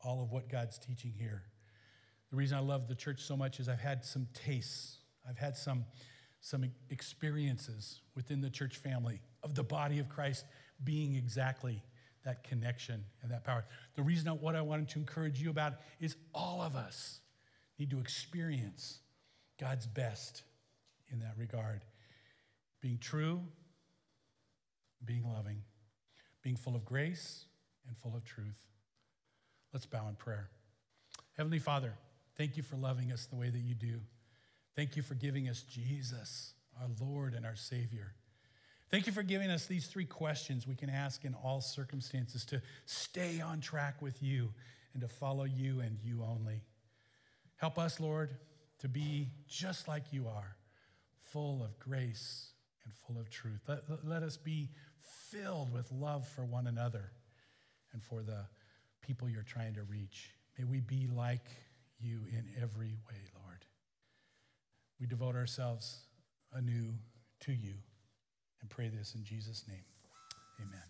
all 0.00 0.22
of 0.22 0.30
what 0.30 0.48
God's 0.48 0.78
teaching 0.78 1.12
here. 1.18 1.42
The 2.30 2.36
reason 2.36 2.56
I 2.56 2.62
love 2.62 2.88
the 2.88 2.94
church 2.94 3.20
so 3.20 3.36
much 3.36 3.60
is 3.60 3.68
I've 3.68 3.78
had 3.78 4.06
some 4.06 4.26
tastes, 4.32 4.97
I've 5.28 5.38
had 5.38 5.56
some, 5.56 5.84
some 6.40 6.64
experiences 6.90 8.00
within 8.14 8.40
the 8.40 8.50
church 8.50 8.76
family 8.76 9.20
of 9.42 9.54
the 9.54 9.62
body 9.62 9.98
of 9.98 10.08
Christ 10.08 10.44
being 10.82 11.14
exactly 11.14 11.82
that 12.24 12.44
connection 12.44 13.04
and 13.22 13.30
that 13.30 13.44
power. 13.44 13.64
The 13.94 14.02
reason 14.02 14.28
what 14.28 14.56
I 14.56 14.62
wanted 14.62 14.88
to 14.90 14.98
encourage 14.98 15.40
you 15.40 15.50
about 15.50 15.74
is 16.00 16.16
all 16.34 16.62
of 16.62 16.76
us 16.76 17.20
need 17.78 17.90
to 17.90 18.00
experience 18.00 19.00
God's 19.58 19.86
best 19.86 20.42
in 21.10 21.20
that 21.20 21.34
regard. 21.36 21.82
Being 22.80 22.98
true, 22.98 23.40
being 25.04 25.24
loving, 25.24 25.62
being 26.42 26.56
full 26.56 26.76
of 26.76 26.84
grace 26.84 27.46
and 27.86 27.96
full 27.96 28.14
of 28.16 28.24
truth. 28.24 28.66
Let's 29.72 29.86
bow 29.86 30.08
in 30.08 30.14
prayer. 30.14 30.48
Heavenly 31.36 31.58
Father, 31.58 31.94
thank 32.36 32.56
you 32.56 32.62
for 32.62 32.76
loving 32.76 33.12
us 33.12 33.26
the 33.26 33.36
way 33.36 33.50
that 33.50 33.58
you 33.58 33.74
do. 33.74 34.00
Thank 34.78 34.96
you 34.96 35.02
for 35.02 35.14
giving 35.14 35.48
us 35.48 35.62
Jesus, 35.62 36.52
our 36.80 36.86
Lord 37.00 37.34
and 37.34 37.44
our 37.44 37.56
Savior. 37.56 38.12
Thank 38.92 39.08
you 39.08 39.12
for 39.12 39.24
giving 39.24 39.50
us 39.50 39.66
these 39.66 39.88
three 39.88 40.04
questions 40.04 40.68
we 40.68 40.76
can 40.76 40.88
ask 40.88 41.24
in 41.24 41.34
all 41.34 41.60
circumstances 41.60 42.44
to 42.44 42.62
stay 42.86 43.40
on 43.40 43.60
track 43.60 44.00
with 44.00 44.22
you 44.22 44.50
and 44.92 45.02
to 45.02 45.08
follow 45.08 45.42
you 45.42 45.80
and 45.80 45.98
you 46.04 46.22
only. 46.22 46.62
Help 47.56 47.76
us, 47.76 47.98
Lord, 47.98 48.36
to 48.78 48.88
be 48.88 49.30
just 49.48 49.88
like 49.88 50.12
you 50.12 50.28
are, 50.28 50.54
full 51.32 51.60
of 51.64 51.76
grace 51.80 52.52
and 52.84 52.94
full 52.94 53.20
of 53.20 53.28
truth. 53.30 53.58
Let, 53.66 53.82
let 54.06 54.22
us 54.22 54.36
be 54.36 54.70
filled 55.32 55.72
with 55.72 55.90
love 55.90 56.24
for 56.28 56.44
one 56.44 56.68
another 56.68 57.10
and 57.92 58.00
for 58.00 58.22
the 58.22 58.44
people 59.02 59.28
you're 59.28 59.42
trying 59.42 59.74
to 59.74 59.82
reach. 59.82 60.30
May 60.56 60.62
we 60.62 60.78
be 60.78 61.08
like 61.12 61.48
you 61.98 62.20
in 62.30 62.44
every 62.62 62.94
way, 63.08 63.16
Lord 63.34 63.37
we 65.00 65.06
devote 65.06 65.36
ourselves 65.36 66.00
anew 66.52 66.94
to 67.40 67.52
you 67.52 67.74
and 68.60 68.70
pray 68.70 68.88
this 68.88 69.14
in 69.14 69.24
Jesus' 69.24 69.64
name. 69.68 69.84
Amen. 70.60 70.82